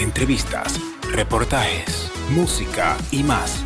entrevistas, 0.00 0.80
reportajes, 1.12 2.10
música 2.30 2.96
y 3.10 3.22
más. 3.22 3.62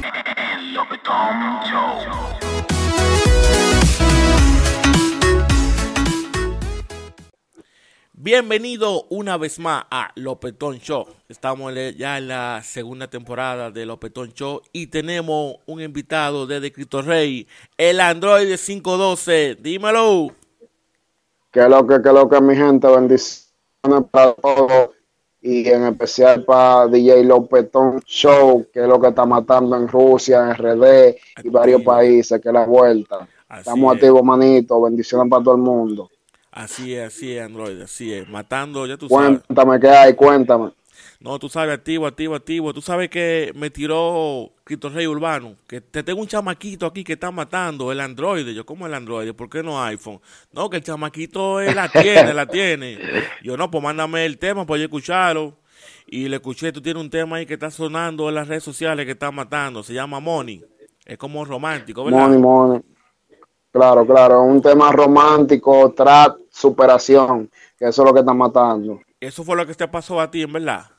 Bienvenido 8.13 9.05
una 9.11 9.37
vez 9.37 9.61
más 9.61 9.85
a 9.93 10.11
Lopetón 10.17 10.79
Show. 10.79 11.07
Estamos 11.29 11.73
ya 11.97 12.19
en 12.19 12.27
la 12.27 12.63
segunda 12.65 13.09
temporada 13.09 13.71
de 13.71 13.87
Lopetón 13.87 14.33
Show 14.33 14.61
y 14.73 14.89
tenemos 14.89 15.57
un 15.67 15.83
invitado 15.83 16.49
desde 16.49 16.73
Cristo 16.73 17.01
Rey, 17.03 17.47
el 17.79 18.01
Android 18.01 18.49
512. 18.59 19.59
Dímelo. 19.61 20.35
Que 21.53 21.69
lo 21.69 21.87
que, 21.87 22.03
que 22.03 22.13
lo 22.13 22.29
que 22.29 22.41
mi 22.41 22.57
gente, 22.57 22.89
bendiciones 22.89 24.03
para 24.11 24.33
todos 24.35 24.91
y 25.47 25.69
en 25.69 25.85
especial 25.85 26.43
para 26.43 26.89
DJ 26.89 27.23
Lopetón 27.23 28.01
Show, 28.07 28.67
que 28.73 28.81
es 28.81 28.89
lo 28.89 28.99
que 28.99 29.09
está 29.09 29.27
matando 29.27 29.77
en 29.77 29.87
Rusia, 29.87 30.43
en 30.43 30.55
RD 30.55 31.17
y 31.45 31.49
varios 31.51 31.83
países, 31.83 32.41
que 32.41 32.49
es 32.49 32.55
la 32.55 32.65
vuelta. 32.65 33.29
Estamos 33.55 33.95
activos, 33.95 34.25
manito. 34.25 34.81
Bendiciones 34.81 35.29
para 35.29 35.45
todo 35.45 35.55
el 35.55 35.61
mundo. 35.61 36.11
Así 36.51 36.95
es, 36.95 37.09
así 37.09 37.37
es, 37.37 37.45
Android, 37.45 37.79
así 37.83 38.15
es. 38.15 38.27
Matando, 38.27 38.87
ya 38.87 38.97
tú 38.97 39.07
sabes. 39.07 39.43
Cuéntame 39.43 39.81
qué 39.81 39.89
hay, 39.91 40.15
cuéntame. 40.15 40.71
No, 41.25 41.39
tú 41.39 41.49
sabes, 41.49 41.73
activo, 41.73 42.07
activo, 42.07 42.35
activo. 42.35 42.75
Tú 42.75 42.83
sabes 42.83 43.09
que 43.09 43.51
me 43.55 43.71
tiró 43.71 44.53
Cristo 44.63 44.91
Rey 44.91 45.07
Urbano, 45.07 45.57
que 45.67 45.81
te 45.81 46.03
tengo 46.03 46.21
un 46.21 46.27
chamaquito 46.27 46.85
aquí 46.85 47.03
que 47.03 47.15
está 47.15 47.31
matando 47.31 47.91
el 47.91 48.01
Android. 48.01 48.47
Yo, 48.49 48.67
¿cómo 48.67 48.87
el 48.87 48.93
Android? 48.93 49.33
¿Por 49.33 49.49
qué 49.49 49.63
no 49.63 49.83
iPhone? 49.83 50.21
No, 50.53 50.69
que 50.69 50.77
el 50.77 50.83
chamaquito 50.83 51.63
él 51.63 51.77
la 51.77 51.89
tiene, 51.89 52.35
la 52.35 52.45
tiene. 52.45 52.99
Yo, 53.43 53.57
no, 53.57 53.71
pues 53.71 53.83
mándame 53.83 54.27
el 54.27 54.37
tema 54.37 54.67
para 54.67 54.77
yo 54.81 54.85
escucharlo. 54.85 55.55
Y 56.07 56.29
le 56.29 56.37
escuché, 56.37 56.73
tú 56.73 56.83
tienes 56.83 57.03
un 57.03 57.09
tema 57.09 57.37
ahí 57.37 57.47
que 57.47 57.55
está 57.55 57.71
sonando 57.71 58.29
en 58.29 58.35
las 58.35 58.47
redes 58.47 58.63
sociales 58.63 59.07
que 59.07 59.13
está 59.13 59.31
matando. 59.31 59.83
Se 59.83 59.95
llama 59.95 60.21
Money. 60.21 60.63
Es 61.07 61.17
como 61.17 61.43
romántico, 61.47 62.05
¿verdad? 62.05 62.21
Money, 62.21 62.39
Money. 62.39 62.83
Claro, 63.73 64.07
claro, 64.07 64.43
un 64.43 64.61
tema 64.61 64.93
romántico, 64.93 65.91
trap, 65.97 66.37
superación, 66.51 67.51
que 67.79 67.89
eso 67.89 68.03
es 68.03 68.09
lo 68.09 68.13
que 68.13 68.21
está 68.21 68.35
matando. 68.35 69.01
Eso 69.19 69.43
fue 69.43 69.57
lo 69.57 69.67
que 69.67 69.73
te 69.73 69.89
pasó 69.89 70.21
a 70.21 70.31
ti, 70.31 70.43
en 70.43 70.53
verdad. 70.53 70.94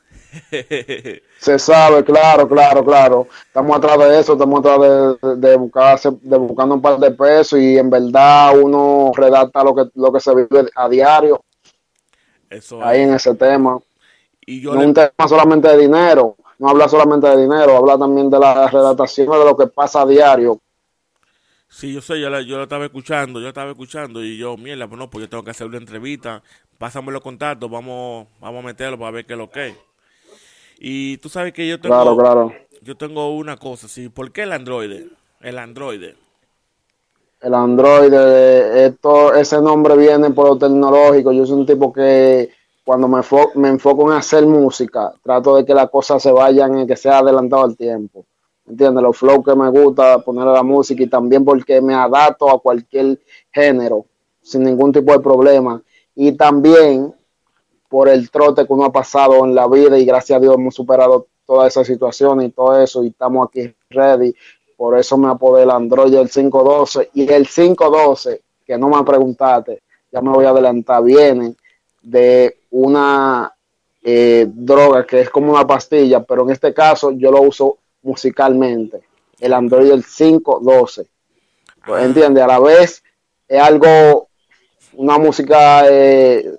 Se 1.39 1.59
sabe, 1.59 2.03
claro, 2.03 2.47
claro, 2.47 2.83
claro. 2.83 3.27
Estamos 3.47 3.77
atrás 3.77 3.97
de 3.99 4.19
eso, 4.19 4.33
estamos 4.33 4.59
atrás 4.59 4.79
de, 4.79 5.35
de, 5.35 5.55
buscarse, 5.57 6.09
de 6.21 6.37
buscando 6.37 6.75
un 6.75 6.81
par 6.81 6.97
de 6.99 7.11
pesos 7.11 7.59
y 7.59 7.77
en 7.77 7.89
verdad 7.89 8.57
uno 8.59 9.11
redacta 9.15 9.63
lo 9.63 9.75
que, 9.75 9.83
lo 9.95 10.11
que 10.11 10.19
se 10.19 10.35
vive 10.35 10.69
a 10.75 10.89
diario. 10.89 11.41
Eso 12.49 12.83
Ahí 12.83 13.01
en 13.01 13.13
ese 13.13 13.35
tema. 13.35 13.79
Y 14.45 14.61
yo 14.61 14.75
no 14.75 14.81
un 14.81 14.93
tema 14.93 15.27
solamente 15.27 15.67
de 15.67 15.77
dinero, 15.77 16.35
no 16.59 16.69
habla 16.69 16.87
solamente 16.87 17.27
de 17.27 17.41
dinero, 17.41 17.77
habla 17.77 17.97
también 17.97 18.29
de 18.29 18.39
la 18.39 18.67
redactación 18.67 19.31
de 19.31 19.45
lo 19.45 19.57
que 19.57 19.67
pasa 19.67 20.01
a 20.01 20.05
diario, 20.05 20.59
Sí, 21.75 21.91
yo 21.91 22.01
sé, 22.01 22.21
yo 22.21 22.29
la, 22.29 22.41
yo 22.41 22.63
estaba 22.63 22.85
escuchando, 22.85 23.41
yo 23.41 23.49
estaba 23.49 23.71
escuchando 23.71 24.23
y 24.23 24.37
yo, 24.37 24.55
mierda, 24.55 24.87
pues 24.87 24.97
no, 24.97 25.09
pues 25.09 25.23
yo 25.23 25.29
tengo 25.29 25.43
que 25.43 25.51
hacer 25.51 25.67
una 25.67 25.77
entrevista, 25.77 26.41
pásame 26.77 27.11
los 27.11 27.21
contactos, 27.21 27.69
vamos, 27.69 28.27
vamos 28.39 28.63
a 28.63 28.67
meterlo 28.67 28.97
para 28.97 29.11
ver 29.11 29.25
qué 29.25 29.33
es 29.33 29.39
lo 29.39 29.49
que 29.49 29.67
es. 29.67 29.75
Y 30.77 31.17
tú 31.17 31.29
sabes 31.29 31.53
que 31.53 31.67
yo 31.67 31.79
tengo, 31.79 31.95
claro, 31.95 32.17
claro. 32.17 32.53
yo 32.81 32.95
tengo 32.95 33.35
una 33.35 33.57
cosa, 33.57 33.87
sí, 33.87 34.09
¿por 34.09 34.31
qué 34.31 34.43
el 34.43 34.51
Android? 34.51 35.07
El 35.41 35.57
Android. 35.57 36.03
El 37.41 37.53
Android, 37.53 38.13
esto, 38.13 39.33
ese 39.33 39.61
nombre 39.61 39.95
viene 39.95 40.31
por 40.31 40.47
lo 40.47 40.57
tecnológico, 40.57 41.31
yo 41.31 41.45
soy 41.45 41.59
un 41.59 41.65
tipo 41.65 41.93
que 41.93 42.49
cuando 42.83 43.07
me, 43.07 43.21
me 43.55 43.69
enfoco 43.69 44.11
en 44.11 44.17
hacer 44.17 44.45
música, 44.45 45.13
trato 45.23 45.55
de 45.55 45.65
que 45.65 45.73
las 45.73 45.89
cosas 45.89 46.21
se 46.21 46.31
vayan 46.31 46.79
y 46.79 46.87
que 46.87 46.95
sea 46.95 47.19
adelantado 47.19 47.63
al 47.63 47.77
tiempo 47.77 48.25
¿entiendes? 48.67 49.03
Los 49.03 49.17
flow 49.17 49.43
que 49.43 49.55
me 49.55 49.69
gusta 49.69 50.19
poner 50.19 50.47
a 50.47 50.53
la 50.53 50.63
música 50.63 51.03
y 51.03 51.07
también 51.07 51.45
porque 51.45 51.81
me 51.81 51.93
adapto 51.93 52.49
a 52.49 52.59
cualquier 52.59 53.19
género 53.51 54.05
sin 54.41 54.63
ningún 54.63 54.91
tipo 54.91 55.11
de 55.11 55.19
problema. 55.19 55.81
Y 56.15 56.31
también 56.33 57.13
por 57.89 58.09
el 58.09 58.29
trote 58.29 58.65
que 58.65 58.73
uno 58.73 58.85
ha 58.85 58.91
pasado 58.91 59.45
en 59.45 59.55
la 59.55 59.67
vida 59.67 59.97
y 59.97 60.05
gracias 60.05 60.37
a 60.37 60.39
Dios 60.39 60.55
hemos 60.55 60.75
superado 60.75 61.27
todas 61.45 61.67
esas 61.67 61.87
situaciones 61.87 62.49
y 62.49 62.51
todo 62.51 62.81
eso 62.81 63.03
y 63.03 63.07
estamos 63.07 63.47
aquí 63.47 63.73
ready. 63.89 64.33
Por 64.75 64.97
eso 64.97 65.17
me 65.17 65.29
apodé 65.29 65.63
el 65.63 65.71
Android 65.71 66.13
el 66.15 66.29
512 66.29 67.11
y 67.13 67.31
el 67.31 67.47
512, 67.47 68.41
que 68.65 68.77
no 68.77 68.89
me 68.89 69.03
preguntaste, 69.03 69.81
ya 70.11 70.21
me 70.21 70.31
voy 70.31 70.45
a 70.45 70.49
adelantar, 70.49 71.03
viene 71.03 71.55
de 72.01 72.57
una 72.71 73.53
eh, 74.03 74.45
droga 74.47 75.05
que 75.05 75.21
es 75.21 75.29
como 75.29 75.53
una 75.53 75.65
pastilla, 75.65 76.23
pero 76.23 76.43
en 76.43 76.51
este 76.51 76.73
caso 76.73 77.11
yo 77.11 77.31
lo 77.31 77.41
uso 77.41 77.77
musicalmente. 78.03 79.01
El 79.39 79.53
Android 79.53 79.89
del 79.89 80.05
512. 80.05 81.07
Pues, 81.85 82.01
ah. 82.01 82.05
¿Entiendes? 82.05 82.43
A 82.43 82.47
la 82.47 82.59
vez 82.59 83.03
es 83.47 83.61
algo, 83.61 84.27
una 84.93 85.17
música 85.17 85.83
eh, 85.89 86.55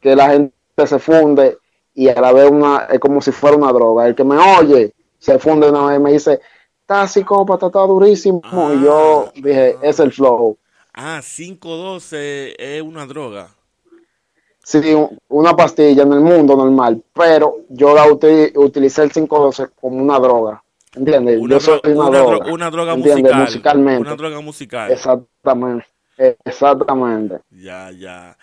que 0.00 0.16
la 0.16 0.30
gente 0.30 0.54
se 0.86 0.98
funde 0.98 1.58
y 1.94 2.08
a 2.08 2.20
la 2.20 2.32
vez 2.32 2.50
una, 2.50 2.86
es 2.90 2.98
como 2.98 3.20
si 3.20 3.32
fuera 3.32 3.56
una 3.56 3.72
droga. 3.72 4.06
El 4.06 4.14
que 4.14 4.24
me 4.24 4.36
oye 4.36 4.94
se 5.18 5.38
funde 5.38 5.68
una 5.68 5.86
vez 5.86 5.98
y 5.98 6.02
me 6.02 6.12
dice, 6.12 6.40
está 6.80 7.06
psicópata, 7.06 7.66
está 7.66 7.80
durísimo. 7.80 8.40
y 8.74 8.84
yo 8.84 9.26
ah. 9.28 9.32
dije, 9.34 9.76
es 9.82 10.00
el 10.00 10.12
flow. 10.12 10.56
Ah, 10.94 11.20
512 11.22 12.54
es 12.58 12.82
una 12.82 13.06
droga. 13.06 13.48
Sí, 14.64 14.80
una 15.28 15.56
pastilla 15.56 16.04
en 16.04 16.12
el 16.12 16.20
mundo 16.20 16.54
normal, 16.54 17.02
pero 17.12 17.56
yo 17.68 17.94
la 17.94 18.06
utilicé 18.06 19.02
el 19.02 19.10
512 19.10 19.68
como 19.80 19.96
una 19.96 20.20
droga. 20.20 20.62
¿Entiendes? 20.94 21.40
Una, 21.40 21.54
Yo 21.54 21.60
soy 21.60 21.80
una, 21.86 22.10
droga. 22.10 22.52
Una 22.52 22.70
droga 22.70 22.94
musical. 22.94 23.40
Musicalmente. 23.40 24.00
Una 24.02 24.14
droga 24.14 24.40
musical. 24.40 24.90
Exactamente. 24.90 25.86
Exactamente. 26.44 27.40
Ya, 27.50 27.90
ya. 27.90 28.36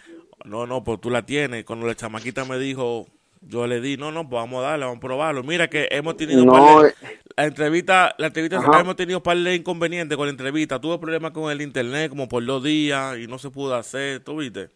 No, 0.50 0.66
no, 0.66 0.84
pues 0.84 1.00
tú 1.00 1.10
la 1.10 1.26
tienes. 1.26 1.64
Cuando 1.64 1.88
la 1.88 1.96
chamaquita 1.96 2.44
me 2.44 2.58
dijo, 2.58 3.08
yo 3.42 3.68
le 3.68 3.80
di, 3.80 3.98
no, 3.98 4.12
no, 4.12 4.28
pues 4.28 4.42
vamos 4.42 4.64
a 4.64 4.70
darle, 4.70 4.86
vamos 4.86 4.98
a 4.98 5.02
probarlo. 5.02 5.44
Mira 5.44 5.70
que 5.70 5.88
hemos 5.92 6.18
tenido 6.18 6.44
no, 6.44 6.86
eh, 6.86 6.94
la 7.38 7.46
entrevista, 7.46 8.14
la 8.18 8.28
entrevista 8.28 8.60
hemos 8.80 8.96
tenido 8.96 9.20
un 9.20 9.24
par 9.24 9.38
de 9.38 9.56
inconvenientes 9.56 10.18
con 10.18 10.28
la 10.28 10.32
entrevista. 10.32 10.82
Tuve 10.82 10.98
problemas 10.98 11.32
con 11.32 11.52
el 11.52 11.62
internet 11.62 12.10
como 12.10 12.28
por 12.28 12.46
dos 12.46 12.64
días 12.64 13.18
y 13.18 13.28
no 13.28 13.40
se 13.40 13.50
pudo 13.50 13.76
hacer, 13.76 14.22
¿tú 14.22 14.38
viste? 14.38 14.70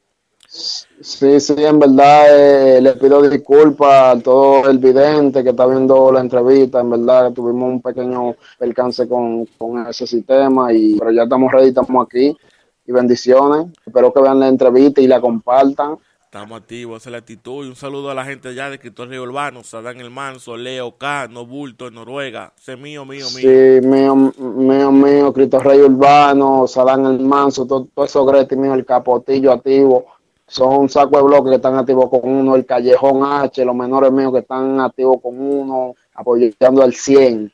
Sí, 0.47 1.39
sí, 1.39 1.55
en 1.57 1.79
verdad 1.79 2.77
eh, 2.77 2.79
le 2.79 2.93
pido 2.93 3.27
disculpas 3.27 4.15
a 4.15 4.21
todo 4.21 4.69
el 4.69 4.77
vidente 4.77 5.43
que 5.43 5.49
está 5.49 5.65
viendo 5.65 6.11
la 6.11 6.21
entrevista. 6.21 6.79
En 6.79 6.91
verdad 6.91 7.33
tuvimos 7.33 7.69
un 7.69 7.81
pequeño 7.81 8.35
percance 8.59 9.07
con, 9.07 9.47
ese 9.89 10.05
sistema, 10.05 10.71
y, 10.71 10.95
pero 10.99 11.11
ya 11.11 11.23
estamos 11.23 11.51
ready, 11.51 11.69
estamos 11.69 12.05
aquí. 12.05 12.37
Y 12.85 12.91
bendiciones. 12.91 13.67
Espero 13.85 14.13
que 14.13 14.21
vean 14.21 14.39
la 14.39 14.47
entrevista 14.47 15.01
y 15.01 15.07
la 15.07 15.21
compartan. 15.21 15.97
Estamos 16.23 16.59
activos, 16.59 17.01
esa 17.01 17.09
es 17.09 17.11
la 17.11 17.17
actitud. 17.19 17.65
Y 17.65 17.69
un 17.69 17.75
saludo 17.75 18.09
a 18.09 18.15
la 18.15 18.25
gente 18.25 18.55
ya 18.55 18.67
de 18.67 18.75
Escritor 18.75 19.07
Río 19.07 19.21
Urbano, 19.21 19.63
Sadán 19.63 19.99
El 19.99 20.09
Manso, 20.09 20.57
Leo 20.57 20.97
K, 20.97 21.27
No 21.27 21.45
Bulto, 21.45 21.87
en 21.87 21.93
Noruega. 21.93 22.53
Ese 22.57 22.75
mío, 22.75 23.05
mío, 23.05 23.27
mío. 23.35 23.81
Sí, 23.81 23.87
mío, 23.87 24.15
mío, 24.15 24.91
mío, 24.91 25.31
Cristo 25.31 25.59
Rey 25.59 25.79
Urbano, 25.81 26.65
Sadán 26.67 27.05
El 27.05 27.19
Manso, 27.19 27.67
todo, 27.67 27.87
todo 27.93 28.05
eso 28.05 28.25
gratis 28.25 28.57
mío, 28.57 28.73
el 28.73 28.83
capotillo 28.83 29.51
activo 29.51 30.07
son 30.47 30.89
saco 30.89 31.17
de 31.17 31.23
bloques 31.23 31.49
que 31.49 31.55
están 31.55 31.75
activos 31.75 32.09
con 32.09 32.21
uno, 32.23 32.55
el 32.55 32.65
Callejón 32.65 33.23
H, 33.23 33.65
los 33.65 33.75
menores 33.75 34.11
míos 34.11 34.31
que 34.33 34.39
están 34.39 34.79
activos 34.79 35.17
con 35.21 35.39
uno, 35.39 35.95
apoyando 36.13 36.83
al 36.83 36.93
100. 36.93 37.51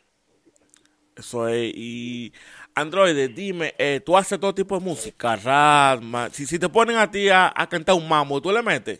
Eso 1.15 1.47
es, 1.47 1.71
y 1.75 2.33
Android, 2.79 3.29
dime, 3.35 3.73
eh, 3.77 4.01
tú 4.05 4.15
haces 4.15 4.39
todo 4.39 4.53
tipo 4.53 4.77
de 4.77 4.85
música, 4.85 5.35
rap, 5.35 6.01
si, 6.31 6.45
si 6.45 6.57
te 6.57 6.69
ponen 6.69 6.97
a 6.97 7.09
ti 7.09 7.29
a, 7.29 7.53
cantar 7.69 7.95
un 7.95 8.07
mambo, 8.07 8.41
¿tú 8.41 8.51
le 8.51 8.61
metes? 8.61 8.99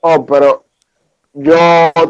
Oh, 0.00 0.26
pero 0.26 0.64
yo 1.32 1.54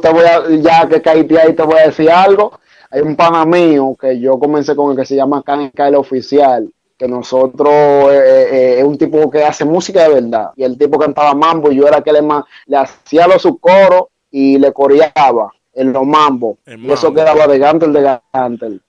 te 0.01 0.09
voy 0.11 0.25
a, 0.25 0.49
ya 0.61 0.89
que 0.89 1.01
caíste 1.01 1.41
ahí, 1.41 1.55
te 1.55 1.63
voy 1.63 1.79
a 1.79 1.87
decir 1.87 2.11
algo. 2.11 2.59
Hay 2.91 3.01
un 3.01 3.17
pana 3.17 3.45
mío 3.45 3.97
que 3.99 4.19
yo 4.21 4.39
comencé 4.39 4.75
con 4.77 4.91
el 4.91 4.97
que 4.97 5.07
se 5.07 5.17
llama 5.17 5.43
Can 5.43 5.73
el 5.75 5.95
Oficial 5.95 6.69
que 7.03 7.09
nosotros 7.09 7.73
eh, 8.13 8.17
eh, 8.17 8.49
eh, 8.53 8.79
es 8.79 8.85
un 8.85 8.97
tipo 8.97 9.29
que 9.29 9.43
hace 9.43 9.65
música 9.65 10.05
de 10.05 10.21
verdad 10.21 10.51
y 10.55 10.63
el 10.63 10.79
tipo 10.79 11.01
cantaba 11.01 11.35
mambo 11.35 11.73
y 11.73 11.77
yo 11.77 11.89
era 11.89 12.01
que 12.01 12.13
le, 12.13 12.21
le 12.67 12.77
hacía 12.77 13.27
los 13.27 13.43
sus 13.43 13.59
coros 13.59 14.05
y 14.31 14.57
le 14.57 14.73
coreaba 14.73 15.53
en 15.75 15.93
los 15.93 16.07
mambo 16.07 16.59
y 16.65 16.93
eso 16.93 17.13
quedaba 17.13 17.49
de 17.49 17.59
Gantel 17.59 17.93
de 17.93 18.21
Gantel 18.33 18.81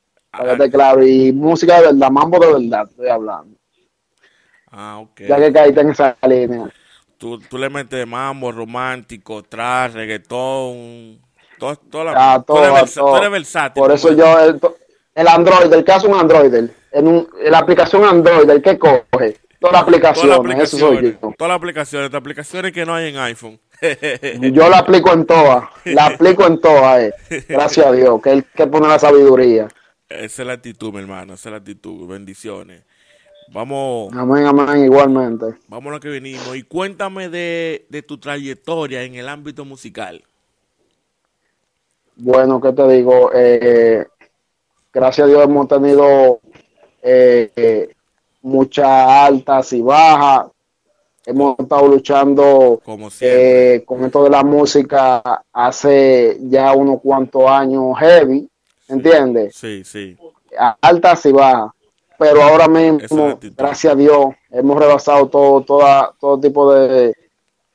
que 0.57 0.71
claro 0.71 1.05
y 1.05 1.31
música 1.31 1.77
de 1.77 1.87
verdad 1.87 2.09
mambo 2.09 2.39
de 2.39 2.53
verdad 2.53 2.87
estoy 2.89 3.09
hablando 3.09 3.57
ah 4.71 4.99
ok 4.99 5.21
ya 5.27 5.37
que 5.37 5.53
caíste 5.53 5.81
en 5.81 5.89
esa 5.89 6.17
línea 6.27 6.69
tú, 7.17 7.39
tú 7.39 7.57
le 7.57 7.69
metes 7.69 8.07
mambo 8.07 8.51
romántico 8.51 9.43
tras 9.43 9.93
reggaetón 9.93 11.19
todo, 11.59 11.75
toda 11.75 12.03
la, 12.05 12.33
ah, 12.33 12.43
todo, 12.43 12.63
eres, 13.17 13.31
versátil 13.31 13.81
por 13.81 13.91
eso 13.91 14.13
yo 14.13 14.39
el, 14.39 14.59
el 15.15 15.27
Android 15.27 15.71
el 15.71 15.83
caso 15.83 16.07
un 16.07 16.15
Android 16.15 16.53
en, 16.93 17.07
un, 17.07 17.27
la 17.41 17.59
aplicación 17.59 18.03
Android, 18.03 18.49
el 18.49 18.61
que 18.61 18.77
coge, 18.77 19.37
Todas 19.63 19.75
las 19.75 19.83
aplicaciones, 19.83 20.59
eso 20.59 20.77
soy 20.77 21.17
yo. 21.21 21.33
Todas 21.37 21.47
las 21.47 21.55
aplicaciones, 21.55 22.11
las 22.11 22.19
aplicaciones 22.19 22.73
que 22.73 22.85
no 22.85 22.93
hay 22.95 23.11
en 23.11 23.17
iPhone. 23.17 23.57
yo 24.51 24.67
la 24.67 24.79
aplico 24.79 25.13
en 25.13 25.25
todas, 25.25 25.69
la 25.85 26.07
aplico 26.07 26.45
en 26.45 26.59
todas, 26.59 27.01
eh. 27.01 27.45
gracias 27.47 27.85
a 27.85 27.93
Dios, 27.93 28.21
que 28.21 28.31
él 28.31 28.45
que 28.53 28.67
pone 28.67 28.89
la 28.89 28.99
sabiduría. 28.99 29.69
Esa 30.09 30.41
es 30.41 30.47
la 30.47 30.53
actitud, 30.53 30.93
mi 30.93 30.99
hermano, 30.99 31.33
esa 31.33 31.49
es 31.49 31.51
la 31.51 31.57
actitud, 31.57 32.07
bendiciones. 32.07 32.83
Vamos. 33.51 34.13
Amén, 34.13 34.45
amén, 34.45 34.85
igualmente. 34.85 35.45
Vamos 35.67 35.91
a 35.91 35.95
lo 35.95 35.99
que 35.99 36.09
venimos. 36.09 36.55
Y 36.55 36.63
cuéntame 36.63 37.29
de, 37.29 37.85
de 37.89 38.01
tu 38.01 38.17
trayectoria 38.17 39.03
en 39.03 39.15
el 39.15 39.27
ámbito 39.27 39.65
musical. 39.65 40.23
Bueno, 42.15 42.61
¿qué 42.61 42.71
te 42.73 42.87
digo? 42.87 43.31
Eh, 43.33 44.05
gracias 44.93 45.25
a 45.25 45.29
Dios 45.29 45.43
hemos 45.43 45.67
tenido 45.67 46.39
eh, 47.01 47.89
muchas 48.41 48.87
altas 48.87 49.73
y 49.73 49.81
bajas. 49.81 50.47
Hemos 51.25 51.57
estado 51.57 51.87
luchando 51.87 52.81
eh, 53.21 53.83
con 53.85 54.03
esto 54.03 54.25
de 54.25 54.29
la 54.29 54.43
música 54.43 55.43
hace 55.53 56.37
ya 56.41 56.73
unos 56.73 56.99
cuantos 57.01 57.49
años 57.49 57.97
heavy, 57.97 58.49
¿entiendes? 58.93 59.55
Sí, 59.55 59.83
sí. 59.83 60.17
Altas 60.81 61.25
y 61.25 61.31
bajas. 61.31 61.71
Pero 62.17 62.41
ahora 62.41 62.67
mismo, 62.67 63.37
gracias 63.57 63.93
a 63.93 63.95
Dios, 63.95 64.27
hemos 64.51 64.79
rebasado 64.79 65.27
todo, 65.27 65.61
toda, 65.61 66.13
todo 66.19 66.39
tipo 66.39 66.73
de, 66.73 67.13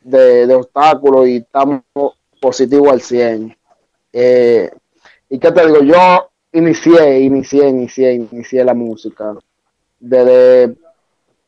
de 0.00 0.54
obstáculos 0.54 1.28
y 1.28 1.36
estamos 1.36 1.82
positivos 2.40 2.92
al 2.92 3.00
100. 3.00 3.56
Eh, 4.12 4.70
¿Y 5.28 5.38
qué 5.38 5.52
te 5.52 5.66
digo? 5.66 5.82
Yo 5.82 6.30
inicié, 6.52 7.20
inicié, 7.20 7.68
inicié, 7.68 8.14
inicié 8.14 8.64
la 8.64 8.74
música 8.74 9.34
desde 10.00 10.74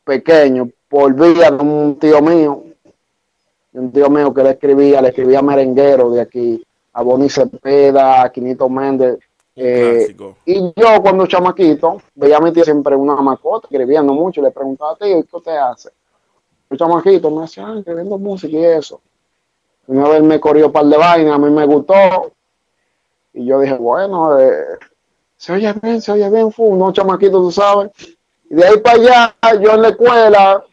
pequeño 0.03 0.69
por 0.87 1.13
vía 1.15 1.49
de 1.51 1.63
un 1.63 1.97
tío 1.97 2.21
mío, 2.21 2.63
un 3.73 3.91
tío 3.91 4.09
mío 4.09 4.33
que 4.33 4.43
le 4.43 4.51
escribía, 4.51 5.01
le 5.01 5.09
escribía 5.09 5.41
merenguero 5.41 6.11
de 6.11 6.21
aquí, 6.21 6.63
a 6.93 7.01
Bonnie 7.01 7.29
Cepeda, 7.29 8.21
a 8.21 8.31
Quinito 8.31 8.69
Méndez. 8.69 9.17
Eh, 9.55 10.15
y 10.45 10.73
yo 10.75 11.01
cuando 11.01 11.27
chamaquito 11.27 12.01
veía 12.15 12.37
a 12.37 12.39
mi 12.39 12.53
tío 12.53 12.63
siempre 12.63 12.95
una 12.95 13.15
mascota, 13.15 13.67
escribiendo 13.69 14.13
mucho, 14.13 14.41
le 14.41 14.51
preguntaba, 14.51 14.95
tío, 14.95 15.23
¿qué 15.23 15.37
usted 15.37 15.57
hace? 15.57 15.89
El 16.69 16.77
chamaquito 16.77 17.29
me 17.29 17.41
decía, 17.41 17.67
ah, 17.67 17.77
escribiendo 17.77 18.17
música 18.17 18.57
y 18.57 18.63
eso. 18.63 19.01
Una 19.87 20.07
vez 20.07 20.23
me 20.23 20.39
corrió 20.39 20.67
un 20.67 20.71
par 20.71 20.85
de 20.85 20.97
vainas, 20.97 21.35
a 21.35 21.37
mí 21.37 21.49
me 21.49 21.65
gustó, 21.65 22.31
y 23.33 23.45
yo 23.45 23.59
dije, 23.59 23.75
bueno, 23.75 24.39
eh, 24.39 24.77
se 25.35 25.53
oye 25.53 25.73
bien, 25.81 26.01
se 26.01 26.11
oye 26.11 26.29
bien, 26.29 26.51
fue 26.51 26.67
unos 26.67 26.93
chamaquitos, 26.93 27.41
tú 27.41 27.51
sabes. 27.51 27.91
Y 28.49 28.55
de 28.55 28.65
ahí 28.65 28.77
para 28.77 28.95
allá, 28.95 29.59
yo 29.59 29.73
en 29.73 29.81
la 29.81 29.89
escuela, 29.89 30.63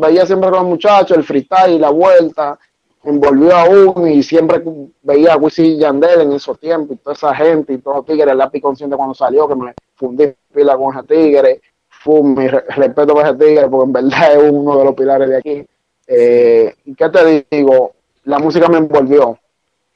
veía 0.00 0.26
siempre 0.26 0.50
con 0.50 0.60
los 0.60 0.68
muchachos, 0.68 1.16
el 1.16 1.24
freestyle, 1.24 1.80
la 1.80 1.90
vuelta, 1.90 2.58
envolvió 3.06 3.56
a 3.56 3.64
uno 3.68 4.06
y 4.06 4.22
siempre 4.22 4.62
veía 5.02 5.34
a 5.34 5.36
Wisin 5.36 5.78
Yandel 5.78 6.22
en 6.22 6.32
esos 6.32 6.58
tiempos 6.58 6.96
y 6.96 7.00
toda 7.00 7.14
esa 7.14 7.34
gente 7.34 7.72
y 7.72 7.78
todos 7.78 7.98
los 7.98 8.06
tigres, 8.06 8.32
el 8.32 8.38
lápiz 8.38 8.60
consciente 8.60 8.96
cuando 8.96 9.14
salió, 9.14 9.48
que 9.48 9.54
me 9.54 9.74
fundí 9.94 10.32
pila 10.52 10.76
con 10.76 10.94
ese 10.94 11.06
tigre, 11.06 11.60
fue 11.88 12.22
mi 12.22 12.46
respeto 12.48 13.14
por 13.14 13.24
ese 13.24 13.34
tigre, 13.34 13.68
porque 13.68 13.86
en 13.86 13.92
verdad 13.92 14.34
es 14.34 14.52
uno 14.52 14.78
de 14.78 14.84
los 14.84 14.94
pilares 14.94 15.28
de 15.28 15.36
aquí. 15.36 15.66
Eh, 16.06 16.74
¿Y 16.84 16.94
qué 16.94 17.08
te 17.08 17.46
digo? 17.50 17.92
La 18.24 18.38
música 18.38 18.68
me 18.68 18.78
envolvió 18.78 19.38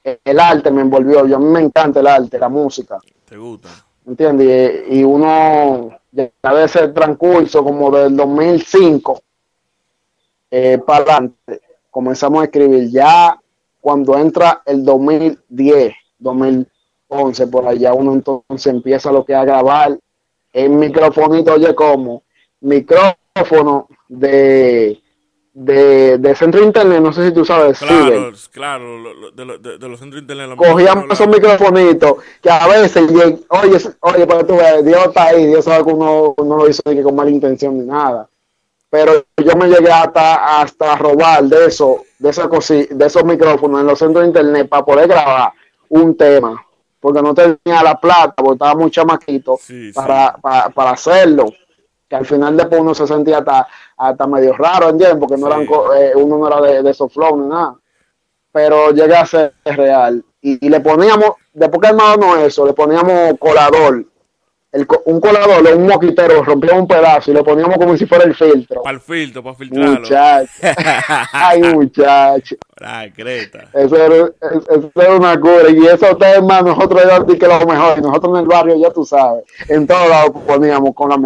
el 0.03 0.41
arte 0.41 0.71
me 0.71 0.83
envolvió. 0.83 1.27
Yo, 1.27 1.37
a 1.37 1.39
mí 1.39 1.47
me 1.47 1.61
encanta 1.61 2.01
el 2.01 2.07
arte, 2.07 2.39
la 2.39 2.49
música. 2.49 2.99
¿Te 3.25 3.37
gusta? 3.37 3.69
¿Entiendes? 4.07 4.85
Y, 4.89 5.05
uno, 5.05 5.91
ya 6.11 6.55
de 6.55 6.65
ese 6.65 6.89
transcurso 6.89 7.63
como 7.63 7.91
del 7.91 8.17
2005 8.17 9.21
eh, 10.51 10.79
para 10.85 11.03
adelante, 11.03 11.61
comenzamos 11.91 12.41
a 12.41 12.45
escribir. 12.45 12.91
Ya 12.91 13.39
cuando 13.81 14.19
entra 14.19 14.63
el 14.67 14.85
2010, 14.85 15.95
2011, 16.19 17.47
por 17.47 17.67
allá 17.67 17.95
uno 17.95 18.13
entonces 18.13 18.67
empieza 18.67 19.13
lo 19.13 19.25
que 19.25 19.35
a 19.35 19.45
grabar 19.45 19.99
en 20.53 20.79
microfonito, 20.79 21.55
oye, 21.55 21.75
como 21.75 22.23
micrófono 22.61 23.89
de 24.09 25.01
de, 25.53 26.17
de 26.19 26.35
centro 26.35 26.61
de 26.61 26.67
internet, 26.67 27.01
no 27.03 27.13
sé 27.13 27.27
si 27.27 27.35
tú 27.35 27.45
sabes. 27.45 27.79
Claro, 27.81 28.33
claro, 28.51 29.03
de, 29.35 29.79
de, 29.79 29.89
los 29.89 30.01
centros 30.01 30.27
de 30.27 30.33
internet. 30.33 30.57
Cogíamos 30.57 31.05
esos 31.11 31.29
microfonitos 31.29 32.15
que 32.41 32.51
a 32.51 32.67
veces, 32.67 33.05
oye, 33.49 33.85
oye, 34.01 34.27
pero 34.27 34.47
tú 34.47 34.57
ves, 34.57 34.85
Dios 34.85 35.07
está 35.07 35.25
ahí, 35.25 35.47
Dios 35.47 35.67
sabe 35.67 35.85
que 35.85 35.93
uno 35.93 36.35
no 36.39 36.57
lo 36.57 36.69
hizo 36.69 36.83
ni 36.87 37.03
con 37.03 37.15
mala 37.15 37.31
intención 37.31 37.79
ni 37.79 37.85
nada. 37.85 38.29
Pero 38.91 39.25
yo 39.37 39.57
me 39.57 39.69
llegué 39.69 39.91
hasta, 39.91 40.61
hasta 40.61 40.97
robar 40.97 41.45
de 41.45 41.67
eso, 41.67 42.03
de 42.19 42.31
esa 42.31 42.49
de 42.49 43.07
esos 43.07 43.25
micrófonos 43.25 43.81
en 43.81 43.87
los 43.87 43.99
centros 43.99 44.23
de 44.23 44.29
internet 44.29 44.69
para 44.69 44.85
poder 44.85 45.09
grabar 45.09 45.53
un 45.89 46.17
tema. 46.17 46.61
Porque 46.99 47.23
no 47.23 47.33
tenía 47.33 47.83
la 47.83 47.99
plata, 47.99 48.35
porque 48.37 48.55
estaba 48.55 48.75
muy 48.75 48.91
chamaquito 48.91 49.59
para, 49.95 50.35
Para, 50.35 50.69
para 50.71 50.91
hacerlo 50.91 51.47
que 52.11 52.17
al 52.17 52.27
final 52.27 52.57
después 52.57 52.81
uno 52.81 52.93
se 52.93 53.07
sentía 53.07 53.39
hasta, 53.39 53.69
hasta 53.97 54.27
medio 54.27 54.53
raro, 54.55 54.89
¿entiendes? 54.89 55.17
Porque 55.21 55.37
no 55.37 55.47
eran, 55.47 55.63
eh, 55.97 56.13
uno 56.17 56.39
no 56.39 56.49
era 56.49 56.61
de, 56.61 56.83
de 56.83 56.91
esos 56.91 57.11
flow 57.13 57.41
ni 57.41 57.49
nada. 57.49 57.77
Pero 58.51 58.91
llegué 58.91 59.15
a 59.15 59.25
ser 59.25 59.55
real. 59.65 60.25
Y, 60.43 60.69
le 60.69 60.81
poníamos, 60.81 61.35
después 61.53 61.81
que 61.81 61.87
armábamos 61.87 62.39
eso, 62.39 62.67
le 62.67 62.73
poníamos 62.73 63.39
colador. 63.39 64.05
El, 64.73 64.87
un 65.07 65.21
colador 65.21 65.67
un 65.75 65.87
moquitero, 65.87 66.45
rompíamos 66.45 66.83
un 66.83 66.89
pedazo 66.89 67.33
y 67.33 67.35
le 67.35 67.43
poníamos 67.43 67.77
como 67.77 67.97
si 67.97 68.07
fuera 68.07 68.25
el 68.25 68.35
filtro. 68.37 68.83
Para 68.83 68.95
el 68.95 69.01
filtro, 69.01 69.43
para 69.43 69.57
filtrarlo. 69.57 70.01
Muchacho. 70.01 70.53
Ay, 71.33 71.61
muchacho. 71.63 72.57
Creta. 73.15 73.69
Eso 73.75 73.97
era, 73.97 74.31
eso 74.41 74.91
era 74.95 75.17
una 75.17 75.39
cura. 75.39 75.71
Y 75.71 75.87
esos 75.87 76.17
temas 76.19 76.63
nosotros 76.63 77.03
era 77.03 77.25
que 77.25 77.47
lo 77.47 77.67
mejor. 77.67 77.99
Y 77.99 78.01
nosotros 78.01 78.35
en 78.35 78.41
el 78.43 78.47
barrio, 78.47 78.77
ya 78.77 78.91
tú 78.91 79.05
sabes, 79.05 79.45
en 79.69 79.87
todos 79.87 80.09
lados 80.09 80.31
poníamos 80.47 80.95
con 80.95 81.11
la 81.11 81.17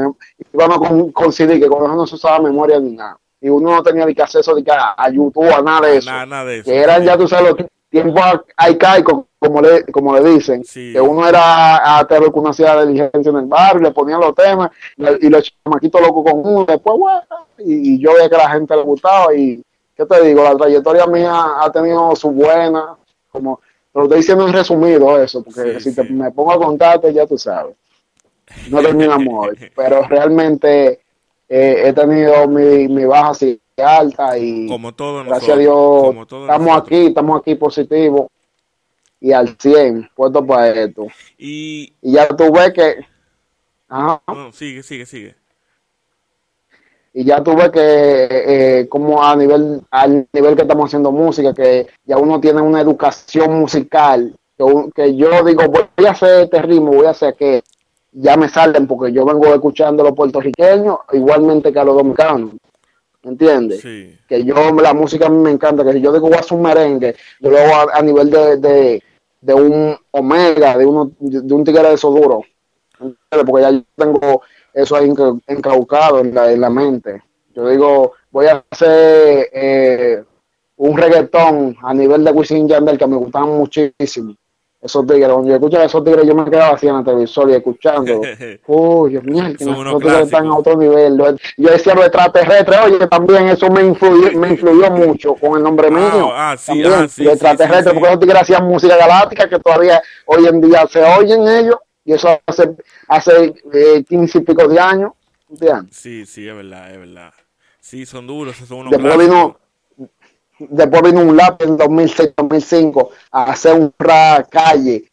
íbamos 0.52 0.78
con, 0.78 1.12
con 1.12 1.32
CD, 1.32 1.60
que 1.60 1.68
con 1.68 1.84
eso 1.84 1.94
no 1.94 2.06
se 2.06 2.14
usaba 2.14 2.40
memoria 2.40 2.80
ni 2.80 2.92
nada. 2.92 3.18
Y 3.40 3.50
uno 3.50 3.72
no 3.72 3.82
tenía 3.82 4.06
ni 4.06 4.14
que 4.14 4.22
acceso 4.22 4.54
ni 4.54 4.64
que 4.64 4.72
a, 4.72 5.10
YouTube, 5.10 5.52
a 5.52 5.60
nada 5.60 5.86
de 5.86 5.98
eso. 5.98 6.10
Nada, 6.10 6.44
de 6.46 6.60
eso. 6.60 6.64
Que 6.64 6.78
eran, 6.78 7.04
ya 7.04 7.16
tú 7.16 7.28
sabes, 7.28 7.50
los 7.50 7.68
tiempos 8.02 8.22
arcaicos, 8.56 9.24
como 9.38 9.60
le, 9.60 9.84
como 9.84 10.18
le 10.18 10.34
dicen. 10.34 10.62
Que 10.72 11.00
uno 11.00 11.26
era 11.28 11.98
a 11.98 12.06
tener 12.06 12.28
una 12.32 12.52
ciudad 12.52 12.80
de 12.80 12.86
diligencia 12.86 13.30
en 13.30 13.36
el 13.36 13.46
barrio, 13.46 13.82
le 13.82 13.90
ponían 13.92 14.20
los 14.20 14.34
temas 14.34 14.70
y, 14.96 15.28
los 15.28 15.52
chamaquitos 15.64 16.00
locos 16.00 16.30
con 16.30 16.40
uno. 16.44 16.64
Después, 16.64 16.98
bueno, 16.98 17.46
y, 17.58 17.98
yo 17.98 18.14
veía 18.14 18.28
que 18.28 18.36
la 18.36 18.50
gente 18.50 18.76
le 18.76 18.82
gustaba. 18.82 19.34
Y, 19.34 19.62
¿qué 19.96 20.04
te 20.04 20.24
digo? 20.24 20.42
La 20.42 20.56
trayectoria 20.56 21.06
mía 21.06 21.60
ha 21.60 21.70
tenido 21.70 22.14
su 22.16 22.30
buena, 22.30 22.96
como. 23.30 23.60
Pero 23.92 24.06
estoy 24.06 24.18
diciendo 24.18 24.48
en 24.48 24.52
resumido 24.52 25.22
eso, 25.22 25.42
porque 25.44 25.78
si 25.78 25.94
te, 25.94 26.02
me 26.02 26.32
pongo 26.32 26.52
a 26.52 26.58
contarte, 26.58 27.12
ya 27.12 27.26
tú 27.26 27.38
sabes 27.38 27.76
no 28.70 28.82
terminamos 28.82 29.48
hoy, 29.48 29.70
pero 29.76 30.02
realmente 30.02 31.00
eh, 31.48 31.82
he 31.84 31.92
tenido 31.92 32.46
mi, 32.48 32.88
mi 32.88 33.04
baja 33.04 33.30
así 33.30 33.60
alta 33.82 34.38
y 34.38 34.68
como 34.68 34.92
todo 34.94 35.24
gracias 35.24 35.56
a 35.56 35.58
Dios 35.58 36.14
estamos 36.22 36.78
aquí, 36.78 37.06
estamos 37.06 37.40
aquí 37.40 37.54
positivos 37.56 38.28
y 39.20 39.32
al 39.32 39.56
100 39.58 40.10
puesto 40.14 40.46
para 40.46 40.68
esto. 40.68 41.06
Y, 41.38 41.94
ya 42.02 42.28
tú 42.28 42.52
ves 42.52 42.72
que... 42.74 43.06
Ajá. 43.88 44.20
sigue, 44.52 44.82
sigue, 44.82 45.06
sigue. 45.06 45.34
Y 47.14 47.24
ya 47.24 47.42
tú 47.42 47.54
ves 47.54 47.70
que 47.70 48.28
eh, 48.30 48.88
como 48.88 49.24
a 49.24 49.34
nivel, 49.34 49.80
al 49.90 50.28
nivel 50.30 50.56
que 50.56 50.62
estamos 50.62 50.86
haciendo 50.86 51.10
música, 51.10 51.54
que 51.54 51.86
ya 52.04 52.18
uno 52.18 52.38
tiene 52.38 52.60
una 52.60 52.82
educación 52.82 53.60
musical, 53.60 54.36
que, 54.58 54.64
que 54.94 55.16
yo 55.16 55.42
digo, 55.42 55.62
voy 55.68 56.06
a 56.06 56.10
hacer 56.10 56.44
este 56.44 56.60
ritmo, 56.60 56.92
voy 56.92 57.06
a 57.06 57.10
hacer 57.10 57.34
que 57.34 57.62
ya 58.12 58.36
me 58.36 58.48
salen 58.48 58.86
porque 58.86 59.12
yo 59.12 59.24
vengo 59.24 59.46
escuchando 59.46 60.02
a 60.02 60.06
los 60.06 60.16
puertorriqueños 60.16 60.98
igualmente 61.12 61.72
que 61.72 61.78
a 61.78 61.84
los 61.84 61.96
dominicanos. 61.96 62.50
¿Me 63.24 63.30
entiendes? 63.30 63.82
Que 63.82 64.44
yo, 64.44 64.54
la 64.72 64.92
música 64.92 65.26
a 65.26 65.30
mí 65.30 65.38
me 65.38 65.50
encanta, 65.50 65.82
que 65.82 65.94
si 65.94 66.00
yo 66.00 66.12
digo 66.12 66.28
voy 66.28 66.36
a 66.36 66.40
hacer 66.40 66.56
un 66.56 66.62
merengue, 66.62 67.16
yo 67.40 67.50
lo 67.50 67.58
hago 67.58 67.90
a, 67.90 68.02
nivel 68.02 68.30
de, 68.30 69.02
de, 69.40 69.54
un 69.54 69.96
omega, 70.10 70.76
de, 70.76 70.84
uno, 70.84 71.10
de 71.18 71.54
un 71.54 71.64
tigre 71.64 71.88
de 71.88 71.94
esos 71.94 72.14
duros. 72.14 72.44
Porque 72.98 73.62
ya 73.62 73.70
yo 73.70 73.82
tengo 73.96 74.42
eso 74.74 74.96
ahí 74.96 75.10
encaucado 75.46 76.20
en 76.20 76.34
la, 76.34 76.52
en 76.52 76.60
la 76.60 76.70
mente. 76.70 77.22
Yo 77.54 77.68
digo, 77.68 78.12
voy 78.30 78.46
a 78.46 78.62
hacer 78.70 79.48
eh, 79.52 80.22
un 80.76 80.96
reggaetón 80.96 81.76
a 81.82 81.94
nivel 81.94 82.24
de 82.24 82.30
Wisin 82.30 82.68
Yandel 82.68 82.98
que 82.98 83.06
me 83.06 83.16
gustan 83.16 83.48
muchísimo 83.48 84.34
esos 84.84 85.06
tigres. 85.06 85.28
Cuando 85.28 85.48
yo 85.48 85.54
escucho 85.54 85.78
a 85.78 85.84
esos 85.84 86.04
tigres, 86.04 86.26
yo 86.26 86.34
me 86.34 86.44
quedaba 86.50 86.74
así 86.74 86.86
en 86.86 86.96
el 86.96 87.04
televisor 87.04 87.50
y 87.50 87.54
escuchando. 87.54 88.20
Uy, 88.66 89.10
Dios 89.10 89.24
mío, 89.24 89.46
esos 89.46 89.98
tigres 89.98 90.20
están 90.20 90.46
a 90.46 90.56
otro 90.56 90.76
nivel. 90.76 91.16
Yo 91.56 91.70
decía 91.70 91.94
lo 91.94 92.02
extraterrestre, 92.02 92.76
oye, 92.84 93.06
también 93.06 93.48
eso 93.48 93.70
me 93.70 93.82
influyó, 93.82 94.38
me 94.38 94.50
influyó 94.50 94.90
mucho 94.90 95.34
con 95.34 95.56
el 95.56 95.62
nombre 95.62 95.88
ah, 95.88 95.90
mío. 95.90 96.30
Ah, 96.32 96.54
sí, 96.58 96.84
ah, 96.84 97.08
sí, 97.08 97.26
extraterrestre, 97.26 97.94
porque 97.94 98.08
esos 98.08 98.20
tigres 98.20 98.42
hacían 98.42 98.64
música 98.64 98.96
galáctica 98.96 99.48
que 99.48 99.58
todavía 99.58 100.02
hoy 100.26 100.46
en 100.46 100.60
día 100.60 100.86
se 100.86 101.02
oyen 101.02 101.48
ellos, 101.48 101.76
y 102.04 102.12
eso 102.12 102.38
hace, 102.46 102.76
hace 103.08 103.54
eh, 103.72 104.04
15 104.06 104.38
y 104.38 104.40
pico 104.42 104.68
de 104.68 104.78
años. 104.78 105.12
¿entiendes? 105.48 105.96
Sí, 105.96 106.26
sí, 106.26 106.46
es 106.46 106.54
verdad, 106.54 106.92
es 106.92 106.98
verdad. 106.98 107.32
Sí, 107.80 108.06
son 108.06 108.26
duros, 108.26 108.56
son 108.56 108.78
unos 108.80 108.90
Después 108.92 109.14
clásicos. 109.14 109.36
vino, 109.36 109.58
después 110.58 111.02
vino 111.02 111.20
un 111.20 111.36
lápiz 111.36 111.64
en 111.66 111.76
2006-2005 111.78 113.08
a 113.30 113.44
hacer 113.52 113.74
un 113.74 113.92
rap 113.98 114.48
calle 114.48 115.10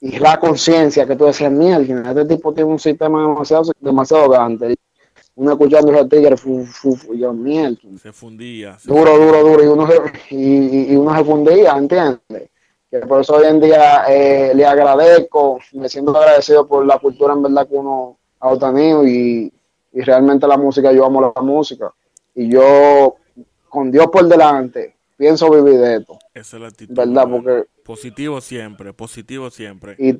y 0.00 0.18
rap 0.18 0.40
conciencia 0.40 1.06
que 1.06 1.16
tú 1.16 1.26
decías, 1.26 1.52
mierda, 1.52 2.10
este 2.10 2.24
tipo 2.24 2.52
tiene 2.54 2.70
un 2.70 2.78
sistema 2.78 3.20
demasiado, 3.22 3.70
demasiado 3.80 4.28
grande. 4.30 4.76
Uno 5.36 5.52
escuchando 5.52 5.92
esos 5.92 6.08
tigres, 6.08 6.40
fu, 6.40 6.64
fu, 6.66 6.94
fu, 6.96 7.14
yo, 7.14 7.32
mierda. 7.32 7.76
Se 8.02 8.12
fundía. 8.12 8.78
se 8.78 8.88
duro, 8.88 9.12
fundía. 9.12 9.26
duro, 9.26 9.42
duro, 9.48 9.64
y 9.64 9.66
uno 9.66 9.86
se, 9.86 10.34
y, 10.34 10.36
y- 10.36 10.92
y 10.92 10.96
uno 10.96 11.16
se 11.16 11.24
fundía, 11.24 11.72
¿entiendes? 11.76 12.50
Que 12.90 12.98
por 13.00 13.20
eso 13.20 13.36
hoy 13.36 13.46
en 13.46 13.60
día 13.60 14.04
eh, 14.08 14.52
le 14.54 14.66
agradezco, 14.66 15.60
me 15.72 15.88
siento 15.88 16.16
agradecido 16.16 16.66
por 16.66 16.84
la 16.84 16.98
cultura 16.98 17.34
en 17.34 17.42
verdad 17.42 17.68
que 17.68 17.76
uno 17.76 18.16
ha 18.40 18.48
obtenido 18.48 19.06
y, 19.06 19.52
y 19.92 20.00
realmente 20.00 20.46
la 20.46 20.56
música, 20.56 20.90
yo 20.92 21.04
amo 21.06 21.20
la 21.34 21.42
música. 21.42 21.92
Y 22.34 22.48
yo, 22.48 23.14
con 23.70 23.90
Dios 23.90 24.08
por 24.12 24.28
delante, 24.28 24.96
pienso 25.16 25.50
vivir 25.50 25.80
de 25.80 25.96
esto, 25.98 26.18
Esa 26.34 26.56
es 26.56 26.62
la 26.62 26.68
actitud. 26.68 26.94
¿verdad? 26.94 27.28
Porque 27.30 27.64
Positivo 27.84 28.40
siempre, 28.40 28.92
positivo 28.92 29.50
siempre. 29.50 29.98
y, 29.98 30.10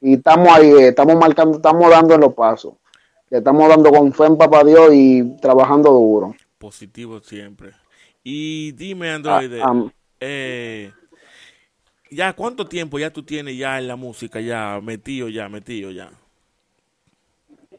y 0.00 0.14
estamos 0.14 0.48
ahí, 0.48 0.68
eh, 0.70 0.88
estamos 0.88 1.16
marcando, 1.16 1.56
estamos 1.56 1.90
dando 1.90 2.14
en 2.14 2.20
los 2.20 2.34
pasos. 2.34 2.74
Le 3.30 3.38
estamos 3.38 3.68
dando 3.68 3.90
con 3.90 4.12
fe 4.12 4.26
en 4.26 4.38
papá 4.38 4.64
Dios 4.64 4.90
y 4.92 5.36
trabajando 5.40 5.90
duro. 5.92 6.34
Positivo 6.58 7.20
siempre. 7.20 7.72
Y 8.24 8.72
dime, 8.72 9.10
Ah, 9.10 9.16
Android, 9.16 9.52
am- 9.58 9.90
eh, 10.20 10.92
ya 12.10 12.32
cuánto 12.34 12.66
tiempo 12.68 12.98
ya 12.98 13.12
tú 13.12 13.22
tienes 13.24 13.56
ya 13.56 13.78
en 13.78 13.88
la 13.88 13.96
música, 13.96 14.40
ya 14.40 14.80
metido, 14.82 15.28
ya 15.28 15.48
metido, 15.48 15.90
ya. 15.90 16.10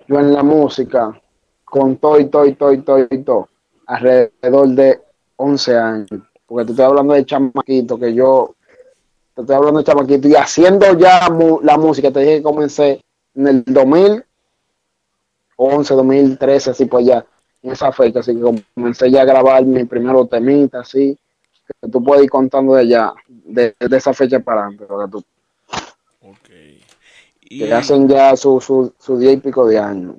yo 0.07 0.19
en 0.19 0.33
la 0.33 0.43
música, 0.43 1.19
con 1.65 1.97
todo 1.97 2.19
y 2.19 2.25
todo 2.29 2.45
y 2.45 2.53
todo 2.55 2.73
y 2.73 2.81
todo 2.81 3.07
y 3.09 3.23
todo, 3.23 3.49
alrededor 3.85 4.67
de 4.69 4.99
11 5.37 5.77
años. 5.77 6.09
Porque 6.45 6.65
te 6.65 6.71
estoy 6.71 6.85
hablando 6.85 7.13
de 7.13 7.25
chamaquito, 7.25 7.97
que 7.99 8.13
yo, 8.13 8.55
te 9.33 9.41
estoy 9.41 9.55
hablando 9.55 9.79
de 9.79 9.85
chamaquito, 9.85 10.27
y 10.27 10.35
haciendo 10.35 10.97
ya 10.97 11.29
mu- 11.29 11.59
la 11.61 11.77
música, 11.77 12.11
te 12.11 12.19
dije 12.21 12.37
que 12.37 12.43
comencé 12.43 13.01
en 13.35 13.47
el 13.47 13.63
2011, 13.65 14.23
2013, 15.93 16.71
así 16.71 16.85
pues 16.85 17.05
ya, 17.05 17.25
en 17.61 17.71
esa 17.71 17.91
fecha, 17.91 18.19
así 18.19 18.35
que 18.35 18.63
comencé 18.75 19.09
ya 19.11 19.21
a 19.23 19.25
grabar 19.25 19.65
mi 19.65 19.83
primero 19.85 20.25
temita, 20.25 20.79
así, 20.81 21.17
que 21.81 21.89
tú 21.89 22.03
puedes 22.03 22.23
ir 22.23 22.29
contando 22.29 22.75
de 22.75 22.81
allá, 22.81 23.13
de, 23.27 23.75
de 23.79 23.97
esa 23.97 24.13
fecha 24.13 24.39
para 24.39 24.61
adelante, 24.61 24.85
porque 24.87 25.11
tú, 25.11 25.23
Ok. 26.21 26.49
Y, 27.49 27.59
que 27.59 27.73
hacen 27.73 28.07
ya 28.09 28.35
su, 28.35 28.59
su, 28.59 28.93
su 28.99 29.17
día 29.17 29.31
y 29.31 29.37
pico 29.37 29.65
de 29.67 29.79
años. 29.79 30.15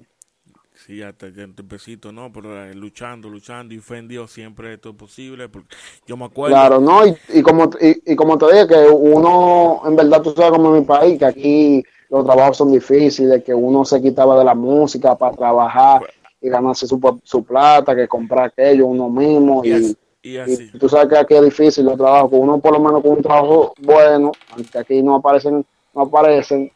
Sí, 0.88 1.02
hasta 1.02 1.28
ya 1.28 1.42
empecito, 1.42 2.12
¿no? 2.12 2.32
Pero 2.32 2.64
eh, 2.64 2.72
luchando, 2.74 3.28
luchando 3.28 3.74
y 3.74 3.78
fe 3.78 3.98
en 3.98 4.08
Dios 4.08 4.30
siempre 4.32 4.72
esto 4.72 4.88
es 4.88 4.96
posible. 4.96 5.46
Porque 5.50 5.76
yo 6.06 6.16
me 6.16 6.24
acuerdo. 6.24 6.54
Claro, 6.54 6.80
no, 6.80 7.06
y, 7.06 7.14
y 7.28 7.42
como 7.42 7.68
y, 7.78 8.12
y 8.12 8.16
como 8.16 8.38
te 8.38 8.46
dije, 8.50 8.66
que 8.66 8.86
uno, 8.88 9.82
en 9.84 9.96
verdad, 9.96 10.22
tú 10.22 10.32
sabes 10.34 10.52
como 10.52 10.70
en 10.74 10.80
mi 10.80 10.86
país, 10.86 11.18
que 11.18 11.26
aquí 11.26 11.84
los 12.08 12.24
trabajos 12.24 12.56
son 12.56 12.72
difíciles, 12.72 13.44
que 13.44 13.52
uno 13.52 13.84
se 13.84 14.00
quitaba 14.00 14.38
de 14.38 14.46
la 14.46 14.54
música 14.54 15.14
para 15.14 15.36
trabajar 15.36 16.06
y 16.40 16.48
ganarse 16.48 16.86
su, 16.86 17.20
su 17.22 17.44
plata, 17.44 17.94
que 17.94 18.08
comprar 18.08 18.46
aquello 18.46 18.86
uno 18.86 19.10
mismo. 19.10 19.62
Y 19.62 19.68
Y, 19.68 19.72
así. 19.72 19.96
Y 20.22 20.36
así. 20.38 20.70
y 20.72 20.78
tú 20.78 20.88
sabes 20.88 21.08
que 21.10 21.18
aquí 21.18 21.34
es 21.34 21.44
difícil 21.44 21.84
los 21.84 21.98
trabajos, 21.98 22.30
que 22.30 22.36
uno 22.36 22.60
por 22.60 22.72
lo 22.72 22.80
menos 22.80 23.02
con 23.02 23.10
un 23.12 23.22
trabajo 23.22 23.74
bueno, 23.82 24.32
aunque 24.52 24.78
aquí 24.78 25.02
no 25.02 25.16
aparecen, 25.16 25.66
no 25.94 26.00
aparecen, 26.02 26.72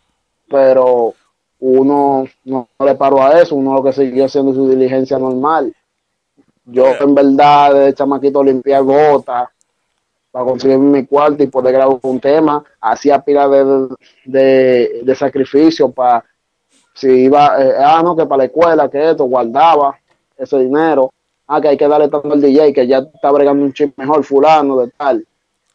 pero 0.49 1.14
uno 1.64 2.25
no, 2.45 2.69
le 2.85 2.95
paró 2.97 3.23
a 3.23 3.40
eso, 3.40 3.54
uno 3.54 3.75
lo 3.75 3.85
que 3.85 3.92
siguió 3.92 4.25
haciendo 4.25 4.52
su 4.52 4.69
diligencia 4.69 5.19
normal. 5.19 5.73
Yo 6.64 6.85
Yeah. 6.85 6.99
en 7.00 7.14
verdad 7.14 7.75
de 7.75 7.95
chamaquito 7.95 8.42
limpié 8.42 8.78
gotas 8.81 9.49
para 10.31 10.45
conseguir 10.45 10.78
mi 10.78 11.04
cuarto 11.07 11.42
y 11.42 11.47
poder 11.47 11.73
grabar 11.75 11.99
un 12.02 12.19
tema, 12.19 12.64
hacía 12.81 13.21
pila 13.21 13.49
de, 13.49 13.88
de, 14.25 15.00
de 15.04 15.14
sacrificio 15.14 15.90
para 15.90 16.25
si 16.95 17.09
iba, 17.09 17.62
eh, 17.62 17.75
ah 17.78 18.02
no, 18.02 18.16
que 18.16 18.26
para 18.26 18.38
la 18.38 18.45
escuela, 18.45 18.88
que 18.90 19.11
esto, 19.11 19.25
guardaba 19.25 19.99
ese 20.37 20.59
dinero, 20.59 21.11
ah 21.47 21.61
que 21.61 21.69
hay 21.69 21.76
que 21.76 21.88
darle 21.88 22.09
tanto 22.09 22.33
al 22.33 22.40
DJ, 22.40 22.73
que 22.73 22.87
ya 22.87 22.99
está 22.99 23.31
bregando 23.31 23.64
un 23.64 23.73
chip 23.73 23.97
mejor 23.99 24.25
fulano 24.25 24.78
de 24.78 24.90
tal. 24.90 25.26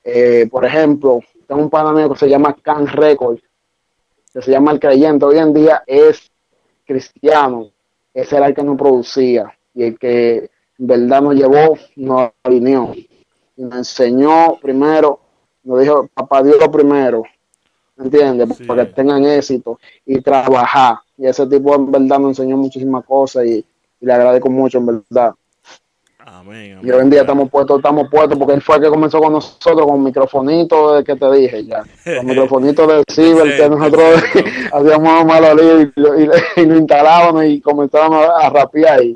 Eh, 0.04 0.48
por 0.52 0.66
ejemplo, 0.66 1.22
tengo 1.48 1.62
un 1.62 1.70
pana 1.70 1.92
mío 1.92 2.10
que 2.10 2.20
se 2.20 2.30
llama 2.30 2.56
Can 2.62 2.88
Records, 2.88 3.42
que 4.38 4.44
se 4.44 4.52
llama 4.52 4.72
El 4.72 4.80
Creyente, 4.80 5.26
hoy 5.26 5.40
en 5.40 5.52
día 5.52 5.84
es 5.88 6.32
cristiano, 6.86 7.72
ese 8.14 8.38
era 8.38 8.46
el 8.46 8.54
que 8.54 8.62
nos 8.62 8.78
producía 8.78 9.52
y 9.74 9.86
el 9.86 9.98
que 9.98 10.52
en 10.78 10.88
verdad 10.88 11.24
nos 11.24 11.34
llevó, 11.34 11.76
nos 11.96 12.30
alineó 12.44 12.94
y 12.94 13.64
nos 13.64 13.78
enseñó 13.78 14.60
primero, 14.62 15.20
nos 15.64 15.82
dijo, 15.82 16.08
papá 16.14 16.44
Dios 16.44 16.58
lo 16.60 16.70
primero, 16.70 17.24
¿entiendes? 17.98 18.56
Sí. 18.56 18.66
Para 18.66 18.86
que 18.86 18.94
tengan 18.94 19.26
éxito 19.26 19.80
y 20.06 20.22
trabajar. 20.22 20.98
Y 21.18 21.26
ese 21.26 21.48
tipo 21.48 21.74
en 21.74 21.92
verdad 21.92 22.20
nos 22.20 22.38
enseñó 22.38 22.58
muchísimas 22.58 23.04
cosas 23.06 23.44
y, 23.44 23.66
y 24.00 24.06
le 24.06 24.14
agradezco 24.14 24.52
mucho, 24.52 24.78
en 24.78 24.86
verdad. 24.86 25.34
Amén. 26.30 26.82
Y 26.84 26.92
hoy 26.92 27.00
en 27.00 27.10
día 27.10 27.22
amén. 27.22 27.32
estamos 27.32 27.50
puestos, 27.50 27.78
estamos 27.78 28.10
puestos, 28.10 28.38
porque 28.38 28.56
él 28.56 28.62
fue 28.62 28.76
el 28.76 28.82
que 28.82 28.90
comenzó 28.90 29.22
con 29.22 29.32
nosotros 29.32 29.86
con 29.86 30.04
microfonito 30.04 30.96
de 30.96 31.04
que 31.06 31.16
te 31.16 31.32
dije 31.32 31.66
ya. 31.66 31.84
Con 32.04 32.26
microfonito 32.28 32.86
de 32.86 33.02
Ciber 33.10 33.56
que 33.56 33.70
nosotros 33.70 34.22
hacíamos 34.74 35.26
malo 35.26 35.56
lío 35.56 35.82
y, 35.82 35.94
y, 35.96 36.62
y 36.62 36.66
lo 36.66 36.76
instalábamos 36.76 37.46
y 37.46 37.62
comenzábamos 37.62 38.28
a 38.42 38.50
rapear 38.50 39.04
y, 39.06 39.16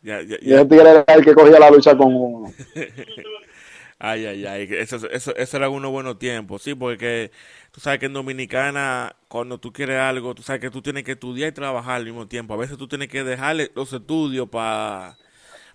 Ya, 0.00 0.22
ya, 0.22 0.36
y 0.40 0.52
ese 0.52 0.64
tigre 0.66 0.90
era 0.90 1.04
el 1.08 1.24
que 1.24 1.34
cogía 1.34 1.58
la 1.58 1.70
lucha 1.70 1.96
con 1.96 2.14
uno. 2.14 2.52
Ay, 4.04 4.26
ay, 4.26 4.44
ay. 4.46 4.68
Eso, 4.72 4.96
eso, 5.10 5.32
eso 5.36 5.56
era 5.56 5.68
unos 5.68 5.92
buenos 5.92 6.18
tiempos, 6.18 6.60
sí, 6.62 6.74
porque 6.74 7.30
tú 7.70 7.80
sabes 7.80 8.00
que 8.00 8.06
en 8.06 8.12
Dominicana, 8.12 9.14
cuando 9.28 9.58
tú 9.58 9.72
quieres 9.72 10.00
algo, 10.00 10.34
tú 10.34 10.42
sabes 10.42 10.60
que 10.60 10.70
tú 10.70 10.82
tienes 10.82 11.04
que 11.04 11.12
estudiar 11.12 11.50
y 11.50 11.52
trabajar 11.52 11.94
al 11.94 12.04
mismo 12.04 12.26
tiempo. 12.26 12.52
A 12.54 12.56
veces 12.56 12.76
tú 12.76 12.88
tienes 12.88 13.06
que 13.06 13.22
dejarle 13.22 13.70
los 13.76 13.92
estudios 13.92 14.48
para 14.48 15.16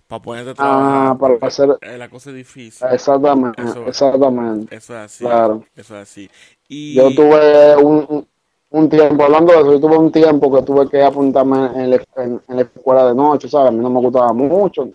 ponerte 0.08 0.50
a 0.50 0.54
trabajar. 0.54 1.06
Ah, 1.12 1.16
para 1.18 1.34
hacer, 1.46 1.76
Eh, 1.82 1.98
la 1.98 2.08
cosa 2.08 2.30
es 2.30 2.36
difícil. 2.36 2.86
exactamente, 2.90 3.62
Eso- 3.62 3.86
exactamente. 3.86 4.74
Eso 4.74 4.94
es 4.94 5.00
así. 5.00 5.24
Claro. 5.24 5.64
Eso 5.76 5.96
es 5.96 6.02
así. 6.02 6.30
Y 6.68 6.94
Yo 6.94 7.14
tuve 7.14 7.76
un, 7.76 8.26
un- 8.70 8.88
tiempo, 8.88 9.24
hablando 9.24 9.52
de 9.52 9.58
eso, 9.60 9.72
yo 9.72 9.80
tuve 9.80 9.98
un 9.98 10.10
tiempo 10.12 10.54
que 10.54 10.62
tuve 10.62 10.88
que 10.88 11.02
apuntarme 11.02 11.66
en 11.82 11.90
la, 11.90 11.96
en- 12.16 12.40
en 12.48 12.56
la 12.56 12.62
escuela 12.62 13.06
de 13.08 13.14
noche, 13.14 13.48
¿sabes? 13.48 13.68
A 13.68 13.72
mí 13.72 13.78
no 13.80 13.90
me 13.90 14.00
gustaba 14.00 14.32
mucho. 14.32 14.88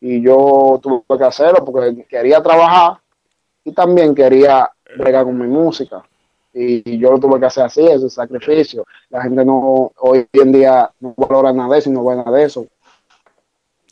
Y 0.00 0.20
yo 0.22 0.78
tuve 0.82 1.02
que 1.18 1.24
hacerlo 1.24 1.64
porque 1.64 2.04
quería 2.08 2.42
trabajar 2.42 2.98
y 3.64 3.72
también 3.72 4.14
quería 4.14 4.70
bregar 4.96 5.24
con 5.24 5.36
mi 5.38 5.46
música. 5.48 6.02
Y, 6.52 6.90
y 6.94 6.98
yo 6.98 7.10
lo 7.12 7.18
tuve 7.18 7.38
que 7.40 7.46
hacer 7.46 7.64
así, 7.64 7.84
ese 7.86 8.08
sacrificio. 8.08 8.84
La 9.10 9.22
gente 9.22 9.44
no, 9.44 9.90
hoy 9.98 10.26
en 10.32 10.52
día 10.52 10.90
no 11.00 11.12
valora 11.16 11.52
nada 11.52 11.74
de 11.74 11.78
eso 11.80 11.90
y 11.90 11.92
no 11.92 12.04
ve 12.04 12.16
nada 12.16 12.30
de 12.30 12.44
eso. 12.44 12.66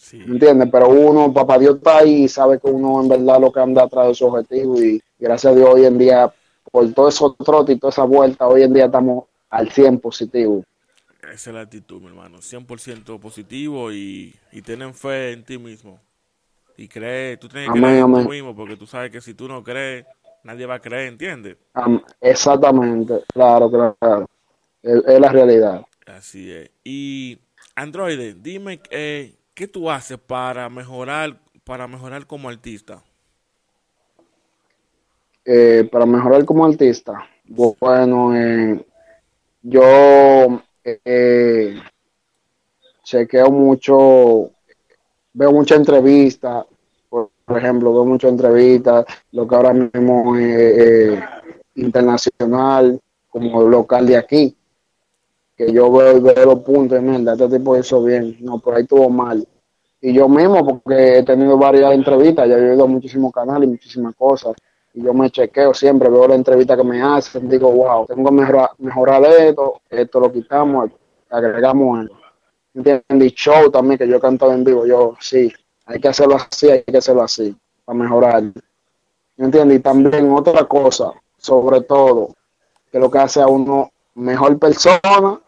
Sí. 0.04 0.18
¿me 0.18 0.34
¿entiendes? 0.34 0.68
Pero 0.70 0.88
uno, 0.88 1.32
papá 1.32 1.58
Dios 1.58 1.76
está 1.76 1.99
ahí 1.99 2.25
y 2.25 2.28
sabe 2.28 2.58
que 2.61 2.68
uno 2.68 3.00
en 3.02 3.08
verdad 3.08 3.40
lo 3.40 3.52
que 3.52 3.61
anda 3.61 3.84
atrás 3.84 4.08
de 4.08 4.14
su 4.14 4.26
objetivo 4.26 4.80
y 4.82 5.02
gracias 5.18 5.52
a 5.52 5.56
Dios 5.56 5.68
hoy 5.73 5.84
en 5.87 5.99
día, 5.99 6.32
por 6.70 6.92
todo 6.92 7.08
eso 7.08 7.34
trote 7.44 7.73
y 7.73 7.78
toda 7.78 7.90
esa 7.90 8.04
vuelta, 8.04 8.46
hoy 8.46 8.62
en 8.62 8.73
día 8.75 8.87
estamos 8.87 9.25
al 9.50 9.70
100 9.70 10.00
positivo. 10.00 10.64
Esa 11.23 11.50
es 11.50 11.54
la 11.54 11.62
actitud, 11.62 12.00
mi 12.00 12.08
hermano. 12.08 12.40
100% 12.42 13.18
positivo 13.18 13.90
y, 13.92 14.34
y 14.52 14.62
tener 14.62 14.92
fe 14.94 15.32
en 15.32 15.44
ti 15.44 15.58
mismo. 15.58 15.99
Y 16.76 16.88
creer, 16.88 17.38
tú 17.38 17.49
tienes 17.49 17.73
que 17.73 17.73
Amén, 17.73 17.82
creer 17.82 18.06
en 18.06 18.12
ti 18.12 18.25
mismo 18.25 18.54
porque 18.54 18.76
tú 18.76 18.87
sabes 18.87 19.11
que 19.11 19.20
si 19.20 19.34
tú 19.34 19.49
no 19.49 19.62
crees, 19.64 20.06
nadie 20.42 20.66
va 20.66 20.75
a 20.76 20.80
creer, 20.80 21.08
¿entiendes? 21.08 21.56
Am- 21.75 22.02
exactamente, 22.20 23.23
claro, 23.32 23.70
claro, 23.70 23.96
claro. 24.00 24.26
Es, 24.82 25.02
es 25.06 25.20
la 25.20 25.28
realidad. 25.30 25.87
Así 26.06 26.50
es. 26.52 26.70
Y 26.84 27.38
Android, 27.75 28.37
dime 28.37 28.80
eh, 28.90 29.34
qué 29.54 29.68
tú 29.68 29.90
haces 29.90 30.18
para 30.18 30.68
mejorar, 30.68 31.40
para 31.64 31.87
mejorar 31.87 32.26
como 32.26 32.49
artista. 32.49 33.02
Eh, 35.44 35.88
para 35.92 36.06
mejorar 36.06 36.44
como 36.44 36.64
artista, 36.64 37.28
bueno, 37.46 38.34
eh, 38.34 38.82
yo 39.61 40.62
eh, 40.82 41.78
chequeo 43.02 43.50
mucho, 43.50 44.50
veo 45.34 45.52
muchas 45.52 45.78
entrevistas, 45.78 46.64
por, 47.11 47.30
por 47.44 47.58
ejemplo, 47.58 47.92
veo 47.92 48.06
muchas 48.06 48.30
entrevistas, 48.30 49.04
lo 49.32 49.46
que 49.46 49.54
ahora 49.54 49.75
mismo 49.75 50.34
es 50.37 50.78
eh, 50.78 51.25
internacional, 51.75 52.99
como 53.28 53.62
local 53.68 54.06
de 54.06 54.16
aquí, 54.16 54.56
que 55.56 55.73
yo 55.73 55.90
veo, 55.90 56.20
veo 56.20 56.46
los 56.46 56.61
puntos, 56.61 56.99
y 56.99 57.02
mierda, 57.02 57.32
este 57.32 57.49
tipo 57.49 57.76
hizo 57.76 58.02
bien, 58.02 58.37
no, 58.40 58.58
por 58.58 58.75
ahí 58.75 58.82
estuvo 58.82 59.08
mal. 59.08 59.46
Y 60.00 60.12
yo 60.12 60.28
mismo, 60.28 60.66
porque 60.66 61.18
he 61.18 61.23
tenido 61.23 61.56
varias 61.56 61.92
entrevistas, 61.92 62.49
ya 62.49 62.56
he 62.56 62.70
oído 62.70 62.87
muchísimos 62.87 63.32
canales 63.32 63.68
y 63.68 63.73
muchísimas 63.73 64.14
cosas, 64.16 64.54
y 64.92 65.02
yo 65.02 65.14
me 65.14 65.30
chequeo 65.30 65.73
siempre, 65.75 66.08
veo 66.08 66.28
la 66.28 66.34
entrevista 66.34 66.76
que 66.76 66.84
me 66.84 67.02
hacen, 67.02 67.49
digo, 67.49 67.70
wow, 67.70 68.06
tengo 68.06 68.28
que 68.28 68.34
mejorar, 68.34 68.70
mejorar 68.78 69.25
esto, 69.25 69.80
esto 69.90 70.20
lo 70.20 70.32
quitamos, 70.32 70.90
agregamos 71.30 72.00
algo. 72.00 72.25
¿entiendes? 72.75 73.32
Y 73.32 73.34
show 73.34 73.70
también, 73.70 73.99
que 73.99 74.08
yo 74.08 74.16
he 74.16 74.20
cantado 74.20 74.52
en 74.52 74.64
vivo, 74.64 74.87
yo, 74.87 75.16
sí, 75.20 75.52
hay 75.87 76.00
que 76.00 76.08
hacerlo 76.08 76.37
así, 76.37 76.70
hay 76.70 76.82
que 76.82 76.99
hacerlo 76.99 77.23
así, 77.23 77.56
para 77.84 77.99
mejorar. 77.99 78.42
¿Entiendes? 79.37 79.78
Y 79.78 79.80
también 79.80 80.30
otra 80.30 80.64
cosa, 80.64 81.12
sobre 81.38 81.80
todo, 81.82 82.34
que 82.90 82.99
lo 82.99 83.11
que 83.11 83.18
hace 83.18 83.40
a 83.40 83.46
uno 83.46 83.90
mejor 84.14 84.58
persona, 84.58 85.40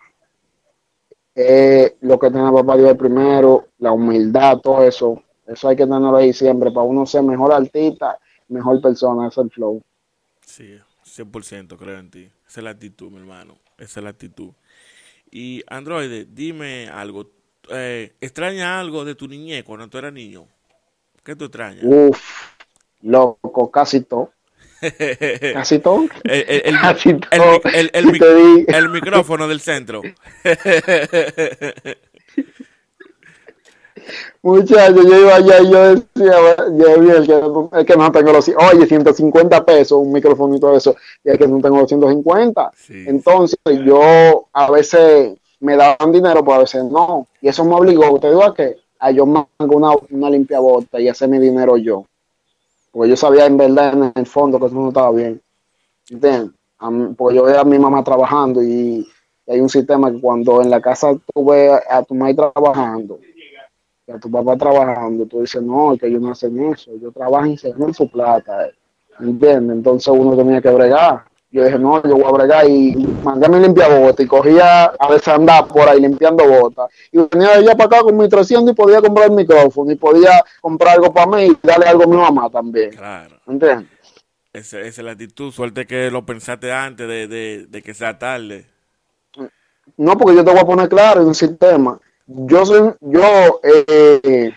eh, 1.37 1.99
lo 2.00 2.19
que 2.19 2.31
tiene 2.31 2.50
papá 2.50 2.78
Dios 2.78 2.97
primero, 2.97 3.69
la 3.78 3.93
humildad, 3.93 4.59
todo 4.59 4.83
eso, 4.83 5.23
eso 5.47 5.69
hay 5.69 5.76
que 5.76 5.85
tenerlo 5.85 6.16
ahí 6.16 6.33
siempre, 6.33 6.71
para 6.71 6.87
uno 6.87 7.05
ser 7.05 7.23
mejor 7.23 7.52
artista, 7.52 8.19
mejor 8.49 8.81
persona, 8.81 9.28
ese 9.28 9.40
es 9.40 9.45
el 9.45 9.50
flow. 9.50 9.83
Sí, 10.40 10.78
100% 11.05 11.76
creo 11.76 11.99
en 11.99 12.11
ti. 12.11 12.31
Esa 12.49 12.61
es 12.61 12.64
la 12.64 12.71
actitud, 12.71 13.11
mi 13.11 13.19
hermano. 13.19 13.59
Esa 13.76 14.00
es 14.00 14.05
la 14.05 14.11
actitud. 14.11 14.52
Y 15.31 15.62
Android, 15.66 16.26
dime 16.31 16.88
algo. 16.88 17.31
Eh, 17.69 18.14
¿Extraña 18.21 18.81
algo 18.81 19.05
de 19.05 19.14
tu 19.14 19.28
niñez 19.28 19.64
cuando 19.64 19.88
tú 19.88 19.99
eras 19.99 20.12
niño? 20.12 20.47
¿Qué 21.23 21.37
tú 21.37 21.45
extrañas? 21.47 21.85
Uf, 21.85 22.19
loco, 23.02 23.71
casi 23.71 24.00
todo. 24.00 24.31
Casi 25.54 25.78
todo. 25.78 26.04
El, 26.25 26.45
el, 26.64 26.80
Casi 26.80 27.09
el- 27.11 27.21
todo. 27.21 27.61
el- 27.73 27.90
el 27.92 28.06
mic- 28.12 28.75
el 28.75 28.88
micrófono 28.90 29.49
del 29.49 29.61
centro. 29.61 30.02
Muchachos, 34.42 35.04
yo 35.04 35.21
iba 35.21 35.35
allá 35.35 35.61
y 35.61 35.71
yo 35.71 35.95
decía, 35.97 36.56
yo 36.78 37.00
vi 37.00 37.11
el 37.11 37.26
que, 37.26 37.85
que 37.85 37.97
no 37.97 38.12
tengo 38.12 38.33
los, 38.33 38.49
oye, 38.49 38.87
150 38.87 39.64
pesos, 39.64 39.99
un 39.99 40.12
micrófono 40.12 40.54
y 40.54 40.61
todo 40.61 40.76
eso, 40.76 40.95
y 41.25 41.30
el 41.30 41.38
que 41.38 41.49
no 41.49 41.61
tengo 41.61 41.78
los 41.78 41.88
150. 41.88 42.71
Sí. 42.76 43.04
Entonces, 43.09 43.59
yo 43.85 44.47
a 44.52 44.71
veces 44.71 45.33
me 45.61 45.76
daban 45.76 46.12
dinero, 46.12 46.45
pero 46.45 46.54
a 46.54 46.59
veces 46.61 46.85
no. 46.85 47.26
Y 47.40 47.49
eso 47.49 47.64
me 47.64 47.75
obligó, 47.75 48.18
¿te 48.21 48.28
digo 48.28 48.45
a 48.45 48.54
qué? 48.54 48.76
A 49.00 49.11
yo 49.11 49.26
me 49.26 49.45
hago 49.59 49.76
una, 49.76 49.90
una 50.11 50.30
limpia 50.30 50.61
bota 50.61 51.00
y 51.00 51.09
hacer 51.09 51.28
mi 51.28 51.38
dinero 51.38 51.76
yo. 51.76 52.04
Porque 52.97 53.11
yo 53.11 53.17
sabía 53.17 53.45
en 53.45 53.59
verdad, 53.59 53.93
en 53.93 54.12
el 54.15 54.25
fondo, 54.25 54.59
que 54.59 54.65
eso 54.65 54.75
no 54.75 54.88
estaba 54.88 55.12
bien. 55.12 55.38
¿Entiendes? 56.09 56.53
Porque 57.15 57.37
yo 57.37 57.43
veía 57.43 57.61
a 57.61 57.65
mi 57.65 57.79
mamá 57.79 58.03
trabajando 58.03 58.62
y, 58.62 59.07
hay 59.47 59.61
un 59.61 59.69
sistema 59.69 60.11
que 60.11 60.19
cuando 60.19 60.62
en 60.62 60.71
la 60.71 60.81
casa 60.81 61.15
tú 61.15 61.45
ves 61.45 61.79
a 61.91 62.03
tu 62.03 62.15
madre 62.15 62.35
trabajando, 62.35 63.21
a 64.09 64.19
tu 64.19 64.31
papá 64.31 64.57
trabajando, 64.57 65.26
tú 65.26 65.43
dices, 65.43 65.62
no, 65.62 65.95
que 65.99 66.07
ellos 66.07 66.23
no 66.23 66.31
hacen 66.31 66.59
eso, 66.73 66.91
ellos 66.91 67.12
trabajan 67.12 67.50
y 67.50 67.59
se 67.59 67.71
ganan 67.71 67.93
su 67.93 68.11
plata, 68.11 68.67
eh". 68.67 68.73
¿entiendes? 69.21 69.76
Entonces 69.76 70.09
uno 70.09 70.35
tenía 70.35 70.62
que 70.62 70.71
bregar. 70.71 71.25
Yo 71.50 71.65
dije, 71.65 71.79
no, 71.79 72.03
yo 72.03 72.17
voy 72.17 72.25
a 72.25 72.33
bregar 72.33 72.69
y 72.69 72.95
mandé 73.23 73.49
mi 73.49 73.61
limpia 73.61 73.88
bota 73.88 74.23
y 74.23 74.26
cogía 74.26 74.87
a 74.87 75.09
veces 75.09 75.29
andar 75.29 75.67
por 75.69 75.88
ahí 75.88 76.00
limpiando 76.00 76.47
botas. 76.47 76.91
Y 77.12 77.19
venía 77.19 77.50
de 77.50 77.55
allá 77.59 77.76
para 77.76 77.85
acá 77.85 78.00
con 78.00 78.17
mi 78.17 78.29
300 78.29 78.73
y 78.73 78.75
podía 78.75 79.00
comprar 79.00 79.31
el 79.31 79.37
micrófono 79.37 79.91
y 79.93 79.95
podía 79.95 80.45
comprar 80.61 80.97
algo 80.97 81.15
para 81.15 81.29
mí 81.29 81.47
y 81.47 81.67
darle 81.67 81.87
algo 81.87 82.03
a 82.03 82.07
mi 82.07 82.17
mamá 82.17 82.50
también. 82.50 82.91
Claro. 82.91 83.37
¿Entiendes? 83.47 83.88
Esa, 84.53 84.81
esa 84.81 85.00
es 85.00 85.05
la 85.05 85.12
actitud. 85.12 85.53
Suerte 85.53 85.87
que 85.87 86.11
lo 86.11 86.26
pensaste 86.26 86.73
antes 86.73 87.07
de, 87.07 87.29
de, 87.29 87.67
de 87.69 87.83
que 87.83 87.95
sea 87.95 88.19
tarde. 88.19 88.67
No, 89.97 90.19
porque 90.19 90.37
yo 90.37 90.45
te 90.45 90.50
voy 90.50 90.61
a 90.61 90.67
poner 90.67 90.88
claro 90.88 91.21
en 91.21 91.29
un 91.29 91.35
sistema. 91.35 92.00
Yo 92.26 92.67
soy, 92.67 92.93
yo 93.00 93.61
eh, 93.62 94.53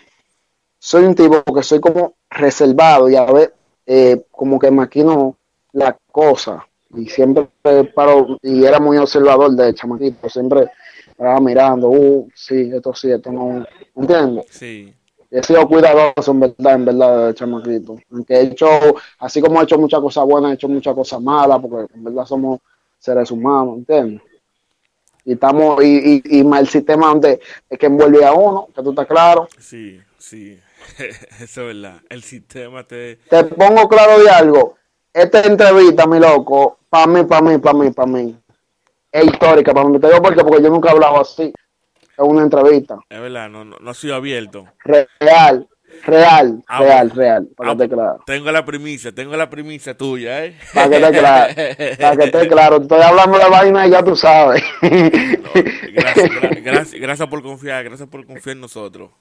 soy 0.79 1.03
un 1.03 1.13
tipo 1.13 1.43
que 1.53 1.61
soy 1.61 1.79
como 1.79 2.15
reservado 2.31 3.09
y 3.09 3.15
a 3.15 3.25
ver, 3.25 3.53
eh, 3.85 4.25
como 4.31 4.57
que 4.57 4.71
maquino 4.71 5.37
la 5.71 5.95
cosa 6.11 6.65
y 6.95 7.05
siempre 7.07 7.47
paro 7.93 8.37
y 8.41 8.63
era 8.63 8.79
muy 8.79 8.97
observador 8.97 9.51
de 9.51 9.73
chamaquito, 9.73 10.29
siempre 10.29 10.69
estaba 11.07 11.39
mirando, 11.39 11.89
uh, 11.89 12.29
sí, 12.33 12.71
esto 12.73 12.93
sí, 12.93 13.11
esto 13.11 13.31
no, 13.31 13.65
¿entiendes? 13.95 14.45
Sí. 14.49 14.93
He 15.31 15.43
sido 15.43 15.67
cuidadoso 15.67 16.31
en 16.31 16.39
verdad, 16.39 16.73
en 16.73 16.85
verdad, 16.85 17.27
de 17.27 17.33
chamaquito. 17.35 17.97
Aunque 18.11 18.33
he 18.33 18.41
hecho, 18.41 18.67
así 19.19 19.41
como 19.41 19.61
he 19.61 19.63
hecho 19.63 19.77
muchas 19.77 19.99
cosas 19.99 20.25
buenas, 20.25 20.51
he 20.51 20.53
hecho 20.55 20.67
muchas 20.67 20.95
cosas 20.95 21.21
malas, 21.21 21.59
porque 21.61 21.93
en 21.93 22.03
verdad 22.03 22.25
somos 22.25 22.61
seres 22.97 23.29
humanos, 23.29 23.77
¿entiendes? 23.77 24.21
Y 25.25 25.33
estamos, 25.33 25.83
y, 25.83 26.23
y, 26.23 26.39
y 26.39 26.39
el 26.39 26.67
sistema 26.67 27.09
donde 27.09 27.39
es 27.69 27.77
que 27.77 27.85
envuelve 27.85 28.25
a 28.25 28.33
uno, 28.33 28.69
que 28.75 28.81
tú 28.81 28.89
estás 28.89 29.05
claro. 29.05 29.47
Sí, 29.59 29.99
sí. 30.17 30.59
Eso 31.39 31.69
es 31.69 31.75
verdad. 31.75 32.01
El 32.09 32.23
sistema 32.23 32.83
te... 32.87 33.17
Te 33.29 33.43
pongo 33.43 33.87
claro 33.87 34.23
de 34.23 34.29
algo. 34.29 34.78
Esta 35.13 35.41
entrevista, 35.41 36.05
mi 36.07 36.19
loco, 36.19 36.79
para 36.89 37.07
mí, 37.07 37.23
para 37.23 37.41
mí, 37.41 37.57
para 37.57 37.77
mí, 37.77 37.91
para 37.91 38.07
mí, 38.11 38.35
es 39.11 39.25
histórica, 39.25 39.73
para 39.73 39.87
mí. 39.87 39.99
Te 39.99 40.07
digo 40.07 40.21
porque, 40.21 40.43
porque 40.43 40.63
yo 40.63 40.69
nunca 40.69 40.89
he 40.89 40.91
hablado 40.91 41.21
así. 41.21 41.51
Es 41.97 42.25
una 42.25 42.43
entrevista. 42.43 42.99
Es 43.09 43.19
verdad, 43.19 43.49
no, 43.49 43.63
no, 43.65 43.77
no 43.79 43.89
ha 43.89 43.93
sido 43.93 44.15
abierto. 44.15 44.65
Real, 44.83 45.67
real, 46.05 46.63
Ah, 46.67 46.79
real, 46.79 47.09
real, 47.11 47.47
para 47.55 47.71
Ah, 47.71 47.75
que 47.77 47.83
esté 47.83 47.95
claro. 47.95 48.19
Tengo 48.25 48.51
la 48.51 48.65
primicia, 48.65 49.11
tengo 49.15 49.35
la 49.35 49.49
primicia 49.49 49.95
tuya, 49.97 50.45
¿eh? 50.45 50.57
Para 50.73 50.89
que 50.89 50.95
esté 50.97 51.11
claro, 51.19 51.53
para 51.99 52.17
que 52.17 52.23
esté 52.25 52.47
claro. 52.47 52.77
Estoy 52.81 53.01
hablando 53.01 53.37
de 53.39 53.49
vaina 53.49 53.87
y 53.87 53.91
ya 53.91 54.03
tú 54.03 54.15
sabes. 54.15 54.61
Gracias, 55.93 56.29
gra- 56.29 56.61
gracias, 56.63 57.01
gracias 57.01 57.27
por 57.27 57.41
confiar, 57.41 57.83
gracias 57.83 58.07
por 58.07 58.25
confiar 58.25 58.55
en 58.55 58.61
nosotros. 58.61 59.11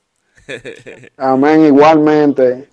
Amén, 1.16 1.64
igualmente. 1.66 2.68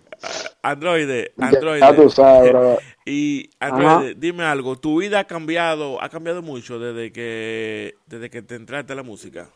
Androide, 0.63 1.33
Ya, 1.37 1.47
Androide. 1.47 1.79
ya 1.81 1.95
tú 1.95 2.09
sabes, 2.09 2.51
bro. 2.51 2.77
Y 3.07 3.51
Androide, 3.59 4.15
dime 4.15 4.43
algo, 4.45 4.77
¿tu 4.77 4.99
vida 4.99 5.19
ha 5.19 5.23
cambiado, 5.25 6.01
ha 6.01 6.09
cambiado 6.09 6.41
mucho 6.41 6.79
desde 6.79 7.11
que 7.11 7.93
desde 8.07 8.31
que 8.31 8.41
te 8.41 8.55
entraste 8.55 8.93
a 8.93 8.95
la 8.95 9.03
música? 9.03 9.47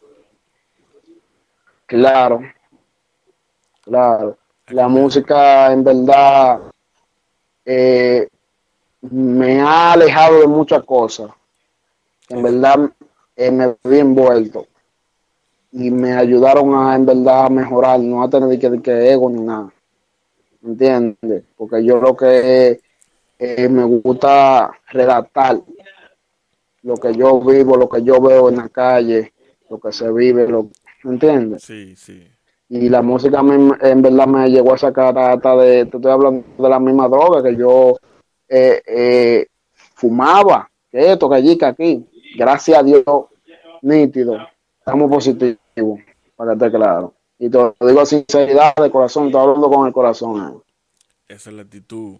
Claro, 1.88 2.42
claro. 3.82 4.38
La 4.68 4.88
música, 4.88 5.74
en 5.74 5.84
verdad, 5.84 6.60
eh, 7.66 8.30
me 9.02 9.60
ha 9.62 9.94
alejado 9.94 10.42
de 10.42 10.48
muchas 10.48 10.84
cosas. 10.84 11.32
En 12.30 12.44
verdad, 12.44 12.92
eh, 13.36 13.50
me 13.50 13.76
vi 13.84 13.98
envuelto. 13.98 14.68
Y 15.72 15.90
me 15.90 16.14
ayudaron 16.14 16.76
a, 16.76 16.96
en 16.96 17.08
verdad, 17.08 17.48
a 17.48 17.50
mejorar, 17.50 18.00
no 18.00 18.22
a 18.22 18.30
tener 18.30 18.60
que, 18.60 18.80
que 18.80 19.12
ego 19.12 19.28
ni 19.32 19.42
nada. 19.42 19.74
¿Entiendes? 20.64 21.46
Porque 21.58 21.84
yo 21.84 22.00
lo 22.00 22.16
que 22.16 22.80
eh, 23.40 23.70
me 23.70 23.84
gusta 23.86 24.70
redactar 24.90 25.60
lo 26.84 26.96
que 26.96 27.14
yo 27.14 27.40
vivo, 27.42 27.76
lo 27.78 27.90
que 27.90 28.04
yo 28.04 28.22
veo 28.22 28.50
en 28.50 28.58
la 28.58 28.70
calle, 28.70 29.34
lo 29.70 29.80
que 29.80 29.92
se 29.92 30.12
vive, 30.12 30.48
lo, 30.48 30.70
¿entiendes? 31.04 31.64
Sí, 31.64 31.96
sí. 31.96 32.28
Y 32.70 32.88
la 32.90 33.02
música 33.02 33.42
me- 33.42 33.76
en 33.82 34.02
verdad 34.02 34.28
me 34.28 34.50
llegó 34.50 34.74
a 34.74 34.78
sacar 34.78 35.18
hasta 35.18 35.56
de, 35.58 35.86
te 35.86 35.98
estoy 35.98 36.12
hablando 36.12 36.44
de 36.58 36.70
la 36.70 36.80
misma 36.80 37.08
droga 37.08 37.42
que 37.42 37.56
yo 37.56 37.96
eh, 38.48 38.82
eh, 38.86 39.48
fumaba, 39.96 40.70
que 40.92 41.12
esto, 41.12 41.30
que 41.30 41.36
allí, 41.36 41.58
que 41.58 41.66
aquí. 41.66 42.06
Gracias 42.38 42.78
a 42.78 42.84
Dios, 42.84 43.04
nítido, 43.82 44.38
estamos 44.78 45.10
positivos, 45.10 46.00
para 46.36 46.52
que 46.56 46.66
esté 46.66 46.78
claro. 46.78 47.14
Y 47.40 47.50
te 47.50 47.58
lo 47.58 47.76
digo 47.82 48.06
sin 48.06 48.20
sinceridad, 48.20 48.76
de 48.76 48.92
corazón, 48.92 49.28
estoy 49.28 49.42
hablando 49.42 49.70
con 49.70 49.88
el 49.88 49.94
corazón. 49.94 50.62
Esa 51.28 51.50
es 51.50 51.56
la 51.56 51.62
actitud. 51.64 52.18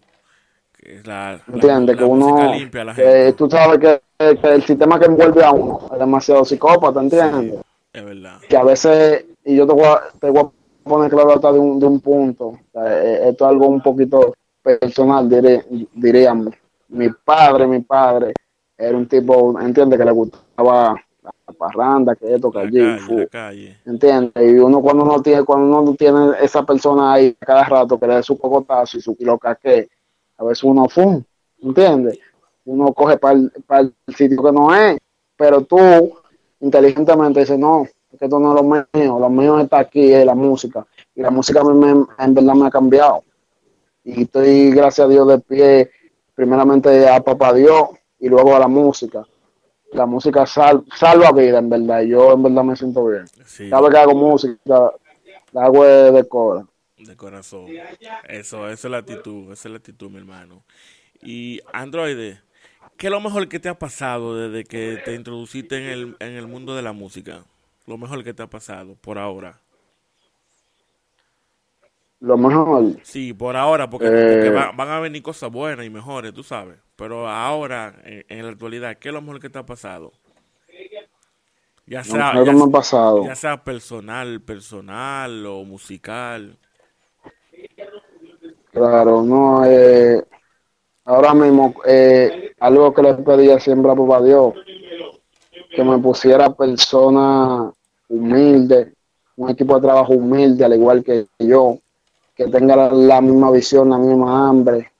La, 1.04 1.40
¿Entiendes? 1.52 1.96
Que 1.96 2.04
uno, 2.04 2.52
limpia 2.54 2.94
que 2.94 3.34
tú 3.36 3.48
sabes 3.50 3.78
que, 3.78 4.00
que 4.36 4.48
el 4.54 4.62
sistema 4.62 4.98
que 4.98 5.06
envuelve 5.06 5.44
a 5.44 5.52
uno 5.52 5.80
es 5.92 5.98
demasiado 5.98 6.44
psicópata, 6.44 7.00
¿entiendes? 7.00 7.60
Es 7.92 8.04
verdad. 8.04 8.38
que 8.48 8.56
a 8.56 8.62
veces, 8.64 9.24
y 9.44 9.56
yo 9.56 9.66
te 9.66 9.72
voy 9.74 9.84
a, 9.84 10.00
te 10.18 10.30
voy 10.30 10.42
a 10.44 10.88
poner 10.88 11.10
claro 11.10 11.34
hasta 11.34 11.52
de 11.52 11.58
un, 11.58 11.78
de 11.78 11.86
un 11.86 12.00
punto, 12.00 12.46
o 12.46 12.58
sea, 12.72 13.02
eh, 13.02 13.28
esto 13.30 13.44
es 13.44 13.50
algo 13.50 13.68
un 13.68 13.82
poquito 13.82 14.34
personal, 14.62 15.28
diré- 15.28 15.64
diríamos. 15.92 16.54
Mi 16.88 17.08
padre, 17.10 17.66
mi 17.66 17.80
padre, 17.80 18.32
era 18.76 18.96
un 18.96 19.06
tipo, 19.06 19.60
entiende, 19.60 19.96
que 19.98 20.04
le 20.04 20.10
gustaba 20.12 20.94
la 21.22 21.52
parranda, 21.58 22.14
que 22.16 22.34
esto, 22.34 22.50
que 22.50 22.58
La 22.58 22.64
allí, 22.64 22.78
calle, 22.80 22.98
fu, 23.00 23.18
la 23.18 23.26
calle. 23.26 23.76
¿entiendes? 23.84 24.32
Y 24.36 24.58
uno 24.58 24.80
cuando 24.80 25.04
uno 25.04 25.20
tiene, 25.20 25.44
cuando 25.44 25.66
uno 25.66 25.82
no 25.90 25.94
tiene 25.94 26.30
esa 26.40 26.64
persona 26.64 27.12
ahí 27.12 27.34
cada 27.38 27.64
rato 27.64 27.98
que 27.98 28.06
le 28.06 28.14
dé 28.16 28.22
su 28.22 28.38
cocotazo 28.38 28.96
y 28.98 29.00
su 29.02 29.14
y 29.18 29.24
lo 29.24 29.38
caque, 29.38 29.88
a 30.40 30.44
veces 30.44 30.64
uno 30.64 30.88
fum, 30.88 31.22
¿entiendes? 31.62 32.18
Uno 32.64 32.92
coge 32.94 33.18
para 33.18 33.34
el, 33.38 33.52
el 34.06 34.14
sitio 34.16 34.42
que 34.42 34.52
no 34.52 34.74
es, 34.74 34.98
pero 35.36 35.62
tú 35.62 35.78
inteligentemente 36.60 37.40
dices, 37.40 37.58
no, 37.58 37.86
que 38.18 38.24
esto 38.24 38.38
no 38.40 38.50
es 38.56 38.62
lo 38.62 38.80
mío, 38.94 39.18
lo 39.18 39.28
mío 39.30 39.58
está 39.60 39.78
aquí, 39.80 40.12
es 40.12 40.24
la 40.24 40.34
música. 40.34 40.86
Y 41.14 41.20
la 41.22 41.30
música 41.30 41.62
mí 41.62 41.74
me- 41.74 42.06
en 42.18 42.34
verdad 42.34 42.54
me 42.54 42.66
ha 42.66 42.70
cambiado. 42.70 43.22
Y 44.04 44.22
estoy, 44.22 44.70
gracias 44.70 45.06
a 45.06 45.08
Dios, 45.10 45.28
de 45.28 45.38
pie, 45.40 45.90
primeramente 46.34 47.06
a 47.08 47.20
papá 47.20 47.52
Dios 47.52 47.90
y 48.18 48.28
luego 48.28 48.54
a 48.56 48.58
la 48.58 48.68
música. 48.68 49.26
La 49.92 50.06
música 50.06 50.46
sal- 50.46 50.84
salva 50.96 51.32
vida, 51.32 51.58
en 51.58 51.68
verdad. 51.68 52.02
Yo 52.02 52.32
en 52.32 52.42
verdad 52.42 52.64
me 52.64 52.76
siento 52.76 53.04
bien. 53.06 53.26
Sí, 53.44 53.68
Cada 53.68 53.82
vez 53.82 53.90
que 53.92 53.98
hago 53.98 54.14
música, 54.14 54.92
la 55.52 55.64
hago 55.64 55.84
de, 55.84 56.12
de 56.12 56.28
cora. 56.28 56.64
De 57.06 57.16
corazón. 57.16 57.66
Eso, 58.28 58.68
esa 58.68 58.88
es 58.88 58.90
la 58.90 58.98
actitud, 58.98 59.52
esa 59.52 59.68
es 59.68 59.72
la 59.72 59.78
actitud, 59.78 60.10
mi 60.10 60.18
hermano. 60.18 60.64
Y 61.22 61.60
Androide, 61.72 62.40
¿qué 62.96 63.08
es 63.08 63.10
lo 63.10 63.20
mejor 63.20 63.48
que 63.48 63.60
te 63.60 63.68
ha 63.68 63.78
pasado 63.78 64.36
desde 64.36 64.64
que 64.64 65.00
te 65.04 65.14
introduciste 65.14 65.76
en 65.76 65.84
el, 65.84 66.16
en 66.20 66.32
el 66.32 66.46
mundo 66.46 66.74
de 66.74 66.82
la 66.82 66.92
música? 66.92 67.44
lo 67.86 67.98
mejor 67.98 68.22
que 68.22 68.32
te 68.32 68.42
ha 68.42 68.46
pasado 68.46 68.94
por 68.94 69.18
ahora? 69.18 69.58
Lo 72.20 72.36
mejor. 72.36 72.96
Sí, 73.02 73.32
por 73.32 73.56
ahora, 73.56 73.88
porque, 73.90 74.06
Eh. 74.06 74.10
porque 74.32 74.50
va- 74.50 74.72
van 74.72 74.88
a 74.90 75.00
venir 75.00 75.22
cosas 75.22 75.50
buenas 75.50 75.84
y 75.86 75.90
mejores, 75.90 76.32
tú 76.34 76.42
sabes. 76.44 76.78
Pero 76.94 77.28
ahora, 77.28 77.94
en, 78.04 78.24
en 78.28 78.44
la 78.44 78.52
actualidad, 78.52 78.96
¿qué 78.98 79.08
es 79.08 79.14
lo 79.14 79.22
mejor 79.22 79.40
que 79.40 79.48
te 79.50 79.58
ha 79.58 79.66
pasado? 79.66 80.12
Ya 81.86 82.04
sea, 82.04 82.44
ya, 82.44 82.52
me 82.52 82.62
ha 82.62 82.66
pasado. 82.68 83.24
ya 83.24 83.34
sea 83.34 83.64
personal, 83.64 84.40
personal 84.42 85.44
o 85.46 85.64
musical. 85.64 86.56
Claro, 88.80 89.22
no, 89.22 89.62
eh, 89.66 90.24
ahora 91.04 91.34
mismo, 91.34 91.74
eh, 91.84 92.52
algo 92.60 92.94
que 92.94 93.02
le 93.02 93.12
pedía 93.16 93.60
siempre 93.60 93.92
a 93.92 93.94
papá 93.94 94.22
Dios, 94.22 94.54
que 95.76 95.84
me 95.84 95.98
pusiera 95.98 96.48
persona 96.48 97.70
humilde, 98.08 98.94
un 99.36 99.50
equipo 99.50 99.74
de 99.74 99.82
trabajo 99.82 100.14
humilde, 100.14 100.64
al 100.64 100.72
igual 100.72 101.04
que 101.04 101.26
yo, 101.38 101.76
que 102.34 102.46
tenga 102.46 102.90
la, 102.90 103.20
misma 103.20 103.50
visión, 103.50 103.90
la 103.90 103.98
misma 103.98 104.48
hambre, 104.48 104.90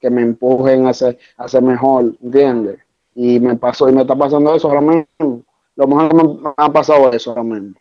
que 0.00 0.10
me 0.10 0.22
empujen 0.22 0.88
a 0.88 0.92
ser, 0.92 1.16
a 1.36 1.46
ser 1.46 1.62
mejor, 1.62 2.12
¿entiendes? 2.20 2.80
Y 3.14 3.38
me 3.38 3.54
pasó, 3.54 3.88
y 3.88 3.92
me 3.92 4.00
está 4.00 4.16
pasando 4.16 4.56
eso 4.56 4.66
ahora 4.66 4.80
mismo. 4.80 5.44
Lo 5.76 5.86
mejor 5.86 6.14
me 6.14 6.50
ha 6.56 6.72
pasado 6.72 7.12
eso 7.12 7.30
ahora 7.30 7.44
mismo 7.44 7.76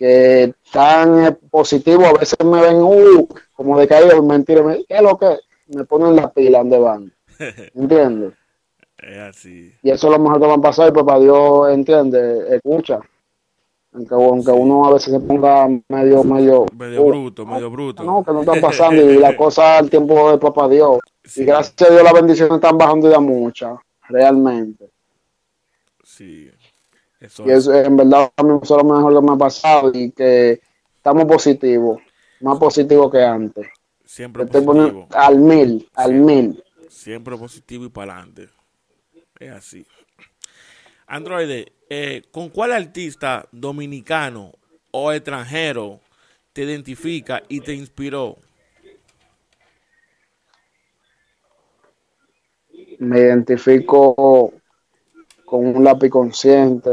que 0.00 0.54
tan 0.72 1.38
positivo, 1.50 2.06
a 2.06 2.14
veces 2.14 2.38
me 2.42 2.58
ven, 2.62 2.76
uh, 2.76 3.28
como 3.52 3.78
decaído, 3.78 4.22
mentira, 4.22 4.62
me, 4.62 4.82
¿qué 4.86 4.94
es 4.94 5.02
lo 5.02 5.18
que? 5.18 5.36
Me 5.66 5.84
ponen 5.84 6.16
la 6.16 6.32
pila 6.32 6.60
donde 6.60 6.78
van, 6.78 7.12
¿entiendes? 7.74 8.32
Es 8.96 9.18
así. 9.18 9.74
Y 9.82 9.90
eso 9.90 10.06
es 10.06 10.12
lo 10.12 10.18
mejor 10.18 10.40
que 10.40 10.46
me 10.46 10.54
ha 10.54 10.58
pasado 10.58 10.88
y 10.88 10.92
pues 10.92 11.04
para 11.04 11.20
Dios, 11.20 11.70
¿entiende? 11.70 12.56
Escucha. 12.56 12.98
Aunque, 13.92 14.14
aunque 14.14 14.50
uno 14.52 14.86
a 14.86 14.94
veces 14.94 15.12
se 15.12 15.20
ponga 15.20 15.68
medio, 15.88 16.24
medio... 16.24 16.64
Medio 16.74 17.02
uh, 17.02 17.06
bruto, 17.06 17.44
medio 17.44 17.70
bruto. 17.70 18.02
No, 18.02 18.24
que 18.24 18.32
no 18.32 18.40
están 18.40 18.60
pasando 18.60 19.02
y 19.02 19.18
la 19.18 19.36
cosa 19.36 19.76
al 19.76 19.90
tiempo 19.90 20.30
de 20.30 20.38
papá 20.38 20.66
Dios. 20.66 20.98
Sí. 21.24 21.42
Y 21.42 21.44
gracias 21.44 21.90
a 21.90 21.92
Dios 21.92 22.02
las 22.02 22.14
bendiciones 22.14 22.54
están 22.54 22.78
bajando 22.78 23.10
ya 23.10 23.20
muchas, 23.20 23.78
realmente. 24.08 24.88
Sí. 26.02 26.50
Eso 27.20 27.44
Y 27.46 27.50
eso, 27.50 27.74
en 27.74 27.96
verdad, 27.96 28.30
lo 28.38 28.84
mejor 28.84 29.14
que 29.14 29.26
me 29.26 29.32
ha 29.32 29.36
pasado 29.36 29.90
y 29.94 30.10
que 30.12 30.60
estamos 30.96 31.24
positivos, 31.26 32.00
más 32.40 32.58
positivos 32.58 33.10
que 33.12 33.22
antes. 33.22 33.68
siempre 34.04 34.44
Estoy 34.44 34.62
positivo. 34.62 35.08
al 35.12 35.38
mil, 35.38 35.88
al 35.94 36.14
mil. 36.14 36.64
Siempre 36.88 37.36
positivo 37.36 37.84
y 37.84 37.88
para 37.88 38.14
adelante. 38.14 38.48
Es 39.38 39.50
así. 39.50 39.86
Androide, 41.06 41.72
eh, 41.88 42.22
¿con 42.30 42.48
cuál 42.50 42.72
artista 42.72 43.46
dominicano 43.52 44.52
o 44.92 45.12
extranjero 45.12 46.00
te 46.52 46.62
identifica 46.62 47.42
y 47.48 47.60
te 47.60 47.74
inspiró? 47.74 48.38
Me 52.98 53.20
identifico 53.20 54.52
con 55.50 55.66
un 55.66 55.82
lápiz 55.82 56.08
consciente, 56.10 56.90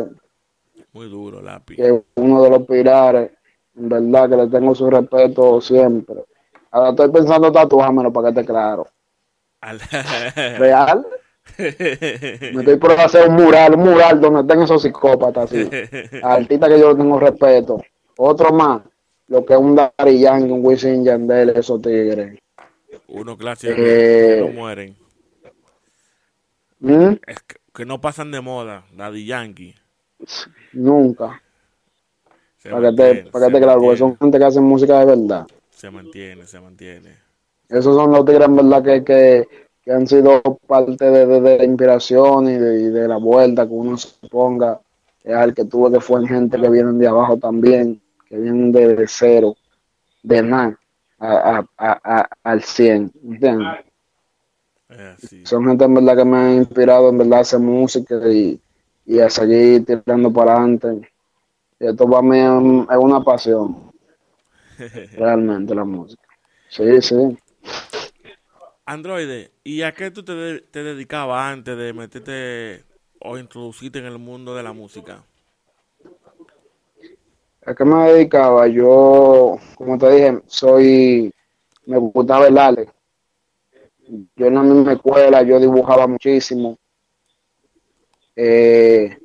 Muy 0.94 1.08
duro, 1.10 1.42
lápiz. 1.42 1.76
que 1.76 1.88
es 1.88 2.02
uno 2.16 2.42
de 2.44 2.50
los 2.50 2.64
pilares, 2.66 3.32
en 3.76 3.88
verdad 3.90 4.30
que 4.30 4.36
le 4.38 4.48
tengo 4.48 4.74
su 4.74 4.90
respeto 4.90 5.62
siempre. 5.62 6.24
Ahora 6.72 6.90
estoy 6.90 7.12
pensando 7.12 7.52
tatuármelo 7.52 8.12
para 8.12 8.32
que 8.34 8.40
esté 8.42 8.52
claro. 8.52 8.88
Al- 9.62 9.80
¿Real? 10.58 11.06
Me 11.58 11.68
estoy 12.60 12.76
por 12.78 12.92
hacer 12.92 13.30
un 13.30 13.36
mural, 13.36 13.76
un 13.76 13.84
mural 13.84 14.20
donde 14.20 14.42
estén 14.42 14.62
esos 14.64 14.82
psicópatas, 14.82 15.46
así. 15.52 15.70
Artistas 16.24 16.70
que 16.70 16.80
yo 16.80 16.96
tengo 16.98 17.20
respeto. 17.20 17.82
Otro 18.18 18.52
más, 18.52 18.82
lo 19.28 19.46
que 19.46 19.54
es 19.54 19.60
un 19.60 19.76
Daddy 19.76 20.20
Yankee, 20.20 20.52
un 20.52 20.66
Wisin 20.66 21.04
Yandel, 21.06 21.50
esos 21.52 21.80
tigres. 21.82 22.40
Uno 23.10 23.38
clásico 23.38 23.74
Eh. 23.78 24.42
que 24.44 24.46
no 24.52 24.54
mueren. 24.60 24.96
¿Mm? 26.80 27.14
Es 27.26 27.38
que, 27.78 27.86
no 27.86 28.02
pasan 28.02 28.32
de 28.32 28.42
moda. 28.42 28.86
Daddy 28.92 29.26
Yankee. 29.26 29.76
Nunca. 30.74 31.42
Se 32.58 32.70
Para 32.72 32.90
que 32.90 32.98
te, 32.98 33.32
para 33.32 33.46
que 33.46 33.52
se 33.54 33.60
te 33.60 33.64
claro, 33.66 33.82
porque 33.82 33.98
son 33.98 34.18
gente 34.18 34.40
que 34.40 34.46
hacen 34.46 34.64
música 34.64 35.00
de 35.00 35.06
verdad. 35.06 35.48
Se 35.70 35.90
mantiene, 35.92 36.46
se 36.48 36.60
mantiene. 36.60 37.18
Esos 37.70 37.96
son 37.96 38.12
los 38.12 38.26
tigres 38.26 38.48
en 38.48 38.56
verdad 38.56 38.84
que, 38.84 39.04
que, 39.04 39.48
que 39.84 39.92
han 39.92 40.08
sido 40.08 40.42
parte 40.66 41.06
de, 41.06 41.26
de- 41.28 41.42
de 41.42 41.58
la 41.60 41.64
inspiración 41.66 42.50
y 42.50 42.54
de, 42.58 42.82
y 42.82 42.86
de 42.86 43.08
la 43.08 43.18
vuelta 43.18 43.68
que 43.68 43.74
uno 43.74 43.98
se 43.98 44.28
ponga. 44.28 44.80
Es 45.24 45.36
al 45.36 45.54
que 45.54 45.66
tuve 45.66 45.92
que 45.92 46.00
fue 46.00 46.26
gente 46.28 46.60
que 46.60 46.70
vienen 46.70 46.98
de 46.98 47.08
abajo 47.08 47.38
también, 47.38 48.02
que 48.28 48.38
vienen 48.38 48.72
de, 48.72 49.06
cero, 49.08 49.56
de 50.24 50.42
nada, 50.42 50.80
a, 51.20 51.58
a, 51.58 51.66
a, 51.78 52.20
a- 52.22 52.30
al 52.44 52.64
100, 52.64 53.12
¿entiendes? 53.24 53.68
Así. 54.98 55.50
Son 55.50 55.66
gente 55.66 55.86
en 55.86 55.94
verdad 55.96 56.18
que 56.18 56.26
me 56.26 56.38
han 56.38 56.54
inspirado 56.58 57.10
en 57.10 57.18
verdad 57.18 57.40
a 57.40 57.42
hacer 57.42 57.60
música 57.60 58.16
y, 58.32 58.62
y 59.06 59.20
a 59.20 59.30
seguir 59.30 59.86
tirando 59.86 60.32
para 60.32 60.54
adelante. 60.58 61.10
Y 61.80 61.88
esto 61.88 62.10
para 62.10 62.22
mí 62.24 62.40
es, 62.40 62.98
una 63.00 63.24
pasión, 63.24 63.92
realmente 65.18 65.76
la 65.76 65.84
música. 65.84 66.24
Sí, 66.70 67.02
sí. 67.02 67.38
Androide, 68.86 69.52
¿y 69.64 69.82
a 69.82 69.94
qué 69.94 70.12
tú 70.12 70.24
te, 70.24 70.34
de- 70.34 70.62
te 70.62 70.84
dedicabas 70.84 71.52
antes 71.54 71.78
de 71.78 71.94
meterte 71.94 72.86
o 73.20 73.38
introducirte 73.38 74.00
en 74.00 74.06
el 74.06 74.18
mundo 74.18 74.56
de 74.56 74.64
la 74.64 74.74
música? 74.74 75.26
¿A 77.66 77.76
qué 77.76 77.84
me 77.86 78.12
dedicaba? 78.12 78.68
Yo, 78.68 79.58
como 79.76 79.98
te 79.98 80.10
dije, 80.12 80.42
soy, 80.48 81.32
me 81.86 81.98
gustaba 81.98 82.48
el 82.48 82.58
arte. 82.58 82.90
Yo 84.36 84.48
en 84.48 84.56
la 84.56 84.64
misma 84.64 84.94
escuela, 84.94 85.42
yo 85.44 85.60
dibujaba 85.60 86.08
muchísimo. 86.08 86.78
Eh, 88.36 89.18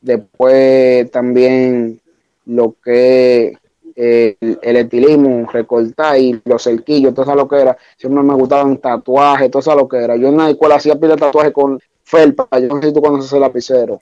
después 0.00 1.10
también 1.10 2.00
lo 2.46 2.76
que 2.82 3.56
eh, 3.96 4.36
el, 4.40 4.58
el 4.60 4.76
estilismo, 4.76 5.48
recortar 5.50 6.18
y 6.18 6.40
los 6.44 6.62
cerquillos, 6.62 7.14
todo 7.14 7.24
eso 7.24 7.34
lo 7.34 7.48
que 7.48 7.60
era. 7.60 7.76
Siempre 7.96 8.22
me 8.22 8.34
gustaban 8.34 8.78
tatuajes, 8.78 9.50
todo 9.50 9.60
eso 9.60 9.74
lo 9.74 9.88
que 9.88 9.98
era. 9.98 10.16
Yo 10.16 10.28
en 10.28 10.36
la 10.36 10.50
escuela 10.50 10.76
hacía 10.76 10.96
pila 10.96 11.14
de 11.14 11.20
tatuajes 11.20 11.52
con 11.52 11.78
felpa. 12.02 12.48
Yo 12.60 12.68
no 12.68 12.80
sé 12.82 12.88
si 12.88 12.94
tú 12.94 13.00
conoces 13.00 13.32
el 13.32 13.40
lapicero. 13.40 14.00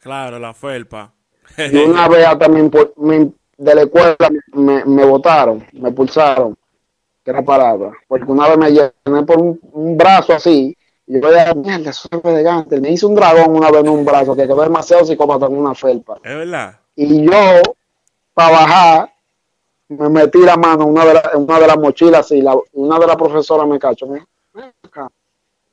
Claro, 0.00 0.38
la 0.38 0.52
felpa. 0.54 1.14
Y 1.70 1.76
una 1.76 2.08
vez 2.08 2.26
hasta 2.26 2.48
me, 2.48 2.62
impu- 2.62 2.92
me- 2.96 3.32
de 3.56 3.74
la 3.74 3.82
escuela 3.82 4.16
me, 4.52 4.84
me 4.84 5.04
votaron, 5.04 5.64
me 5.72 5.90
pulsaron, 5.92 6.56
que 7.28 7.32
era 7.32 7.42
palabra, 7.42 7.92
porque 8.06 8.24
una 8.32 8.48
vez 8.48 8.56
me 8.56 8.70
llené 8.70 9.22
por 9.26 9.38
un, 9.38 9.60
un 9.72 9.98
brazo 9.98 10.32
así, 10.32 10.74
y 11.06 11.20
yo 11.20 11.28
veía, 11.28 11.52
mierda, 11.52 11.90
eso 11.90 12.08
es 12.10 12.24
elegante. 12.24 12.80
Me 12.80 12.90
hice 12.90 13.04
un 13.04 13.14
dragón 13.14 13.54
una 13.54 13.70
vez 13.70 13.80
en 13.82 13.90
un 13.90 14.02
brazo 14.04 14.34
que 14.34 14.46
quedó 14.46 14.62
demasiado 14.62 15.04
psicópata 15.04 15.44
en 15.46 15.58
una 15.58 15.74
felpa. 15.74 16.16
¿Es 16.24 16.34
verdad? 16.36 16.78
Y 16.96 17.22
yo, 17.26 17.60
para 18.32 18.50
bajar, 18.50 19.12
me 19.88 20.08
metí 20.08 20.38
la 20.40 20.56
mano 20.56 20.84
en 20.84 20.90
una 20.90 21.04
de, 21.04 21.14
la- 21.14 21.30
una 21.34 21.60
de 21.60 21.66
las 21.66 21.78
mochilas 21.78 22.30
y 22.32 22.40
la, 22.40 22.56
una 22.72 22.98
de 22.98 23.06
las 23.06 23.16
profesoras 23.16 23.66
me 23.68 23.78
cachó. 23.78 24.06
Me 24.06 24.20
dijo, 24.54 24.68
acá, 24.84 25.08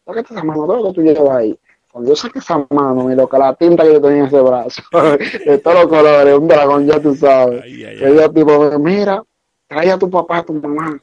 sácate 0.05 0.33
esa 0.33 0.43
mano, 0.43 0.67
¿qué 0.67 0.73
es 0.73 0.81
lo 0.81 0.87
que 0.89 0.93
tú 0.93 1.01
llevas 1.03 1.37
ahí? 1.37 1.59
Cuando 1.91 2.09
yo 2.09 2.15
saqué 2.17 2.39
esa 2.39 2.65
mano, 2.69 3.09
y 3.11 3.15
lo 3.15 3.29
que 3.29 3.37
la 3.37 3.53
tinta 3.55 3.83
que 3.83 3.93
yo 3.93 4.01
tenía 4.01 4.19
en 4.19 4.25
ese 4.25 4.41
brazo, 4.41 4.81
de 5.45 5.57
todos 5.59 5.77
los 5.83 5.87
colores, 5.87 6.37
un 6.37 6.47
dragón, 6.49 6.85
ya 6.85 6.99
tú 6.99 7.15
sabes. 7.15 7.61
Ay, 7.63 7.85
ay, 7.85 7.97
ay. 8.03 8.15
yo 8.15 8.29
tipo, 8.31 8.77
mira, 8.79 9.23
trae 9.67 9.89
a 9.91 9.97
tu 9.97 10.09
papá, 10.09 10.39
a 10.39 10.43
tu 10.43 10.51
mamá. 10.53 10.99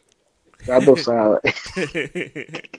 Ya 0.66 0.80
tú 0.80 0.96
sabes. 0.96 1.40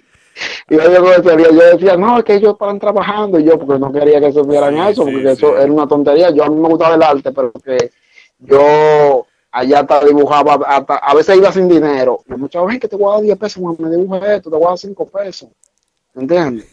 Y 0.69 0.76
yo, 0.76 0.89
decía, 0.89 1.38
yo 1.38 1.78
decía, 1.78 1.98
no, 1.98 2.17
es 2.17 2.24
que 2.24 2.36
ellos 2.36 2.54
estaban 2.54 2.80
trabajando 2.80 3.39
y 3.39 3.43
yo, 3.43 3.60
porque 3.60 3.80
no 3.80 3.91
quería 3.91 4.19
que 4.19 4.32
supieran 4.32 4.74
Sí, 4.74 4.91
eso, 4.91 5.06
sí, 5.06 5.12
porque 5.12 5.32
eso 5.32 5.48
sí. 5.50 5.62
era 5.62 5.72
una 5.72 5.88
tontería. 5.88 6.32
Yo 6.32 6.43
a 6.43 6.50
mí 6.50 6.56
me 6.56 6.69
gustaba 6.69 6.96
el 6.96 7.04
arte, 7.04 7.32
pero 7.32 7.52
que 7.52 7.91
yo 8.39 9.28
allá 9.52 9.82
hasta 9.82 10.04
dibujaba, 10.06 10.56
hasta, 10.65 10.96
a 10.96 11.13
veces 11.13 11.38
iba 11.38 11.52
sin 11.52 11.69
dinero. 11.69 12.22
Y 12.28 12.34
muchas 12.34 12.65
veces 12.65 12.82
que 12.82 12.88
te 12.88 12.96
voy 12.96 13.12
a 13.12 13.15
dar 13.15 13.24
10 13.24 13.38
pesos, 13.38 13.62
mamá, 13.62 13.76
me 13.80 13.96
dibuje 13.96 14.36
esto, 14.36 14.50
te 14.50 14.56
voy 14.56 14.65
a 14.65 14.69
dar 14.69 14.78
5 14.78 15.06
pesos. 15.08 15.50
¿Entiendes? 16.15 16.67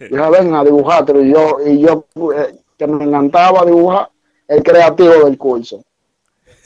Y 0.00 0.14
yo, 0.14 0.30
ven 0.30 0.54
a 0.54 0.64
dibujártelo. 0.64 1.22
Y 1.22 1.32
yo, 1.32 1.56
y 1.64 1.80
yo 1.80 2.04
eh, 2.34 2.54
que 2.76 2.86
me 2.86 3.04
encantaba 3.04 3.64
dibujar 3.64 4.10
el 4.48 4.62
creativo 4.62 5.24
del 5.24 5.38
curso. 5.38 5.82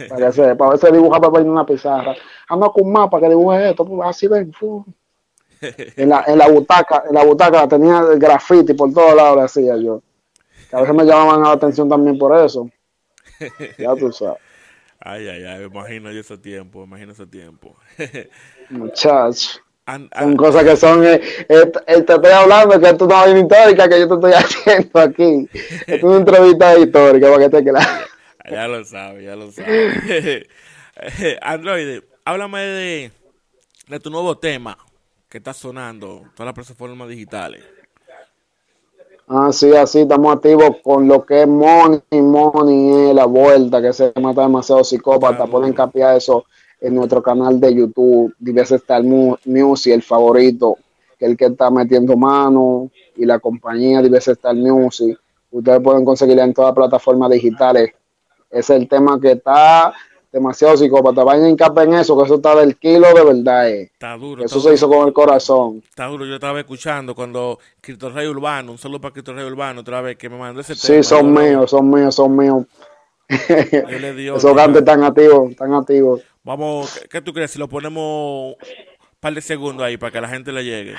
Para 0.09 0.27
que 0.27 0.33
sepa, 0.33 0.67
a 0.67 0.71
veces 0.71 0.93
dibujaba 0.93 1.41
en 1.41 1.51
una 1.51 1.65
pizarra. 1.67 2.15
Anda 2.49 2.69
con 2.71 2.85
un 2.85 2.93
mapa 2.93 3.21
que 3.21 3.29
dibuje 3.29 3.71
esto, 3.71 3.85
pues, 3.85 4.09
así 4.09 4.27
ven. 4.29 4.53
En 5.97 6.09
la, 6.11 6.25
en 6.27 6.39
la 6.39 6.49
butaca, 6.49 7.05
en 7.09 7.15
la 7.15 7.25
butaca 7.25 7.67
tenía 7.69 8.01
el 8.01 8.19
graffiti 8.19 8.75
por 8.75 8.93
todos 8.93 9.15
lados, 9.15 9.37
le 9.39 9.43
hacía 9.45 9.77
yo. 9.77 10.03
Que 10.69 10.77
a 10.77 10.81
veces 10.81 10.95
me 10.95 11.05
llamaban 11.05 11.43
la 11.43 11.53
atención 11.53 11.89
también 11.89 12.19
por 12.19 12.37
eso. 12.37 12.69
Ya 13.79 13.95
tú 13.97 14.13
sabes. 14.13 14.39
Ay, 15.01 15.29
ay, 15.29 15.45
ay, 15.45 15.65
imagino 15.65 16.11
yo 16.13 16.21
ese 16.21 16.39
tiempo, 16.39 16.85
imagino 16.85 17.13
ese 17.13 17.27
tiempo. 17.27 17.77
Muchachos. 18.69 19.61
An- 19.87 20.09
Son 20.19 20.31
an- 20.31 20.37
cosas 20.37 20.65
que 20.65 20.77
son, 20.77 21.05
eh, 21.05 21.21
eh, 21.49 21.73
eh, 21.87 22.03
te 22.03 22.15
estoy 22.15 22.31
hablando 22.33 22.81
que 22.81 22.89
esto 22.89 23.07
es 23.07 23.29
una 23.29 23.39
histórica 23.39 23.89
que 23.89 24.01
yo 24.01 24.09
te 24.09 24.15
estoy 24.15 24.33
haciendo 24.35 25.01
aquí. 25.01 25.49
Esto 25.87 25.95
es 25.95 26.03
una 26.05 26.17
entrevista 26.19 26.79
histórica 26.79 27.31
para 27.31 27.39
que 27.43 27.51
te 27.51 27.65
claro. 27.71 28.07
Ya 28.51 28.69
lo 28.69 28.85
sabe, 28.85 29.25
ya 29.25 29.37
lo 29.37 29.51
sabe. 29.51 30.47
Android, 31.43 32.03
háblame 32.25 32.61
de, 32.61 33.13
de 33.89 34.01
tu 34.01 34.11
nuevo 34.11 34.37
tema 34.39 34.77
que 35.29 35.39
está 35.39 35.53
sonando 35.53 36.23
todas 36.35 36.47
las 36.47 36.55
plataformas 36.55 37.09
digitales. 37.09 37.65
Ah, 39.27 39.51
sí, 39.53 39.73
así 39.75 40.01
estamos 40.01 40.37
activos 40.37 40.77
con 40.83 41.09
lo 41.09 41.25
que 41.25 41.43
es 41.43 41.49
Money, 41.49 42.03
Money, 42.13 43.15
la 43.15 43.25
vuelta, 43.25 43.81
que 43.81 43.93
se 43.93 44.13
mata 44.21 44.43
demasiado 44.43 44.85
psicópata. 44.85 45.37
Claro. 45.37 45.51
Pueden 45.51 45.73
capiar 45.73 46.17
eso 46.17 46.45
en 46.81 46.95
nuestro 46.95 47.23
canal 47.23 47.59
de 47.59 47.75
YouTube, 47.75 48.35
Diverse 48.39 48.77
Star 48.77 49.03
Mu- 49.03 49.37
Music, 49.47 49.95
el 49.95 50.03
favorito, 50.03 50.77
que 51.19 51.25
el 51.25 51.37
que 51.39 51.47
está 51.47 51.71
metiendo 51.71 52.17
mano, 52.19 52.91
y 53.17 53.25
la 53.25 53.39
compañía 53.39 54.03
Diverse 54.03 54.33
Star 54.33 54.55
Music. 54.55 55.19
Ustedes 55.51 55.81
pueden 55.81 56.05
conseguirla 56.05 56.45
en 56.45 56.53
todas 56.53 56.69
las 56.69 56.77
plataformas 56.77 57.31
digitales. 57.31 57.93
Es 58.55 58.71
el 58.71 58.89
tema 58.89 59.21
que 59.21 59.33
está 59.33 59.93
demasiado 60.33 60.77
psicópata. 60.77 61.23
Vayan 61.23 61.45
a 61.45 61.49
hincapié 61.51 61.85
en 61.85 61.95
eso, 61.95 62.17
que 62.17 62.25
eso 62.25 62.37
está 62.37 62.57
del 62.57 62.77
kilo 62.77 63.07
de 63.15 63.25
verdad. 63.25 63.69
eh. 63.71 63.83
Está 63.93 64.17
duro. 64.17 64.45
Eso 64.45 64.59
está 64.59 64.69
se 64.69 64.75
hizo 64.75 64.89
con 64.89 65.07
el 65.07 65.13
corazón. 65.13 65.83
Está 65.89 66.07
duro, 66.07 66.25
yo 66.25 66.35
estaba 66.35 66.59
escuchando 66.59 67.15
cuando 67.15 67.59
Cristo 67.81 68.11
Rey 68.11 68.27
Urbano, 68.27 68.73
un 68.73 68.79
saludo 68.79 69.01
para 69.01 69.13
Cristo 69.13 69.33
Rey 69.33 69.45
Urbano 69.45 69.81
otra 69.83 70.01
vez, 70.01 70.17
que 70.17 70.29
me 70.29 70.37
mandó 70.37 70.61
ese 70.61 70.75
tema. 70.75 71.03
Sí, 71.03 71.03
son 71.03 71.33
míos, 71.33 71.71
son 71.71 71.91
míos, 71.91 72.15
son 72.15 72.37
míos. 72.37 72.65
yo 73.29 73.99
le 73.99 74.13
di 74.13 74.29
Esos 74.35 74.55
cantes 74.55 74.81
están 74.81 75.05
activos, 75.05 75.51
están 75.51 75.73
activos. 75.73 76.23
Vamos, 76.43 76.99
¿qué, 77.01 77.09
qué 77.09 77.21
tú 77.23 77.33
crees 77.33 77.53
si 77.53 77.59
lo 77.59 77.69
ponemos 77.69 78.55
un 78.55 78.57
par 79.21 79.35
de 79.35 79.41
segundos 79.41 79.87
ahí 79.87 79.97
para 79.97 80.13
que 80.13 80.21
la 80.21 80.29
gente 80.29 80.53
le 80.53 80.65
llegue? 80.65 80.95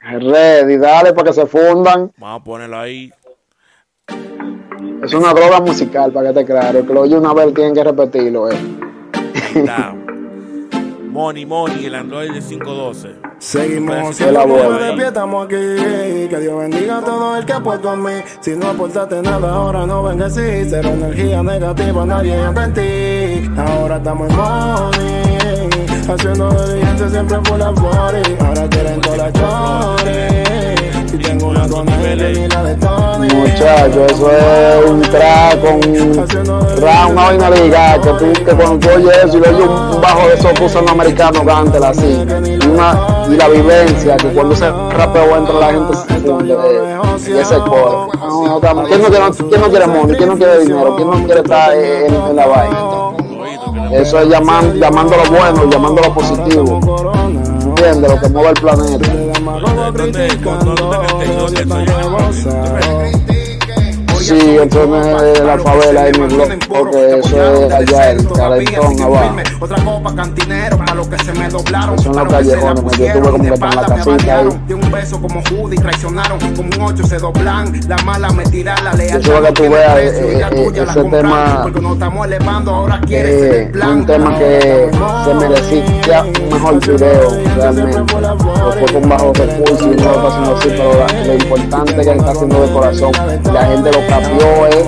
Ready, 0.00 0.76
dale 0.76 1.12
para 1.12 1.28
que 1.28 1.34
se 1.34 1.46
fundan. 1.46 2.12
Vamos 2.18 2.40
a 2.40 2.44
ponerlo 2.44 2.78
ahí. 2.78 3.10
Es 5.02 5.12
una 5.14 5.34
droga 5.34 5.60
musical, 5.60 6.12
para 6.12 6.28
que 6.28 6.40
te 6.40 6.44
claro. 6.44 6.78
El 6.78 6.86
que 6.86 6.94
lo 6.94 7.00
oye 7.00 7.18
una 7.18 7.34
vez 7.34 7.52
tienen 7.54 7.74
que 7.74 7.82
repetirlo. 7.82 8.48
Eh. 8.50 8.56
Money, 11.10 11.44
Money, 11.44 11.86
el 11.86 11.94
Android 11.96 12.32
de 12.32 12.40
512. 12.40 13.16
Seguimos 13.38 14.20
Es 14.20 14.32
la 14.32 14.42
como 14.42 14.56
de 14.56 14.92
pie, 14.92 15.06
estamos 15.08 15.44
aquí. 15.44 15.56
Que 15.56 16.38
Dios 16.40 16.56
bendiga 16.56 16.98
a 16.98 17.00
todo 17.02 17.36
el 17.36 17.44
que 17.44 17.52
ha 17.52 17.60
puesto 17.60 17.90
a 17.90 17.96
mí. 17.96 18.12
Si 18.40 18.56
no 18.56 18.68
aportaste 18.68 19.20
nada, 19.20 19.52
ahora 19.52 19.84
no 19.84 20.04
venga 20.04 20.26
así. 20.26 20.40
Cero 20.70 20.90
energía 20.90 21.42
negativa, 21.42 22.06
nadie 22.06 22.40
entra 22.40 22.64
en 22.64 22.72
ti. 22.72 23.50
Ahora 23.60 23.96
estamos 23.96 24.30
en 24.30 24.36
money. 24.36 25.68
Haciendo 26.08 26.48
diligencia 26.66 27.08
siempre 27.08 27.38
por 27.40 27.58
la 27.58 27.70
body. 27.70 28.36
Ahora 28.40 28.68
quieren 28.70 29.00
todas 29.00 29.18
las 29.18 29.32
de. 31.18 32.48
Muchachos, 33.34 34.12
eso 34.12 34.30
es 34.30 34.90
un 34.90 35.00
track 35.02 35.60
con 35.60 36.82
ra, 36.82 37.06
una 37.06 37.22
vaina 37.26 37.50
liga. 37.50 38.00
Que 38.00 38.10
tú, 38.12 38.32
que 38.44 38.52
cuando 38.52 38.78
tú 38.78 38.88
oyes 38.96 39.16
eso 39.24 39.38
y 39.38 39.40
oyes 39.40 39.60
un, 39.60 39.68
un 39.94 40.00
bajo 40.00 40.28
de 40.28 40.34
esos 40.34 40.52
que 40.52 40.64
usan 40.64 40.82
los 40.82 40.92
americanos, 40.92 41.42
cántela 41.44 41.88
así. 41.90 42.06
Y, 42.06 42.66
una, 42.66 43.26
y 43.30 43.36
la 43.36 43.48
vivencia, 43.48 44.16
que 44.16 44.28
cuando 44.28 44.54
ese 44.54 44.70
rapeo 44.70 45.36
entra 45.36 45.54
la 45.54 45.66
gente 45.66 45.94
se 45.96 46.14
funde. 46.20 46.54
eh, 46.54 46.96
y 47.28 47.38
ese 47.38 47.54
coro. 47.58 48.08
No, 48.18 48.58
no, 48.74 48.84
¿Quién 48.84 49.02
no 49.02 49.08
quiere, 49.08 49.24
quién 49.48 49.60
no 49.60 49.68
quiere 49.68 49.86
money? 49.86 50.16
¿Quién 50.16 50.28
no 50.28 50.36
quiere 50.36 50.58
dinero? 50.60 50.96
¿Quién 50.96 51.10
no 51.10 51.16
quiere 51.24 51.40
estar 51.40 51.72
en, 51.74 52.14
en 52.14 52.36
la 52.36 52.46
vaina? 52.46 52.78
Eso 53.92 54.20
es 54.20 54.28
llamando, 54.28 54.74
llamando 54.74 55.16
lo 55.16 55.30
bueno, 55.30 55.70
llamando 55.70 56.02
lo 56.02 56.14
positivo. 56.14 56.80
¿Entiendes? 57.62 58.10
Lo 58.10 58.20
que 58.20 58.28
mueve 58.28 58.48
el 58.48 58.54
planeta. 58.54 59.21
¿Dónde- 60.02 60.28
cuando 60.44 60.74
no 60.74 60.90
tenga 60.90 61.06
el 61.22 61.54
texto, 61.54 61.74
eso 62.30 62.50
ya- 62.80 63.21
Sí, 64.22 64.38
entonces 64.38 65.38
de 65.40 65.44
la 65.44 65.58
favela 65.58 66.08
y 66.08 66.12
mi 66.12 66.26
blog, 66.28 66.48
porque 66.68 67.18
eso 67.18 67.66
es 67.66 67.72
allá 67.72 68.12
el 68.12 68.28
calentón 68.28 69.02
abajo. 69.02 69.36
Otra 69.58 69.84
copa 69.84 70.14
cantinero 70.14 70.78
para 70.78 70.94
los 70.94 71.08
que 71.08 71.18
se 71.24 71.32
me 71.32 71.48
doblaron. 71.48 71.98
Son 71.98 72.14
los 72.14 72.28
callejones, 72.28 72.84
yo 72.98 73.12
tuve 73.14 73.20
como 73.20 73.42
que 73.42 73.48
en 73.48 73.60
la 73.60 73.86
casita. 73.86 74.44
De 74.68 74.74
un 74.74 74.92
beso 74.92 75.20
como 75.20 75.42
Judy 75.50 75.76
traicionaron. 75.76 76.38
Como 76.38 76.62
un 76.62 76.82
ocho 76.82 77.04
se 77.04 77.18
doblan. 77.18 77.72
La 77.88 77.96
mala 77.98 78.30
me 78.30 78.44
tira 78.44 78.76
la 78.82 78.92
lealtad. 78.92 79.20
Quiero 79.22 79.42
que 79.42 79.52
tú 79.52 79.62
veas, 79.62 79.98
eh, 79.98 80.40
eh, 80.40 80.72
ese 80.74 81.04
tema, 81.04 81.66
Eh, 83.08 83.70
un 83.74 84.06
tema 84.06 84.38
que 84.38 84.90
se 85.24 85.34
merecía 85.34 86.22
un 86.22 86.48
mejor 86.48 86.80
video 86.80 87.28
realmente. 87.56 87.98
Después 87.98 88.92
con 88.92 89.08
bajo 89.08 89.32
recursos 89.32 89.82
y 89.82 89.96
no 89.96 90.04
lo 90.04 90.12
está 90.12 90.28
haciendo 90.28 90.56
así, 90.56 90.68
pero 90.68 91.06
lo 91.26 91.34
importante 91.34 91.94
que 91.94 92.10
está 92.12 92.30
haciendo 92.30 92.62
de 92.62 92.72
corazón, 92.72 93.12
la 93.52 93.64
gente 93.66 93.92
lo 93.92 94.11
capió, 94.12 94.66
eh, 94.66 94.84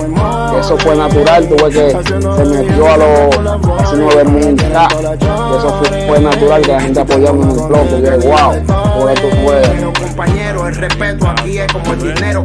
que 0.51 0.59
eso 0.59 0.77
fue 0.77 0.95
natural, 0.95 1.47
tú 1.47 1.55
ves 1.65 1.75
que 1.75 1.91
se 1.91 2.45
metió 2.45 2.91
a 2.91 2.97
los 2.97 3.79
19 3.79 4.23
mil 4.25 4.55
y 4.55 5.57
eso 5.57 5.79
fue, 5.79 6.07
fue 6.07 6.19
natural 6.19 6.61
que 6.61 6.71
la 6.71 6.81
gente 6.81 6.99
apoyando 6.99 7.43
en 7.43 7.49
el 7.51 7.67
blog, 7.67 7.87
que 7.87 8.01
yo 8.01 8.17
dije, 8.17 8.27
wow, 8.27 8.99
por 8.99 9.11
esto 9.11 9.27
fue. 9.43 9.95
El 10.65 10.73
respeto 10.73 11.27
aquí 11.27 11.59
es 11.59 11.71
como 11.71 11.93
el 11.93 12.01
dinero. 12.01 12.43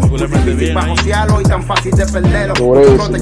y 1.40 1.42
tan 1.44 1.62
fácil 1.62 1.92
de 1.92 2.06
perderlo. 2.06 2.54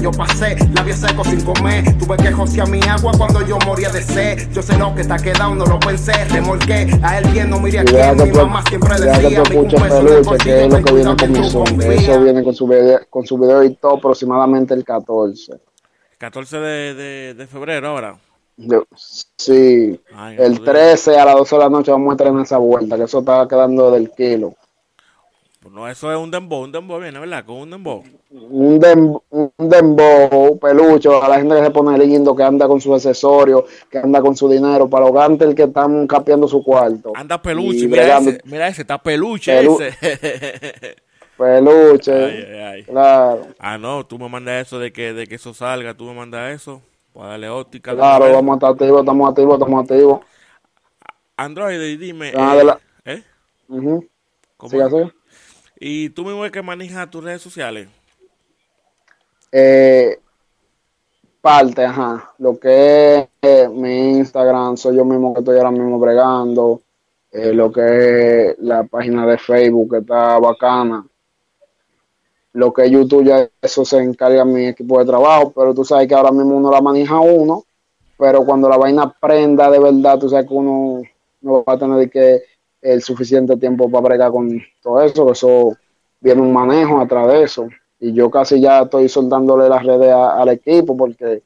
Yo 0.01 0.11
pasé, 0.11 0.57
labios 0.75 0.97
secos 0.97 1.27
sin 1.27 1.41
comer. 1.41 1.97
Tuve 1.97 2.17
que 2.17 2.31
josear 2.31 2.67
mi 2.67 2.81
agua 2.81 3.13
cuando 3.17 3.45
yo 3.45 3.57
moría 3.65 3.89
de 3.89 4.01
sed. 4.01 4.49
Yo 4.51 4.61
sé 4.61 4.77
lo 4.77 4.93
que 4.93 5.01
está 5.01 5.17
quedado, 5.17 5.55
no 5.55 5.65
lo 5.65 5.79
pensé. 5.79 6.11
Remolqué 6.25 6.99
a 7.01 7.19
él 7.19 7.29
bien, 7.29 7.49
no 7.49 7.59
miré 7.61 7.79
a 7.79 7.85
que 7.85 8.25
Mi 8.25 8.31
mamá 8.31 8.61
siempre 8.67 8.99
deja 8.99 9.19
que 9.19 9.23
decía: 9.23 9.43
tú 9.43 9.51
escuches 9.51 9.81
peluche, 9.81 10.37
que 10.43 10.65
es 10.65 10.69
lo 10.69 10.83
que 10.83 10.93
viene 10.93 11.05
con 11.05 11.15
que 11.15 11.27
mi 11.27 11.49
son. 11.49 11.81
Eso 11.81 12.21
viene 12.21 12.43
con 12.43 12.53
su 12.53 12.69
con 13.09 13.25
su 13.25 13.37
y 13.63 13.75
todo 13.75 13.95
aproximadamente 13.95 14.73
el 14.73 14.83
14. 14.83 15.59
14 16.17 16.57
de, 16.59 16.93
de, 16.93 17.33
de 17.33 17.47
febrero 17.47 17.89
ahora. 17.89 18.17
Yo- 18.57 18.83
sí, 19.37 19.99
Ay, 20.13 20.35
el 20.37 20.57
joder. 20.57 20.73
13 20.73 21.17
a 21.17 21.25
las 21.25 21.35
12 21.35 21.55
de 21.55 21.61
la 21.61 21.69
noche 21.69 21.91
vamos 21.91 22.09
a 22.11 22.13
estrenar 22.15 22.43
esa 22.43 22.57
vuelta, 22.57 22.97
que 22.97 23.03
eso 23.03 23.19
está 23.19 23.47
quedando 23.47 23.89
del 23.91 24.11
kilo. 24.11 24.53
Pues 25.61 25.73
no, 25.73 25.87
eso 25.89 26.11
es 26.11 26.17
un 26.17 26.31
dembow, 26.31 26.63
un 26.63 26.71
dembow 26.71 26.99
viene, 27.01 27.19
¿verdad? 27.19 27.43
Con 27.45 27.57
un 27.57 27.69
dembow. 27.69 28.01
Un, 28.31 28.79
dem, 28.79 29.13
un 29.29 29.51
dembow, 29.57 30.57
pelucho, 30.57 31.21
a 31.21 31.27
la 31.27 31.37
gente 31.37 31.55
que 31.55 31.63
se 31.63 31.71
pone 31.71 31.97
lindo, 31.97 32.33
que 32.35 32.43
anda 32.43 32.65
con 32.67 32.79
su 32.79 32.93
accesorio, 32.95 33.65
que 33.91 33.97
anda 33.97 34.21
con 34.21 34.35
su 34.37 34.47
dinero, 34.49 34.89
para 34.89 35.05
los 35.05 35.13
gantes 35.13 35.53
que 35.55 35.63
están 35.63 36.07
capeando 36.07 36.47
su 36.47 36.63
cuarto. 36.63 37.11
Anda 37.15 37.41
peluche, 37.41 37.87
mira 37.89 38.17
ese, 38.19 38.39
mira 38.45 38.67
ese, 38.69 38.81
está 38.83 38.97
peluche 38.99 39.51
Pelu- 39.61 39.81
ese. 39.81 40.95
Peluche, 41.39 42.11
Ay, 42.11 42.43
ay, 42.49 42.61
ay. 42.61 42.83
claro. 42.83 43.47
Ah, 43.59 43.77
no, 43.77 44.05
tú 44.05 44.19
me 44.19 44.27
mandas 44.27 44.67
eso 44.67 44.77
de 44.77 44.91
que, 44.91 45.13
de 45.13 45.25
que 45.25 45.35
eso 45.35 45.53
salga, 45.53 45.93
tú 45.93 46.03
me 46.03 46.13
mandas 46.13 46.53
eso. 46.53 46.81
Para 47.13 47.29
darle 47.29 47.49
óptica. 47.49 47.95
Claro, 47.95 48.31
vamos 48.33 48.51
a 48.51 48.55
estar 48.55 48.71
activos, 48.71 48.99
estamos 48.99 49.29
activos, 49.29 49.53
estamos 49.53 49.83
activos. 49.83 50.19
Android, 51.37 51.97
dime. 51.97 52.33
Ah, 52.35 52.53
eh, 52.53 52.57
de 52.57 52.63
la- 52.65 52.79
¿eh? 53.05 53.23
Ujú. 53.69 54.05
¿Cómo. 54.57 55.11
Y 55.79 56.09
tú 56.09 56.25
mismo 56.25 56.45
es 56.45 56.51
que 56.51 56.61
manejas 56.61 57.09
tus 57.09 57.23
redes 57.23 57.41
sociales. 57.41 57.87
Eh, 59.53 60.19
parte, 61.39 61.85
ajá. 61.85 62.33
Lo 62.37 62.59
que 62.59 63.17
es 63.17 63.27
eh, 63.41 63.69
mi 63.69 64.17
Instagram, 64.17 64.75
soy 64.75 64.97
yo 64.97 65.05
mismo 65.05 65.33
que 65.33 65.39
estoy 65.39 65.57
ahora 65.57 65.71
mismo 65.71 65.97
bregando. 65.99 66.81
Eh, 67.31 67.53
lo 67.53 67.71
que 67.71 68.49
es 68.49 68.55
la 68.59 68.83
página 68.83 69.25
de 69.25 69.37
Facebook, 69.37 69.91
que 69.91 69.97
está 69.99 70.37
bacana. 70.39 71.05
Lo 72.59 72.73
que 72.73 72.83
es 72.83 72.91
YouTube, 72.91 73.23
ya 73.23 73.47
eso 73.61 73.85
se 73.85 73.99
encarga 73.99 74.43
mi 74.43 74.67
equipo 74.67 74.99
de 74.99 75.05
trabajo, 75.05 75.53
pero 75.55 75.73
tú 75.73 75.85
sabes 75.85 76.09
que 76.09 76.13
ahora 76.13 76.29
mismo 76.29 76.57
uno 76.57 76.69
la 76.69 76.81
maneja 76.81 77.17
uno, 77.17 77.63
pero 78.17 78.43
cuando 78.43 78.67
la 78.67 78.75
vaina 78.75 79.15
prenda 79.17 79.71
de 79.71 79.79
verdad, 79.79 80.19
tú 80.19 80.27
sabes 80.27 80.45
que 80.45 80.53
uno 80.53 81.01
no 81.39 81.63
va 81.63 81.73
a 81.73 81.79
tener 81.79 82.09
que 82.09 82.41
el 82.81 83.01
suficiente 83.01 83.55
tiempo 83.55 83.89
para 83.89 84.09
bregar 84.09 84.31
con 84.31 84.61
todo 84.83 85.01
eso, 85.01 85.31
eso 85.31 85.77
viene 86.19 86.41
un 86.41 86.51
manejo 86.51 86.99
atrás 86.99 87.29
de 87.29 87.43
eso. 87.43 87.69
Y 87.97 88.11
yo 88.11 88.29
casi 88.29 88.59
ya 88.59 88.81
estoy 88.81 89.07
soltándole 89.07 89.69
las 89.69 89.85
redes 89.85 90.13
al 90.13 90.49
equipo 90.49 90.97
porque 90.97 91.41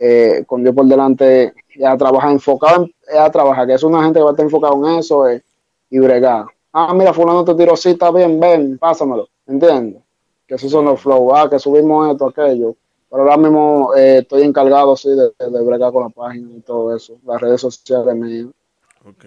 eh, 0.00 0.42
con 0.48 0.64
Dios 0.64 0.74
por 0.74 0.86
delante 0.86 1.54
ya 1.76 1.96
trabaja 1.96 2.32
enfocado 2.32 2.86
en, 2.86 2.94
es 3.06 3.18
a 3.20 3.30
trabajar, 3.30 3.68
que 3.68 3.74
es 3.74 3.84
una 3.84 4.02
gente 4.02 4.18
que 4.18 4.24
va 4.24 4.30
a 4.30 4.32
estar 4.32 4.46
enfocado 4.46 4.84
en 4.84 4.98
eso 4.98 5.28
eh, 5.28 5.44
y 5.90 5.98
bregar. 6.00 6.46
Ah, 6.72 6.92
mira, 6.92 7.12
fulano 7.12 7.44
te 7.44 7.54
tiró, 7.54 7.76
sí, 7.76 7.90
está 7.90 8.10
bien, 8.10 8.40
ven, 8.40 8.78
pásamelo, 8.78 9.28
¿entiendes? 9.46 10.03
Que 10.46 10.54
esos 10.56 10.70
son 10.70 10.84
los 10.86 11.00
flow, 11.00 11.34
ah, 11.34 11.48
que 11.50 11.58
subimos 11.58 12.10
esto, 12.10 12.28
aquello. 12.28 12.76
Pero 13.10 13.22
ahora 13.22 13.36
mismo 13.36 13.94
eh, 13.96 14.18
estoy 14.18 14.42
encargado, 14.42 14.96
sí, 14.96 15.10
de, 15.10 15.32
de 15.50 15.64
bregar 15.64 15.92
con 15.92 16.04
la 16.04 16.08
página 16.10 16.50
y 16.56 16.60
todo 16.62 16.94
eso, 16.96 17.18
las 17.24 17.40
redes 17.40 17.60
sociales 17.60 18.14
mías. 18.16 18.48
Ok. 19.04 19.24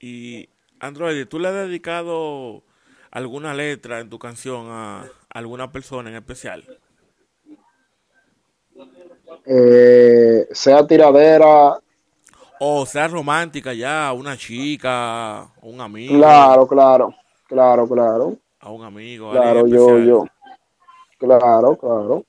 Y 0.00 0.48
Android, 0.80 1.26
¿tú 1.28 1.38
le 1.38 1.48
has 1.48 1.54
dedicado 1.54 2.64
alguna 3.10 3.54
letra 3.54 4.00
en 4.00 4.10
tu 4.10 4.18
canción 4.18 4.66
a 4.70 5.12
alguna 5.30 5.70
persona 5.72 6.10
en 6.10 6.16
especial? 6.16 6.68
Eh, 9.46 10.48
sea 10.52 10.86
tiradera, 10.86 11.78
O 12.58 12.86
sea 12.86 13.08
romántica 13.08 13.74
ya, 13.74 14.12
una 14.14 14.36
chica, 14.38 15.52
un 15.60 15.80
amigo. 15.82 16.18
claro, 16.18 16.66
claro, 16.66 17.14
claro, 17.46 17.88
claro, 17.88 18.38
A 18.62 18.70
un 18.70 18.84
amigo. 18.84 19.30
claro, 19.32 19.66
yo, 19.66 19.98
yo, 19.98 20.24
claro, 21.18 21.76
claro. 21.76 22.24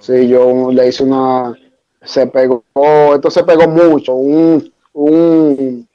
Sí, 0.00 0.26
yo 0.28 0.70
le 0.72 0.88
hice 0.88 1.04
una, 1.04 1.54
se 2.02 2.26
pegó, 2.26 2.64
esto 3.14 3.30
se 3.30 3.44
pegó 3.44 3.68
mucho, 3.68 4.14
un, 4.14 4.72
un, 4.94 5.88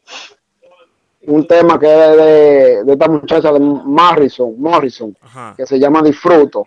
un 1.28 1.47
tema 1.47 1.80
que 1.80 1.86
es 1.88 2.17
de, 2.17 2.84
de 2.86 2.93
esta 2.93 3.08
muchacha 3.10 3.52
de 3.52 3.60
Morrison, 3.60 4.56
Morrison, 4.60 5.15
Ajá. 5.21 5.54
que 5.58 5.65
se 5.65 5.80
llama 5.80 6.02
Disfruto. 6.02 6.65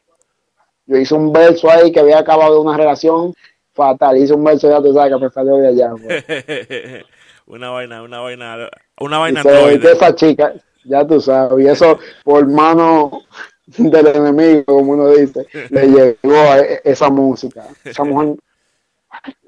Yo 0.86 0.96
hice 0.98 1.14
un 1.14 1.32
verso 1.32 1.70
ahí 1.70 1.90
que 1.92 2.00
había 2.00 2.18
acabado 2.18 2.54
de 2.54 2.60
una 2.60 2.76
relación 2.76 3.32
fatal, 3.72 4.16
hice 4.18 4.34
un 4.34 4.44
verso, 4.44 4.68
ya 4.68 4.82
tú 4.82 4.92
sabes 4.92 5.14
que 5.14 5.24
me 5.24 5.30
salió 5.30 5.56
de 5.56 5.68
allá. 5.68 5.92
pues. 6.02 6.24
una 7.46 7.70
vaina, 7.70 8.02
una 8.02 8.20
vaina, 8.20 8.68
una 9.00 9.16
Y 9.16 9.20
vaina 9.20 9.42
se 9.42 9.48
que 9.48 9.54
androide. 9.54 9.92
esa 9.92 10.14
chica, 10.14 10.52
ya 10.84 11.06
tú 11.06 11.20
sabes, 11.20 11.64
y 11.64 11.68
eso 11.68 11.98
por 12.24 12.46
mano 12.48 13.22
del 13.66 14.06
enemigo, 14.08 14.64
como 14.64 14.92
uno 14.92 15.08
dice, 15.10 15.46
le 15.70 15.86
llegó 15.86 16.36
a 16.36 16.60
e- 16.60 16.80
esa 16.84 17.08
música. 17.10 17.66
Esa 17.84 18.04
mujer, 18.04 18.36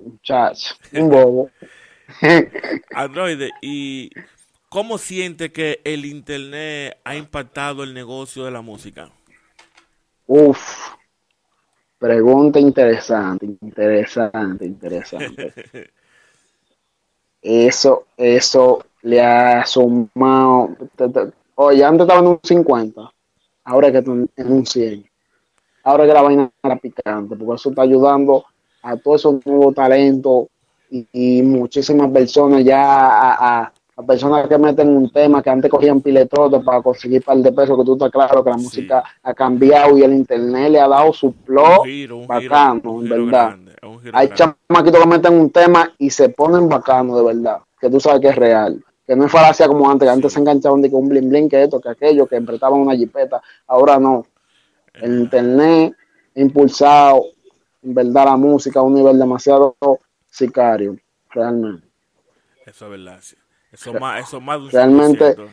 muchacho, 0.00 0.74
un 0.92 1.08
bobo. 1.08 1.50
Androide, 2.94 3.50
¿y 3.62 4.10
cómo 4.68 4.98
siente 4.98 5.52
que 5.52 5.80
el 5.84 6.04
internet 6.04 6.98
ha 7.04 7.16
impactado 7.16 7.82
el 7.82 7.94
negocio 7.94 8.44
de 8.44 8.50
la 8.50 8.60
música? 8.60 9.10
Uf, 10.26 10.94
pregunta 11.98 12.58
interesante, 12.58 13.46
interesante, 13.46 14.64
interesante. 14.64 15.52
Eso, 17.42 18.06
eso 18.16 18.86
le 19.04 19.20
ha 19.22 19.64
sumado. 19.66 20.70
Oye, 21.56 21.84
antes 21.84 22.02
estaba 22.02 22.20
en 22.20 22.26
un 22.26 22.40
50, 22.42 23.10
ahora 23.64 23.92
que 23.92 23.98
está 23.98 24.10
en 24.12 24.52
un 24.52 24.66
100. 24.66 25.04
Ahora 25.84 26.06
que 26.06 26.12
la 26.14 26.22
vaina 26.22 26.50
era 26.62 26.76
picante, 26.76 27.36
porque 27.36 27.54
eso 27.54 27.68
está 27.70 27.82
ayudando 27.82 28.44
a 28.82 28.96
todos 28.96 29.20
esos 29.20 29.46
nuevos 29.46 29.74
talentos 29.74 30.46
y, 30.90 31.06
y 31.12 31.42
muchísimas 31.42 32.10
personas 32.10 32.64
ya 32.64 32.82
a, 32.82 33.60
a- 33.62 33.72
a 33.96 34.02
personas 34.02 34.48
que 34.48 34.58
meten 34.58 34.88
un 34.88 35.08
tema 35.10 35.40
que 35.40 35.50
antes 35.50 35.70
cogían 35.70 36.00
piletrotes 36.00 36.64
para 36.64 36.82
conseguir 36.82 37.22
par 37.22 37.36
de 37.36 37.52
pesos, 37.52 37.78
que 37.78 37.84
tú 37.84 37.92
estás 37.92 38.10
claro 38.10 38.42
que 38.42 38.50
la 38.50 38.58
Sí. 38.58 38.64
música 38.64 39.04
ha 39.22 39.34
cambiado 39.34 39.96
y 39.96 40.02
el 40.02 40.12
internet 40.14 40.70
le 40.72 40.80
ha 40.80 40.88
dado 40.88 41.12
su 41.12 41.32
giro, 41.46 41.84
giro, 41.84 42.26
bacano, 42.26 43.00
en 43.02 43.08
verdad. 43.08 43.50
grande, 43.50 43.72
Hay 44.12 44.26
grande. 44.28 44.56
chamaquitos 44.68 45.00
que 45.00 45.08
meten 45.08 45.34
un 45.34 45.50
tema 45.50 45.92
y 45.96 46.10
se 46.10 46.28
ponen 46.30 46.68
bacano 46.68 47.16
de 47.18 47.22
verdad, 47.24 47.58
que 47.80 47.88
tú 47.88 48.00
sabes 48.00 48.20
que 48.20 48.28
es 48.30 48.36
real, 48.36 48.82
que 49.06 49.14
no 49.16 49.26
es 49.26 49.32
falacia 49.32 49.66
como 49.68 49.90
antes, 49.90 50.06
que 50.06 50.12
antes 50.12 50.32
se 50.32 50.40
enganchaban 50.40 50.80
de 50.80 50.88
que 50.90 50.96
un 50.96 51.08
blin 51.08 51.28
blin, 51.28 51.48
que 51.48 51.62
esto, 51.62 51.80
que 51.80 51.90
aquello, 51.90 52.26
que 52.26 52.36
emprestaban 52.36 52.80
una 52.80 52.94
jipeta, 52.96 53.42
ahora 53.66 53.98
no. 53.98 54.24
El 54.94 55.20
internet 55.20 55.94
ha 56.36 56.40
impulsado, 56.40 57.24
en 57.82 57.94
verdad, 57.94 58.24
la 58.26 58.36
música 58.36 58.80
a 58.80 58.82
un 58.82 58.94
nivel 58.94 59.18
demasiado 59.18 59.76
sicario, 60.30 60.96
realmente. 61.30 61.86
Eso 62.64 62.84
es 62.86 62.90
verdad. 62.90 63.20
Eso 63.72 63.92
más, 63.94 64.26
eso 64.28 64.40
más 64.40 64.72
Realmente- 64.72 65.34
100%. 65.36 65.50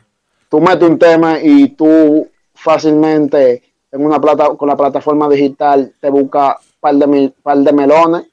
Tú 0.49 0.59
metes 0.61 0.87
un 0.89 0.99
tema 0.99 1.39
y 1.41 1.69
tú 1.69 2.29
fácilmente 2.53 3.63
en 3.91 4.05
una 4.05 4.19
plata, 4.21 4.49
con 4.55 4.67
la 4.69 4.77
plataforma 4.77 5.27
digital 5.29 5.93
te 5.99 6.09
busca 6.09 6.57
par 6.79 6.95
de, 6.95 7.07
mil- 7.07 7.33
par 7.43 7.57
de 7.57 7.73
melones, 7.73 8.25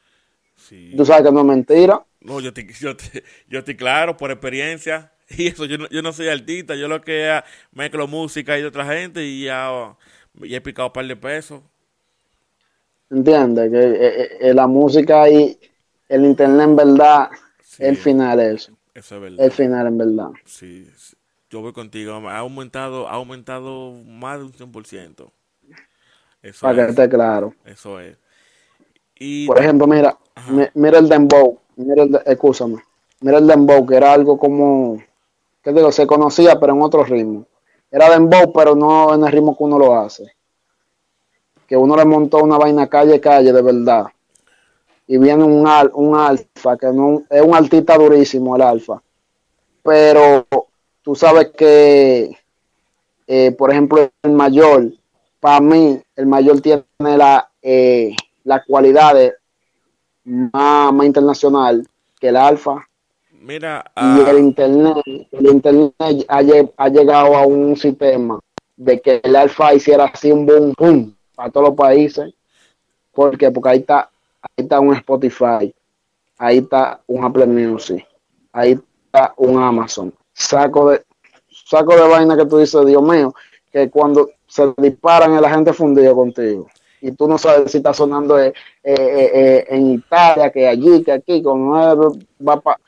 Sí. 0.56 0.94
tú 0.96 1.04
sabes 1.04 1.24
que 1.24 1.32
no 1.32 1.40
es 1.40 1.46
mentira. 1.46 2.02
No, 2.20 2.40
yo 2.40 2.48
estoy, 2.48 2.66
yo, 2.80 2.90
estoy, 2.90 3.22
yo 3.48 3.58
estoy 3.60 3.76
claro 3.76 4.16
por 4.16 4.30
experiencia. 4.30 5.12
Y 5.30 5.48
eso, 5.48 5.66
yo 5.66 5.76
no, 5.76 5.86
yo 5.90 6.00
no 6.00 6.12
soy 6.14 6.28
artista. 6.28 6.74
Yo 6.74 6.88
lo 6.88 7.02
que 7.02 7.28
ah, 7.28 7.44
mezclo 7.72 8.06
música 8.06 8.58
y 8.58 8.62
otra 8.62 8.86
gente 8.86 9.22
y 9.24 9.44
ya, 9.44 9.94
ya 10.34 10.56
he 10.56 10.60
picado 10.62 10.88
un 10.88 10.92
par 10.94 11.06
de 11.06 11.16
pesos. 11.16 11.62
¿Entiendes? 13.10 13.70
Que 13.70 13.78
eh, 14.06 14.28
eh, 14.50 14.54
la 14.54 14.66
música 14.66 15.28
y 15.30 15.58
el 16.08 16.24
internet 16.24 16.68
en 16.68 16.76
verdad, 16.76 17.28
Sí, 17.60 17.84
el 17.86 17.96
final 17.96 18.40
es 18.40 18.62
eso. 18.62 18.78
Eso 18.94 19.16
es 19.16 19.20
verdad. 19.22 19.46
El 19.46 19.52
final 19.52 19.86
en 19.86 19.98
verdad. 19.98 20.30
Sí, 20.44 20.86
sí. 20.96 21.16
yo 21.50 21.60
voy 21.62 21.72
contigo. 21.72 22.14
Ha 22.28 22.38
aumentado, 22.38 23.08
ha 23.08 23.12
aumentado 23.14 23.92
más 24.04 24.38
de 24.38 24.44
un 24.46 24.52
100%. 24.52 25.32
Eso 26.42 26.66
Para 26.66 26.74
que 26.86 26.90
es. 26.90 26.90
esté 26.90 27.08
claro. 27.08 27.54
Eso 27.64 28.00
es. 28.00 28.18
Y 29.18 29.46
Por 29.46 29.58
ejemplo, 29.58 29.86
mira, 29.86 30.16
Ajá. 30.34 30.70
mira 30.74 30.98
el 30.98 31.08
dembow, 31.08 31.58
mira 31.78 32.02
el, 32.02 32.20
escúchame, 32.26 32.82
mira 33.20 33.38
el 33.38 33.46
dembow, 33.46 33.86
que 33.86 33.96
era 33.96 34.12
algo 34.12 34.38
como, 34.38 35.00
¿qué 35.62 35.72
digo? 35.72 35.90
Se 35.92 36.06
conocía, 36.06 36.58
pero 36.58 36.74
en 36.74 36.82
otro 36.82 37.04
ritmo. 37.04 37.46
Era 37.90 38.10
dembow, 38.10 38.52
pero 38.52 38.74
no 38.74 39.14
en 39.14 39.24
el 39.24 39.32
ritmo 39.32 39.56
que 39.56 39.64
uno 39.64 39.78
lo 39.78 39.96
hace. 39.96 40.32
Que 41.66 41.76
uno 41.76 41.96
le 41.96 42.04
montó 42.04 42.42
una 42.42 42.58
vaina 42.58 42.86
calle, 42.86 43.20
calle, 43.20 43.52
de 43.52 43.62
verdad. 43.62 44.06
Y 45.06 45.16
viene 45.16 45.44
un, 45.44 45.66
al, 45.66 45.90
un 45.94 46.16
alfa, 46.16 46.76
que 46.76 46.88
no 46.88 47.22
es 47.30 47.40
un 47.40 47.54
artista 47.54 47.96
durísimo, 47.96 48.56
el 48.56 48.62
alfa. 48.62 49.02
Pero 49.82 50.46
tú 51.02 51.14
sabes 51.14 51.48
que, 51.56 52.36
eh, 53.26 53.52
por 53.52 53.70
ejemplo, 53.70 54.10
el 54.22 54.32
mayor, 54.32 54.92
para 55.40 55.60
mí, 55.60 55.98
el 56.16 56.26
mayor 56.26 56.60
tiene 56.60 56.84
la, 56.98 57.48
eh, 57.62 58.14
las 58.44 58.66
cualidades 58.66 59.34
más, 60.28 60.92
más 60.92 61.06
internacional 61.06 61.86
que 62.20 62.28
el 62.28 62.36
alfa. 62.36 62.86
Mira, 63.40 63.84
y 63.88 63.90
ah, 63.96 64.26
el 64.30 64.38
internet 64.38 64.96
el 65.32 65.46
internet 65.46 65.94
ha, 66.28 66.38
ha 66.76 66.88
llegado 66.88 67.36
a 67.36 67.46
un 67.46 67.76
sistema 67.76 68.38
de 68.76 69.00
que 69.00 69.20
el 69.22 69.36
alfa 69.36 69.74
hiciera 69.74 70.04
así 70.04 70.32
un 70.32 70.44
boom 70.44 70.74
boom 70.76 71.16
para 71.34 71.50
todos 71.50 71.68
los 71.68 71.76
países. 71.76 72.34
¿por 73.12 73.36
qué? 73.38 73.50
porque 73.50 73.70
ahí 73.70 73.78
está 73.78 74.10
ahí 74.42 74.64
está 74.64 74.80
un 74.80 74.94
Spotify 74.94 75.74
ahí 76.38 76.58
está 76.58 77.00
un 77.06 77.24
Apple 77.24 77.46
Music 77.46 78.06
ahí 78.52 78.72
está 78.72 79.34
un 79.36 79.60
Amazon. 79.60 80.12
Saco 80.32 80.90
de 80.90 81.02
saco 81.48 81.94
de 81.94 82.08
vaina 82.08 82.36
que 82.36 82.46
tú 82.46 82.58
dices 82.58 82.84
Dios 82.86 83.02
mío 83.02 83.34
que 83.72 83.88
cuando 83.90 84.30
se 84.46 84.72
disparan 84.76 85.40
la 85.40 85.50
gente 85.50 85.72
fundido 85.72 86.14
contigo 86.14 86.68
y 87.00 87.12
tú 87.12 87.28
no 87.28 87.38
sabes 87.38 87.70
si 87.70 87.78
está 87.78 87.92
sonando 87.94 88.38
eh, 88.40 88.52
eh, 88.82 89.30
eh, 89.34 89.66
en 89.70 89.92
Italia, 89.92 90.50
que 90.50 90.66
allí, 90.68 91.02
que 91.04 91.12
aquí, 91.12 91.42
con 91.42 91.72
va 91.72 92.60
para 92.60 92.78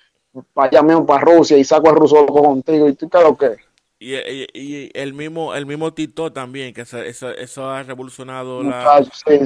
allá 0.56 0.82
mismo, 0.82 1.06
para 1.06 1.20
Rusia, 1.24 1.56
y 1.58 1.64
saco 1.64 1.90
el 1.90 1.96
ruso 1.96 2.16
loco 2.22 2.42
contigo, 2.42 2.88
y 2.88 2.94
tú, 2.94 3.08
¿qué 3.08 3.18
lo 3.22 3.36
que? 3.36 3.56
y, 3.98 4.14
y- 4.16 4.46
y 4.54 4.90
el 4.94 5.12
mismo 5.14 5.54
el 5.54 5.66
mismo 5.66 5.92
TikTok 5.94 6.32
también, 6.32 6.72
que 6.74 6.82
eso, 6.82 6.98
eso, 7.02 7.30
eso 7.30 7.68
ha 7.70 7.82
revolucionado 7.82 8.64
la, 8.64 9.02
sí, 9.26 9.38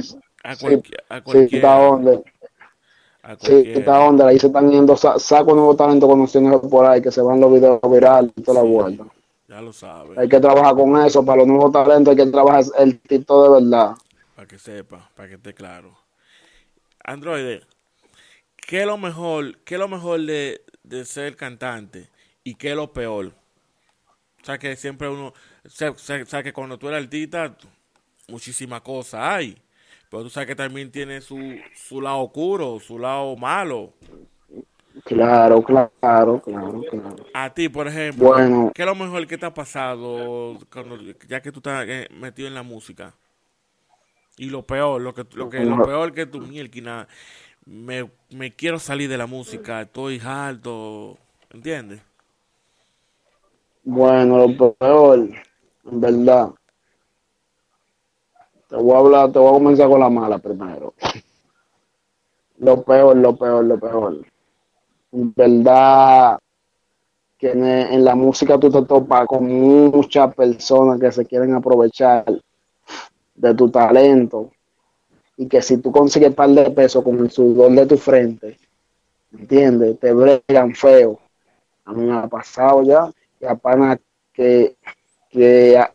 a, 0.43 0.55
sí, 0.55 0.55
cualquier, 0.57 1.03
a 1.09 1.21
sí, 1.25 1.37
cualquiera. 1.49 1.55
está 1.55 1.77
onda, 1.79 2.21
a 3.23 3.35
sí, 3.37 3.37
cualquiera. 3.37 3.79
está 3.79 3.99
onda, 3.99 4.27
ahí 4.27 4.39
se 4.39 4.47
están 4.47 4.69
yendo, 4.71 4.95
sa- 4.97 5.19
saco 5.19 5.53
nuevos 5.53 5.77
talentos 5.77 6.09
conociendo 6.09 6.61
por 6.61 6.85
ahí, 6.85 7.01
que 7.01 7.11
se 7.11 7.21
van 7.21 7.39
los 7.39 7.51
videos 7.53 7.79
virales 7.89 8.31
y 8.35 8.41
toda 8.41 8.61
la 8.63 8.69
Sí. 8.69 8.69
vuelta. 8.69 9.05
Ya 9.47 9.61
lo 9.61 9.73
sabes, 9.73 10.17
Hay 10.17 10.27
que 10.29 10.39
trabajar 10.39 10.75
con 10.75 10.97
eso, 11.05 11.23
para 11.25 11.39
los 11.39 11.47
nuevos 11.47 11.71
talentos 11.71 12.11
hay 12.11 12.25
que 12.25 12.31
trabajar 12.31 12.63
el 12.79 12.99
TikTok 12.99 13.43
de 13.43 13.49
verdad. 13.65 13.95
Para 14.35 14.47
que 14.47 14.59
sepa, 14.59 15.09
para 15.15 15.29
que 15.29 15.35
esté 15.35 15.53
claro. 15.53 15.97
Android, 17.03 17.61
¿qué 18.57 18.81
es 18.81 18.85
lo 18.85 18.97
mejor, 18.97 19.57
qué 19.59 19.75
es 19.75 19.79
lo 19.79 19.87
mejor 19.87 20.21
de, 20.21 20.61
de 20.83 21.05
ser 21.05 21.35
cantante 21.35 22.09
y 22.43 22.55
qué 22.55 22.71
es 22.71 22.75
lo 22.75 22.91
peor? 22.91 23.33
O 24.41 24.45
sea, 24.45 24.57
que 24.59 24.75
siempre 24.75 25.09
uno, 25.09 25.33
o 25.63 25.95
sea, 25.97 26.43
que 26.43 26.53
cuando 26.53 26.77
tú 26.77 26.87
eres 26.87 27.03
artista, 27.03 27.55
muchísimas 28.27 28.81
cosas 28.81 29.21
hay, 29.21 29.57
pero 30.09 30.23
tú 30.23 30.29
sabes 30.29 30.47
que 30.47 30.55
también 30.55 30.91
tiene 30.91 31.21
su, 31.21 31.39
su 31.73 32.01
lado 32.01 32.19
oscuro, 32.19 32.79
su 32.79 32.99
lado 32.99 33.35
malo. 33.35 33.93
Claro, 35.03 35.61
claro, 35.63 35.91
claro, 36.01 36.41
claro. 36.41 37.25
A 37.33 37.53
ti, 37.53 37.69
por 37.69 37.87
ejemplo, 37.87 38.29
Bueno. 38.29 38.71
¿qué 38.73 38.83
es 38.83 38.85
lo 38.85 38.95
mejor 38.95 39.27
que 39.27 39.37
te 39.37 39.45
ha 39.45 39.53
pasado 39.53 40.57
cuando, 40.71 40.97
ya 41.27 41.41
que 41.41 41.51
tú 41.51 41.59
estás 41.59 41.85
eh, 41.87 42.07
metido 42.11 42.47
en 42.47 42.53
la 42.53 42.63
música? 42.63 43.13
Y 44.37 44.49
lo 44.49 44.63
peor, 44.63 45.01
lo 45.01 45.13
que, 45.13 45.25
lo 45.33 45.49
que, 45.49 45.63
lo 45.63 45.81
peor 45.83 46.13
que 46.13 46.25
tu 46.25 46.41
mielquina, 46.41 47.07
me, 47.65 48.09
me 48.31 48.53
quiero 48.53 48.79
salir 48.79 49.09
de 49.09 49.17
la 49.17 49.27
música, 49.27 49.81
estoy 49.81 50.21
harto, 50.23 51.17
¿entiendes? 51.51 52.01
Bueno, 53.83 54.45
lo 54.45 54.73
peor, 54.73 55.19
en 55.19 56.01
verdad. 56.01 56.49
Te 58.67 58.75
voy 58.75 58.93
a 58.93 58.97
hablar, 58.97 59.31
te 59.31 59.39
voy 59.39 59.49
a 59.49 59.53
comenzar 59.53 59.89
con 59.89 59.99
la 59.99 60.09
mala 60.09 60.37
primero. 60.39 60.93
Lo 62.57 62.83
peor, 62.83 63.15
lo 63.15 63.35
peor, 63.37 63.63
lo 63.63 63.79
peor. 63.79 64.25
En 65.11 65.33
verdad, 65.33 66.39
que 67.37 67.51
en, 67.51 67.63
en 67.63 68.03
la 68.03 68.15
música 68.15 68.59
tú 68.59 68.69
te 68.69 68.81
topas 68.81 69.27
con 69.27 69.45
muchas 69.45 70.33
personas 70.35 70.99
que 70.99 71.11
se 71.11 71.25
quieren 71.25 71.53
aprovechar 71.53 72.25
de 73.35 73.53
tu 73.53 73.69
talento 73.69 74.51
y 75.37 75.47
que 75.47 75.61
si 75.61 75.77
tú 75.77 75.91
consigues 75.91 76.29
un 76.29 76.35
par 76.35 76.49
de 76.49 76.69
pesos 76.71 77.03
con 77.03 77.19
el 77.19 77.29
sudor 77.31 77.71
de 77.71 77.85
tu 77.85 77.97
frente, 77.97 78.57
¿entiendes? 79.37 79.99
Te 79.99 80.13
bregan 80.13 80.73
feo. 80.75 81.19
A 81.85 81.93
mí 81.93 82.05
me 82.05 82.17
ha 82.17 82.27
pasado 82.27 82.83
ya 82.83 83.11
y 83.39 83.45
a 83.45 83.55
pana 83.55 83.99
que, 84.33 84.75
que 85.29 85.77
a- 85.77 85.93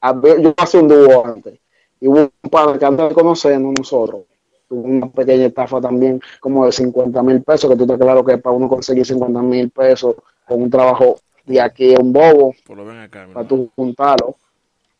a 0.00 0.12
ver, 0.12 0.40
yo 0.40 0.54
hacía 0.56 0.80
un 0.80 0.88
dúo 0.88 1.26
antes 1.26 1.58
y 2.00 2.06
hubo 2.08 2.20
un 2.42 2.50
pana 2.50 2.78
que 2.78 2.84
antes 2.84 3.08
de 3.08 3.14
conocernos 3.14 3.72
nosotros 3.78 4.22
tuve 4.68 4.82
una 4.88 5.10
pequeña 5.10 5.46
estafa 5.46 5.80
también 5.80 6.20
como 6.40 6.66
de 6.66 6.72
50 6.72 7.22
mil 7.22 7.42
pesos, 7.42 7.70
que 7.70 7.76
tú 7.76 7.86
te 7.86 7.98
claro 7.98 8.24
que 8.24 8.38
para 8.38 8.54
uno 8.56 8.68
conseguir 8.68 9.04
50 9.06 9.42
mil 9.42 9.70
pesos 9.70 10.16
con 10.46 10.62
un 10.62 10.70
trabajo 10.70 11.16
de 11.46 11.60
aquí 11.60 11.94
a 11.94 12.00
un 12.00 12.12
bobo, 12.12 12.54
Por 12.66 12.76
lo 12.76 12.84
ven 12.84 12.98
acá. 12.98 13.26
mi 13.26 13.34
para 13.34 13.46
tú 13.48 13.70
juntarlo, 13.76 14.36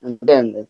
¿entiendes? 0.03 0.67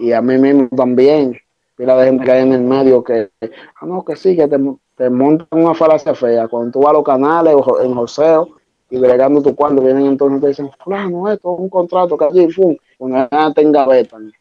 Y 0.00 0.12
a 0.12 0.22
mí 0.22 0.38
mismo 0.38 0.68
también, 0.74 1.36
pila 1.76 1.96
de 1.96 2.06
gente 2.06 2.24
que 2.24 2.32
hay 2.32 2.42
en 2.42 2.52
el 2.54 2.62
medio 2.62 3.04
que, 3.04 3.30
ah, 3.42 3.86
no, 3.86 4.04
que 4.04 4.16
sí, 4.16 4.34
que 4.34 4.48
te, 4.48 4.58
te 4.96 5.10
montan 5.10 5.46
una 5.50 5.74
falacia 5.74 6.14
fea. 6.14 6.48
Cuando 6.48 6.72
tú 6.72 6.80
vas 6.80 6.90
a 6.90 6.94
los 6.94 7.04
canales 7.04 7.54
o 7.54 7.80
en 7.82 7.94
joseo 7.94 8.48
y 8.90 8.98
bregando 8.98 9.42
tu 9.42 9.54
cuarto, 9.54 9.82
vienen 9.82 10.06
entonces 10.06 10.38
y 10.38 10.40
te 10.40 10.48
dicen, 10.48 10.70
fulano, 10.82 11.30
esto 11.30 11.54
es 11.54 11.60
un 11.60 11.68
contrato 11.68 12.16
que 12.16 12.24
allí, 12.24 12.50
fum, 12.50 12.76
una 12.98 13.28
vez 13.30 13.54
te 13.54 13.62
engavetan 13.62 14.32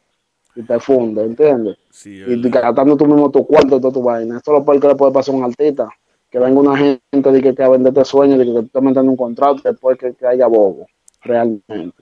y 0.56 0.64
te 0.64 0.80
funde, 0.80 1.24
¿entiendes? 1.24 1.78
Sí, 1.90 2.16
Y 2.16 2.36
¿verdad? 2.42 2.64
gastando 2.64 2.98
tú 2.98 3.06
mismo 3.06 3.30
tu 3.30 3.46
cuarto 3.46 3.78
y 3.78 3.82
toda 3.82 3.94
tu 3.94 4.02
vaina. 4.04 4.38
Esto 4.38 4.54
es 4.54 4.60
lo 4.60 4.66
peor 4.66 4.80
que 4.80 4.88
le 4.88 4.96
puede 4.96 5.12
pasar 5.12 5.36
a 5.36 5.38
un 5.38 5.44
artista. 5.44 5.90
Que 6.30 6.40
venga 6.40 6.60
una 6.60 6.78
gente 6.78 7.32
de 7.32 7.42
que, 7.42 7.56
que 7.56 7.64
a 7.64 7.70
venderte 7.70 8.06
sueños, 8.06 8.38
de 8.40 8.46
que 8.46 8.54
te 8.54 8.60
esté 8.60 8.82
metiendo 8.82 9.12
un 9.12 9.18
contrato, 9.18 9.62
después 9.64 9.98
que, 9.98 10.14
que 10.14 10.28
haya 10.28 10.48
bobo, 10.48 10.86
realmente. 11.22 11.66
Eso 11.78 11.94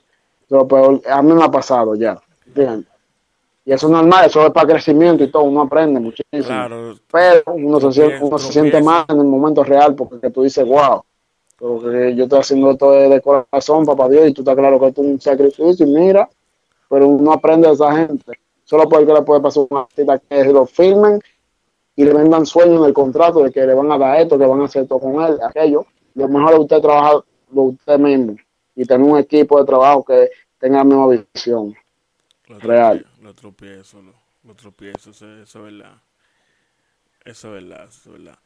es 0.46 0.52
lo 0.52 0.68
peor. 0.68 1.02
A 1.10 1.22
mí 1.22 1.34
me 1.34 1.44
ha 1.44 1.52
pasado 1.52 1.96
ya, 1.96 2.20
¿entiendes? 2.46 2.88
Y 3.68 3.74
eso 3.74 3.88
es 3.88 3.92
normal, 3.92 4.28
eso 4.28 4.46
es 4.46 4.52
para 4.54 4.66
crecimiento 4.66 5.26
y 5.26 5.28
todo, 5.28 5.44
uno 5.44 5.64
aprende 5.64 6.00
muchísimo. 6.00 6.42
Claro, 6.46 6.96
Pero 7.12 7.44
uno 7.54 7.82
se, 7.82 7.92
siente, 7.92 8.24
uno 8.24 8.40
se 8.40 8.54
siente 8.54 8.82
más 8.82 9.06
en 9.10 9.18
el 9.18 9.26
momento 9.26 9.62
real 9.62 9.94
porque 9.94 10.22
que 10.22 10.30
tú 10.30 10.44
dices, 10.44 10.66
wow, 10.66 11.04
porque 11.58 12.16
yo 12.16 12.24
estoy 12.24 12.40
haciendo 12.40 12.72
esto 12.72 12.92
de, 12.94 13.20
corazón, 13.20 13.86
papá 13.86 14.08
Dios, 14.08 14.30
y 14.30 14.32
tú 14.32 14.42
estás 14.42 14.56
claro 14.56 14.80
que 14.80 14.88
esto 14.88 15.02
es 15.02 15.08
un 15.10 15.20
sacrificio, 15.20 15.86
y 15.86 15.90
mira, 15.90 16.30
pero 16.90 17.10
uno 17.10 17.34
aprende 17.34 17.68
de 17.68 17.74
esa 17.74 17.94
gente. 17.94 18.40
Solo 18.64 18.88
porque 18.88 19.14
le 19.14 19.22
puede 19.24 19.42
pasar 19.42 19.66
una 19.70 19.82
artista 19.82 20.18
que 20.18 20.46
lo 20.46 20.66
firmen 20.66 21.20
y 21.98 22.06
le 22.06 22.14
vendan 22.14 22.46
sueños 22.46 22.80
en 22.80 22.86
el 22.86 22.94
contrato 22.94 23.44
de 23.44 23.52
que 23.52 23.66
le 23.66 23.74
van 23.74 23.92
a 23.92 23.98
dar 23.98 24.22
esto, 24.22 24.40
que 24.40 24.46
van 24.46 24.62
a 24.62 24.66
hacer 24.66 24.84
esto 24.84 24.98
con 24.98 25.22
él, 25.22 25.40
aquello. 25.44 25.86
Lo 26.16 26.30
mejor 26.30 26.54
es 26.54 26.60
usted 26.60 26.80
trabajar 26.80 27.18
de 27.50 27.60
usted 27.60 28.00
mismo 28.00 28.38
y 28.78 28.86
tener 28.86 29.06
un 29.06 29.18
equipo 29.18 29.60
de 29.60 29.66
trabajo 29.66 30.06
que 30.06 30.30
tenga 30.58 30.78
la 30.78 30.84
misma 30.86 31.08
visión. 31.08 31.76
Lo 32.48 32.60
Real. 32.62 33.06
Lo 33.22 33.34
tropiezo, 33.36 34.02
lo, 34.02 34.14
lo 34.44 34.56
tropiezo, 34.56 35.12
eso, 35.12 35.28
eso 35.42 35.60
es 35.68 35.74
verdad. 35.74 36.02
Eso 37.26 37.56
es 37.56 37.64
verdad, 37.64 37.88
eso 37.90 38.10
es 38.16 38.24
verdad. 38.24 38.40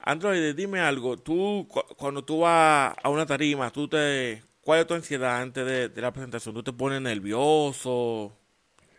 Android, 0.00 0.54
dime 0.56 0.80
algo. 0.80 1.16
Tú, 1.18 1.66
cu- 1.70 1.82
cuando 1.96 2.24
tú 2.24 2.40
vas 2.40 2.94
a 3.02 3.08
una 3.10 3.26
tarima, 3.26 3.70
tú 3.72 3.88
te, 3.88 4.42
¿cuál 4.62 4.80
es 4.80 4.86
tu 4.86 4.94
ansiedad 4.94 5.40
antes 5.42 5.66
de, 5.66 5.88
de 5.90 6.02
la 6.02 6.12
presentación? 6.12 6.54
¿Tú 6.54 6.62
te 6.62 6.72
pones 6.72 7.02
nervioso? 7.02 8.32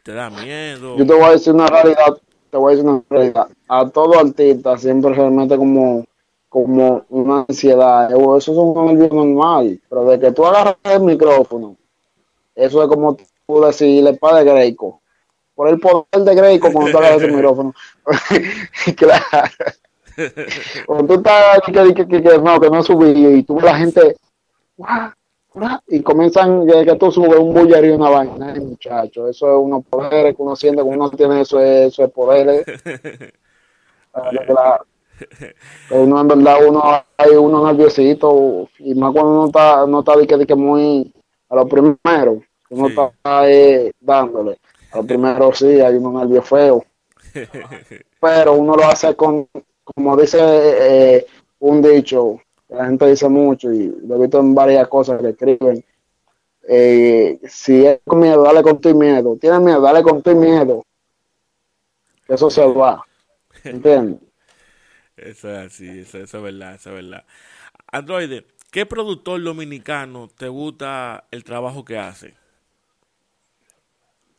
¿Te 0.03 0.13
da 0.13 0.29
miedo? 0.29 0.97
Yo 0.97 1.05
te 1.05 1.13
voy 1.13 1.23
a 1.23 1.31
decir 1.31 1.53
una 1.53 1.67
realidad, 1.67 2.17
te 2.49 2.57
voy 2.57 2.73
a 2.73 2.75
decir 2.75 2.89
una 2.89 3.03
realidad. 3.09 3.47
A 3.67 3.89
todo 3.89 4.19
artista 4.19 4.77
siempre 4.77 5.13
realmente 5.13 5.57
como, 5.57 6.05
como 6.49 7.05
una 7.09 7.45
ansiedad. 7.47 8.11
Eso 8.11 8.37
es 8.37 8.47
un 8.47 8.85
nervio 8.85 9.09
normal, 9.25 9.79
pero 9.89 10.05
de 10.05 10.19
que 10.19 10.31
tú 10.31 10.45
agarras 10.45 10.77
el 10.83 11.01
micrófono, 11.01 11.75
eso 12.55 12.83
es 12.83 12.89
como 12.89 13.17
tú 13.47 13.61
decirle 13.61 14.13
padre 14.13 14.43
de 14.43 14.51
Greco. 14.51 15.01
Por 15.53 15.69
el 15.69 15.79
poder 15.79 16.05
de 16.11 16.35
Greco 16.35 16.71
cuando 16.71 16.91
tú 16.91 17.03
el 17.03 17.31
micrófono. 17.35 17.73
claro. 18.97 19.47
Cuando 20.85 21.07
tú 21.07 21.13
estás 21.15 21.61
que, 21.65 21.93
que, 21.93 22.07
que, 22.07 22.23
que 22.23 22.37
no, 22.39 22.59
que 22.59 22.69
no 22.69 22.83
subí 22.83 23.09
y 23.37 23.43
tú 23.43 23.55
ves 23.55 23.65
la 23.65 23.77
gente 23.77 24.15
y 25.87 26.01
comienzan 26.01 26.65
desde 26.65 26.85
que 26.85 26.95
tú 26.95 27.11
subes 27.11 27.39
un 27.39 27.53
bullerío 27.53 27.91
y 27.93 27.95
una 27.95 28.09
vaina, 28.09 28.53
Ay, 28.53 28.59
muchacho, 28.59 29.27
eso 29.29 29.47
es 29.53 29.57
unos 29.57 29.85
poderes 29.85 30.35
que 30.35 30.41
uno 30.41 30.55
siente 30.55 30.81
que 30.81 30.87
uno 30.87 31.09
tiene 31.11 31.41
eso 31.41 31.59
es, 31.59 31.93
eso 31.93 32.03
es 32.03 32.11
poderes. 32.11 32.65
La 34.13 34.29
que 34.45 34.53
la- 34.53 34.81
que 35.87 35.95
uno 35.95 36.19
en 36.19 36.27
verdad 36.27 36.57
uno 36.67 36.83
hay 37.15 37.31
uno 37.37 37.65
nerviosito 37.65 38.67
y 38.79 38.93
más 38.95 39.13
cuando 39.13 39.31
uno 39.31 39.45
está 39.45 39.85
no 39.87 39.99
está 39.99 40.17
de 40.17 40.27
que, 40.27 40.35
de 40.35 40.45
que 40.45 40.55
muy 40.55 41.13
a 41.47 41.55
lo 41.55 41.65
primero 41.67 42.41
uno 42.69 42.87
Sí. 42.87 42.93
está 43.15 43.49
eh, 43.49 43.91
dándole 43.99 44.57
a 44.91 44.97
lo 44.97 45.05
primero 45.07 45.53
sí 45.53 45.81
hay 45.81 45.95
unos 45.95 46.13
nervios 46.13 46.47
feos 46.47 46.83
pero 48.19 48.53
uno 48.53 48.75
lo 48.75 48.85
hace 48.85 49.15
con, 49.15 49.47
como 49.83 50.17
dice 50.17 50.37
eh, 50.41 51.25
un 51.59 51.81
dicho, 51.81 52.41
que 52.67 52.75
la 52.75 52.85
gente 52.85 53.07
dice 53.07 53.29
mucho 53.29 53.71
y 53.71 53.87
lo 54.05 54.15
he 54.15 54.19
visto 54.21 54.39
en 54.39 54.55
varias 54.55 54.87
cosas 54.87 55.21
que 55.21 55.29
escriben. 55.29 55.83
eh, 56.67 57.39
si 57.47 57.85
es 57.85 57.99
con 58.05 58.19
miedo, 58.19 58.43
dale 58.43 58.63
con 58.63 58.81
tu 58.81 58.93
miedo. 58.95 59.37
Tienes 59.39 59.61
miedo, 59.61 59.81
dale 59.81 60.03
con 60.03 60.21
tu 60.23 60.35
miedo. 60.35 60.83
Eso 62.27 62.51
se 62.51 62.63
va. 62.65 63.03
¿Entiendes? 63.69 64.21
Eso 65.17 65.49
es 65.49 65.57
así, 65.67 65.99
eso, 65.99 66.17
eso 66.19 66.37
es 66.37 66.43
verdad, 66.43 66.75
eso 66.75 66.89
es 66.89 66.95
verdad. 67.05 67.25
Android, 67.91 68.43
¿qué 68.71 68.85
productor 68.85 69.43
dominicano 69.43 70.29
te 70.29 70.47
gusta 70.49 71.27
el 71.31 71.43
trabajo 71.43 71.85
que 71.85 71.97
hace? 71.97 72.35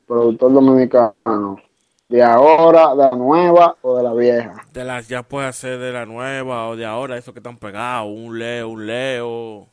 Productor 0.07 0.53
dominicano. 0.53 1.61
De 2.09 2.23
ahora, 2.23 2.91
de 2.95 2.97
la 2.97 3.11
nueva 3.11 3.77
o 3.83 3.97
de 3.97 4.03
la 4.05 4.15
vieja. 4.15 4.65
De 4.73 4.85
las 4.85 5.09
ya 5.09 5.25
puede 5.25 5.53
ser 5.53 5.79
de 5.81 5.93
la 5.93 6.07
nueva 6.07 6.69
o 6.69 6.77
de 6.77 6.87
ahora, 6.87 7.17
eso 7.19 7.33
que 7.33 7.41
están 7.41 7.59
pegados, 7.59 8.09
un 8.09 8.39
Leo, 8.39 8.69
un 8.69 8.87
Leo, 8.87 9.67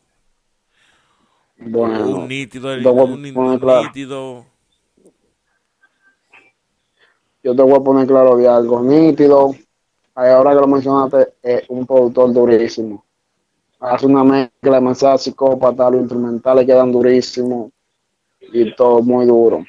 Bueno, 1.58 2.08
un 2.08 2.28
nítido, 2.28 2.74
un, 2.74 3.60
claro. 3.60 3.84
nítido. 3.84 4.46
yo 7.44 7.56
te 7.56 7.62
voy 7.62 7.76
a 7.76 7.80
poner 7.82 8.08
claro 8.08 8.38
de 8.38 8.48
algo 8.48 8.82
nítido. 8.82 9.54
Ahora 10.16 10.52
que 10.52 10.62
lo 10.62 10.68
mencionaste, 10.68 11.34
es 11.44 11.70
un 11.70 11.86
productor 11.86 12.34
durísimo. 12.34 13.04
Hace 13.80 14.06
una 14.06 14.24
mezcla 14.24 14.76
de 14.76 14.82
mensajes 14.82 15.24
psicópatas, 15.24 15.92
los 15.92 16.02
instrumentales 16.02 16.66
quedan 16.66 16.92
durísimos 16.92 17.72
y 18.40 18.74
todo 18.76 19.02
muy 19.02 19.26
duro. 19.26 19.66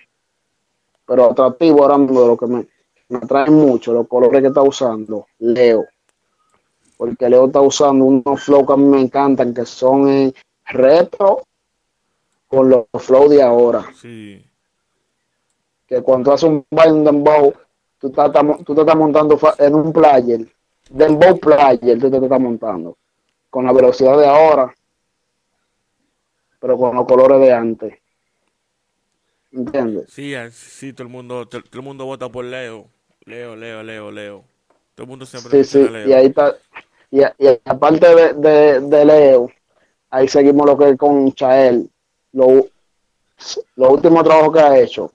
Pero 1.07 1.30
atractivo 1.30 1.82
ahora 1.82 1.98
mismo 1.98 2.20
de 2.22 2.26
lo 2.28 2.36
que 2.36 2.46
me, 2.46 2.66
me 3.09 3.18
atrae 3.18 3.50
mucho, 3.50 3.92
los 3.92 4.09
colores 4.09 4.40
que 4.40 4.48
está 4.48 4.62
usando, 4.62 5.26
Leo. 5.38 5.84
Porque 6.96 7.28
Leo 7.28 7.46
está 7.46 7.61
usando 7.61 8.05
unos 8.05 8.42
flows 8.42 8.66
que 8.66 8.72
a 8.72 8.76
mí 8.76 8.84
me 8.84 9.00
encantan, 9.00 9.52
que 9.52 9.66
son 9.66 10.09
eh, 10.09 10.32
retro 10.66 11.42
con 12.46 12.70
los 12.70 12.86
flows 12.98 13.30
de 13.30 13.42
ahora 13.42 13.84
Sí, 14.00 14.44
que 15.86 16.00
cuando 16.02 16.32
haces 16.32 16.48
un 16.48 16.64
baile 16.70 17.00
dembow, 17.00 17.52
tú, 17.98 18.07
estás- 18.09 18.26
estás- 18.28 18.64
tú 18.64 18.74
te 18.74 18.80
estás 18.80 18.96
montando 18.96 19.38
en 19.59 19.74
un 19.74 19.92
player, 19.92 20.46
dembow 20.88 21.38
player, 21.38 21.98
tú 21.98 22.11
te 22.11 22.16
estás 22.16 22.40
montando, 22.40 22.96
con 23.50 23.64
la 23.66 23.72
velocidad 23.72 24.16
de 24.16 24.26
ahora, 24.26 24.74
pero 26.61 26.78
con 26.78 26.94
los 26.96 27.07
colores 27.07 27.40
de 27.40 27.52
antes. 27.52 27.94
¿Entiendes? 29.55 30.11
sí, 30.11 30.34
ah, 30.34 30.50
sí, 30.50 30.92
todo 30.92 31.07
el 31.07 31.12
mundo, 31.12 31.46
todo, 31.46 31.62
todo 31.62 31.80
el 31.80 31.84
mundo 31.84 32.05
vota 32.07 32.28
por 32.28 32.44
Leo. 32.44 32.88
Leo, 33.24 33.57
Leo, 33.57 33.82
Leo, 33.82 34.11
Leo. 34.11 34.44
Todo 34.94 35.05
el 35.05 35.09
mundo 35.09 35.26
siempre 35.26 35.50
Sí, 35.50 35.64
sí, 35.64 35.88
Leo. 35.88 36.09
y 36.09 36.12
ahí 36.12 36.26
está, 36.26 36.55
y, 37.11 37.20
y 37.20 37.61
aparte 37.64 38.14
de, 38.14 38.32
de, 38.34 38.80
de 38.80 39.05
Leo, 39.05 39.50
ahí 40.11 40.28
seguimos 40.28 40.66
lo 40.66 40.76
que 40.76 40.90
es 40.90 40.96
con 40.98 41.32
Chael, 41.32 41.90
lo- 42.32 42.66
los 43.76 43.90
últimos 43.90 44.24
trabajos 44.24 44.52
que 44.52 44.61
ha 44.61 44.78
hecho, 44.78 45.12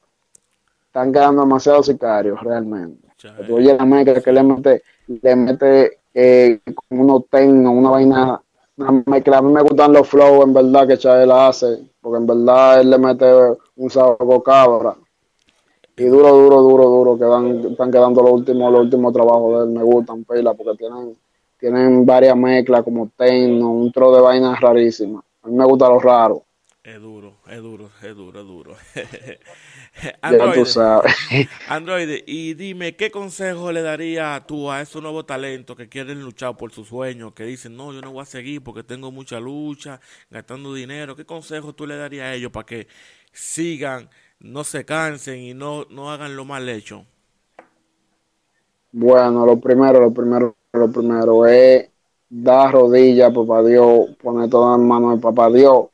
están 0.88 1.12
quedando 1.14 1.42
demasiado 1.42 1.84
sicarios 1.84 2.40
realmente. 2.42 3.08
Chael. 3.18 3.46
Tú 3.48 3.58
oyes 3.58 3.78
la 3.78 3.86
mezcla 3.86 4.22
que 4.22 4.32
le 4.32 4.44
mete, 4.44 4.84
le 5.08 5.36
mete 5.36 6.00
eh, 6.14 6.60
con 6.88 7.00
unos 7.00 7.28
tecnos, 7.30 7.74
una 7.74 7.90
vaina, 7.92 8.42
mezcla. 9.06 9.38
A 9.38 9.42
mí 9.42 9.52
me 9.52 9.62
gustan 9.62 9.94
los 9.94 10.08
flows, 10.08 10.46
en 10.46 10.54
verdad, 10.54 10.88
que 10.88 10.98
Chael 10.98 11.32
hace, 11.32 11.80
porque 12.02 12.18
en 12.18 12.28
verdad 12.28 12.82
él 12.82 12.90
le 12.90 12.98
mete 12.98 13.26
un 13.76 13.90
sabor 13.90 14.44
cabra. 14.44 14.96
Y 15.98 16.06
duro, 16.06 16.30
duro, 16.30 16.62
duro, 16.62 16.86
duro, 16.86 17.18
quedan, 17.18 17.72
están 17.72 17.92
quedando 17.92 18.22
los 18.22 18.32
últimos, 18.32 18.72
los 18.72 18.82
últimos 18.82 19.12
trabajos 19.14 19.60
de 19.60 19.66
él, 19.66 19.78
me 19.78 19.84
gustan, 19.84 20.24
pila, 20.24 20.54
porque 20.54 20.78
tienen, 20.78 21.18
tienen 21.60 22.06
varias 22.06 22.38
mezclas 22.38 22.84
como 22.84 23.10
tecno, 23.18 23.70
un 23.70 23.92
tro 23.92 24.16
de 24.16 24.22
vainas 24.22 24.60
rarísimas. 24.62 25.24
A 25.44 25.48
mí 25.48 25.58
me 25.58 25.66
gusta 25.66 25.90
lo 25.90 26.00
raro, 26.00 26.44
Es 26.84 27.02
duro, 27.02 27.34
es 27.50 27.62
duro, 27.62 27.90
es 28.02 28.16
duro, 28.16 28.40
es 28.40 28.48
duro. 28.48 28.76
ya 30.04 30.18
Android, 30.22 30.54
tú 30.60 30.66
sabes. 30.66 31.14
Android, 31.70 32.24
y 32.26 32.54
dime, 32.54 32.96
¿qué 32.96 33.12
consejo 33.12 33.72
le 33.72 33.82
daría 33.82 34.44
tú 34.48 34.72
a 34.72 34.82
esos 34.82 35.02
nuevos 35.02 35.26
talentos 35.26 35.76
que 35.76 35.90
quieren 35.90 36.22
luchar 36.22 36.56
por 36.58 36.72
sus 36.72 36.88
sueños, 36.88 37.34
que 37.34 37.44
dicen, 37.44 37.76
no, 37.76 37.94
yo 37.94 38.02
no 38.02 38.12
voy 38.12 38.24
a 38.24 38.26
seguir 38.26 38.64
porque 38.64 38.84
tengo 38.84 39.12
mucha 39.12 39.40
lucha, 39.40 40.00
gastando 40.30 40.74
dinero? 40.74 41.16
¿Qué 41.16 41.26
consejo 41.26 41.74
tú 41.74 41.86
le 41.86 41.98
darías 41.98 42.26
a 42.26 42.34
ellos 42.34 42.52
para 42.52 42.66
que 42.66 42.88
sigan, 43.32 44.10
no 44.40 44.64
se 44.64 44.86
cansen 44.86 45.40
y 45.40 45.54
no, 45.54 45.86
no 45.90 46.12
hagan 46.12 46.36
lo 46.36 46.46
mal 46.46 46.68
hecho? 46.70 47.06
Bueno, 48.92 49.46
lo 49.46 49.60
primero, 49.60 50.00
lo 50.00 50.12
primero, 50.12 50.56
lo 50.74 50.92
primero 50.92 51.46
es 51.46 51.90
dar 52.30 52.72
rodillas, 52.72 53.34
papá 53.34 53.64
Dios, 53.64 54.10
poner 54.22 54.50
todo 54.50 54.76
en 54.76 54.88
manos 54.88 55.16
de 55.16 55.22
papá 55.22 55.50
Dios 55.50 55.88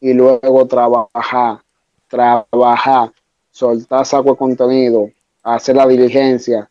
y 0.00 0.14
luego 0.14 0.66
trabajar, 0.66 1.62
trabajar, 2.08 3.12
soltar 3.52 4.04
saco 4.04 4.32
de 4.32 4.36
contenido, 4.36 5.10
hacer 5.44 5.76
la 5.76 5.86
diligencia 5.86 6.68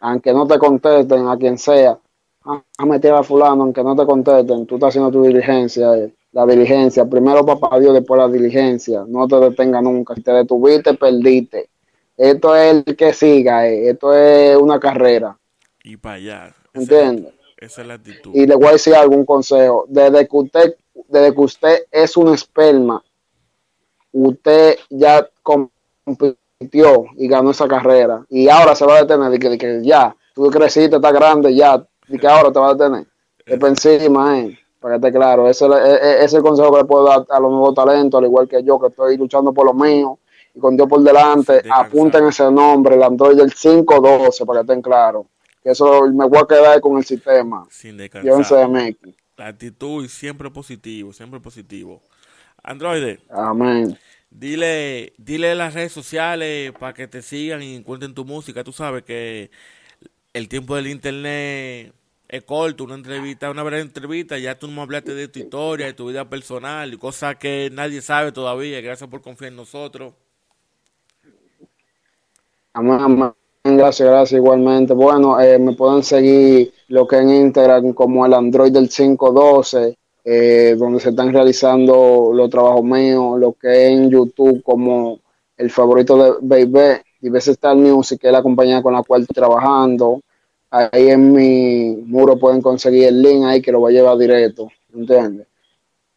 aunque 0.00 0.32
no 0.32 0.46
te 0.46 0.58
contesten, 0.58 1.28
a 1.28 1.36
quien 1.36 1.58
sea, 1.58 1.98
a 2.44 2.86
meter 2.86 3.12
a 3.12 3.22
fulano, 3.22 3.64
aunque 3.64 3.82
no 3.82 3.96
te 3.96 4.06
contesten, 4.06 4.66
tú 4.66 4.76
estás 4.76 4.90
haciendo 4.90 5.10
tu 5.10 5.22
diligencia, 5.22 5.96
eh, 5.96 6.12
la 6.32 6.46
diligencia, 6.46 7.04
primero 7.04 7.44
papá 7.44 7.78
Dios, 7.80 7.94
después 7.94 8.18
la 8.20 8.28
diligencia, 8.28 9.04
no 9.06 9.26
te 9.26 9.36
detenga 9.36 9.80
nunca, 9.82 10.14
si 10.14 10.22
te 10.22 10.32
detuviste, 10.32 10.94
perdiste. 10.94 11.68
Esto 12.16 12.54
es 12.54 12.84
el 12.86 12.96
que 12.96 13.12
siga, 13.12 13.66
eh, 13.66 13.90
esto 13.90 14.14
es 14.14 14.56
una 14.56 14.78
carrera. 14.78 15.36
Y 15.82 15.96
para 15.96 16.14
allá. 16.16 16.54
¿Entiendes? 16.72 17.32
Esa 17.56 17.82
es 17.82 17.88
la 17.88 17.94
actitud. 17.94 18.30
Y 18.34 18.46
le 18.46 18.54
voy 18.54 18.66
a 18.66 18.72
decir 18.72 18.94
algún 18.94 19.24
consejo. 19.24 19.86
Desde 19.88 20.28
que 20.28 20.36
usted, 20.36 20.76
desde 21.08 21.34
que 21.34 21.40
usted 21.40 21.78
es 21.90 22.16
un 22.16 22.32
esperma, 22.32 23.02
usted 24.24 24.78
ya 24.90 25.28
compitió 25.42 27.04
y 27.16 27.28
ganó 27.28 27.50
esa 27.50 27.68
carrera. 27.68 28.24
Y 28.28 28.48
ahora 28.48 28.74
se 28.74 28.86
va 28.86 28.96
a 28.96 29.02
detener. 29.02 29.34
Y 29.34 29.38
que, 29.38 29.58
que 29.58 29.80
ya, 29.82 30.14
tú 30.34 30.48
creciste, 30.50 30.96
estás 30.96 31.12
grande, 31.12 31.54
ya. 31.54 31.84
Y 32.08 32.18
que 32.18 32.26
ahora 32.26 32.52
te 32.52 32.58
va 32.58 32.70
a 32.70 32.74
detener. 32.74 33.06
Es 33.44 33.58
para 33.58 33.70
encima, 33.70 34.40
eh. 34.40 34.58
Para 34.80 34.98
que 34.98 35.06
esté 35.06 35.18
claro. 35.18 35.48
Ese 35.48 35.66
es 36.24 36.32
el 36.32 36.42
consejo 36.42 36.72
que 36.72 36.78
le 36.78 36.84
puedo 36.84 37.04
dar 37.04 37.26
a 37.28 37.40
los 37.40 37.50
nuevos 37.50 37.74
talentos, 37.74 38.18
al 38.18 38.24
igual 38.24 38.48
que 38.48 38.62
yo, 38.62 38.78
que 38.78 38.88
estoy 38.88 39.16
luchando 39.16 39.52
por 39.52 39.66
lo 39.66 39.74
mío. 39.74 40.18
Y 40.54 40.60
con 40.60 40.76
Dios 40.76 40.88
por 40.88 41.02
delante, 41.02 41.62
apunten 41.70 42.26
ese 42.26 42.50
nombre, 42.50 42.94
el 42.94 43.02
Android 43.02 43.36
del 43.36 43.52
512, 43.52 44.46
para 44.46 44.60
que 44.60 44.62
estén 44.62 44.80
claros. 44.80 45.26
Que 45.62 45.70
eso 45.72 46.06
me 46.08 46.26
voy 46.26 46.38
a 46.38 46.46
quedar 46.46 46.80
con 46.80 46.96
el 46.96 47.04
sistema. 47.04 47.66
Sin 47.70 47.96
descansar. 47.96 48.70
La 49.36 49.48
actitud 49.48 50.08
siempre 50.08 50.50
positivo, 50.50 51.12
siempre 51.12 51.40
positivo. 51.40 52.00
Android. 52.66 53.18
Amén. 53.30 53.96
Dile, 54.30 55.14
dile 55.16 55.54
las 55.54 55.72
redes 55.72 55.92
sociales 55.92 56.72
para 56.78 56.92
que 56.92 57.08
te 57.08 57.22
sigan 57.22 57.62
y 57.62 57.76
encuentren 57.76 58.12
tu 58.12 58.24
música. 58.24 58.64
Tú 58.64 58.72
sabes 58.72 59.04
que 59.04 59.50
el 60.34 60.48
tiempo 60.48 60.76
del 60.76 60.88
internet 60.88 61.94
es 62.28 62.42
corto, 62.42 62.84
una 62.84 62.96
entrevista, 62.96 63.50
una 63.50 63.62
breve 63.62 63.82
entrevista, 63.82 64.36
ya 64.36 64.58
tú 64.58 64.66
no 64.66 64.74
me 64.74 64.82
hablaste 64.82 65.14
de 65.14 65.28
tu 65.28 65.38
historia, 65.38 65.86
de 65.86 65.94
tu 65.94 66.08
vida 66.08 66.28
personal 66.28 66.92
y 66.92 66.98
cosas 66.98 67.36
que 67.36 67.70
nadie 67.72 68.02
sabe 68.02 68.32
todavía. 68.32 68.80
Gracias 68.80 69.08
por 69.08 69.22
confiar 69.22 69.52
en 69.52 69.56
nosotros. 69.56 70.12
Amén, 72.74 72.98
amén. 73.00 73.32
Gracias, 73.64 74.08
gracias 74.08 74.38
igualmente. 74.38 74.92
Bueno, 74.92 75.40
eh, 75.40 75.58
me 75.58 75.72
pueden 75.72 76.02
seguir 76.02 76.74
lo 76.88 77.06
que 77.06 77.16
en 77.16 77.30
Instagram 77.30 77.94
como 77.94 78.26
el 78.26 78.34
Android 78.34 78.72
del 78.72 78.88
512, 78.88 79.96
eh, 80.28 80.74
donde 80.76 80.98
se 80.98 81.10
están 81.10 81.32
realizando 81.32 82.32
los 82.34 82.50
trabajos 82.50 82.82
míos, 82.82 83.38
lo 83.38 83.52
que 83.52 83.86
en 83.86 84.10
YouTube 84.10 84.60
como 84.60 85.20
el 85.56 85.70
favorito 85.70 86.40
de 86.40 86.64
Baby 86.66 87.00
y 87.20 87.28
veces 87.28 87.52
está 87.52 87.76
Music, 87.76 88.20
que 88.20 88.26
es 88.26 88.32
la 88.32 88.42
compañía 88.42 88.82
con 88.82 88.92
la 88.92 89.04
cual 89.04 89.20
estoy 89.20 89.34
trabajando. 89.34 90.20
Ahí 90.68 91.10
en 91.10 91.32
mi 91.32 91.94
muro 92.06 92.36
pueden 92.36 92.60
conseguir 92.60 93.04
el 93.04 93.22
link 93.22 93.44
ahí 93.44 93.62
que 93.62 93.70
lo 93.70 93.80
va 93.80 93.90
a 93.90 93.92
llevar 93.92 94.18
directo, 94.18 94.68
¿entiendes? 94.92 95.46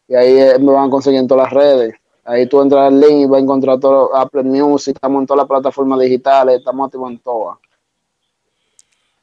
Y 0.08 0.16
ahí 0.16 0.38
eh, 0.38 0.58
me 0.58 0.72
van 0.72 0.90
en 0.90 1.28
todas 1.28 1.44
las 1.44 1.52
redes. 1.52 1.94
Ahí 2.24 2.46
tú 2.48 2.60
entras 2.60 2.88
al 2.88 2.98
link 2.98 3.12
y 3.12 3.26
vas 3.26 3.38
a 3.38 3.44
encontrar 3.44 3.78
todo 3.78 4.14
Apple 4.16 4.42
Music, 4.42 4.96
estamos 4.96 5.20
en 5.20 5.26
todas 5.28 5.38
las 5.38 5.48
plataformas 5.48 6.00
digitales, 6.00 6.58
estamos 6.58 6.86
activos 6.86 7.12
en 7.12 7.18
todas. 7.20 7.58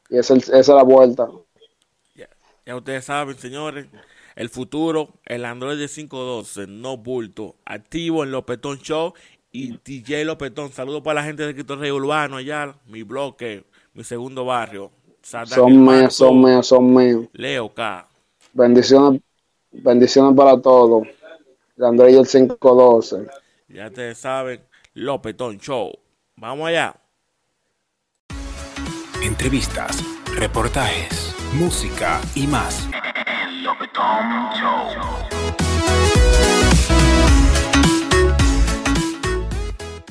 Y 0.10 0.18
esa 0.18 0.34
es, 0.36 0.48
esa 0.48 0.60
es 0.60 0.68
la 0.70 0.84
vuelta. 0.84 1.28
Ya 2.66 2.76
ustedes 2.76 3.04
saben, 3.04 3.38
señores, 3.38 3.88
el 4.38 4.50
futuro, 4.50 5.16
el 5.26 5.46
Android 5.46 5.80
de 5.80 5.88
512, 5.88 6.68
no 6.68 6.96
bulto, 6.96 7.56
activo 7.66 8.24
en 8.24 8.32
Lopetón 8.32 8.78
Show 8.78 9.14
y 9.52 9.80
DJ 9.84 10.26
Lopetón. 10.26 10.72
Saludos 10.72 11.02
para 11.02 11.22
la 11.22 11.24
gente 11.26 11.44
de 11.44 11.56
Cristo 11.56 11.76
Rey 11.76 11.90
Urbano 11.90 12.38
allá, 12.38 12.76
mi 12.86 13.02
bloque, 13.02 13.66
mi 13.96 14.04
segundo 14.04 14.46
barrio. 14.46 14.92
son 15.24 15.84
míos, 15.84 16.14
son 16.14 16.40
míos, 16.42 16.68
son 16.68 16.94
míos. 16.94 17.26
Leo 17.34 17.74
K. 17.74 18.08
Bendiciones, 18.54 19.22
bendiciones 19.72 20.38
para 20.38 20.62
todos. 20.62 21.08
El 21.76 21.84
Android 21.84 22.16
del 22.16 22.28
512. 22.28 23.26
Ya 23.70 23.88
ustedes 23.88 24.20
saben, 24.20 24.62
Lopetón 24.94 25.58
Show. 25.58 25.92
Vamos 26.36 26.68
allá. 26.68 26.96
Entrevistas, 29.24 30.04
reportajes, 30.36 31.36
música 31.56 32.22
y 32.36 32.46
más. 32.46 32.88
Dom 33.98 34.54
Joe. 34.54 36.57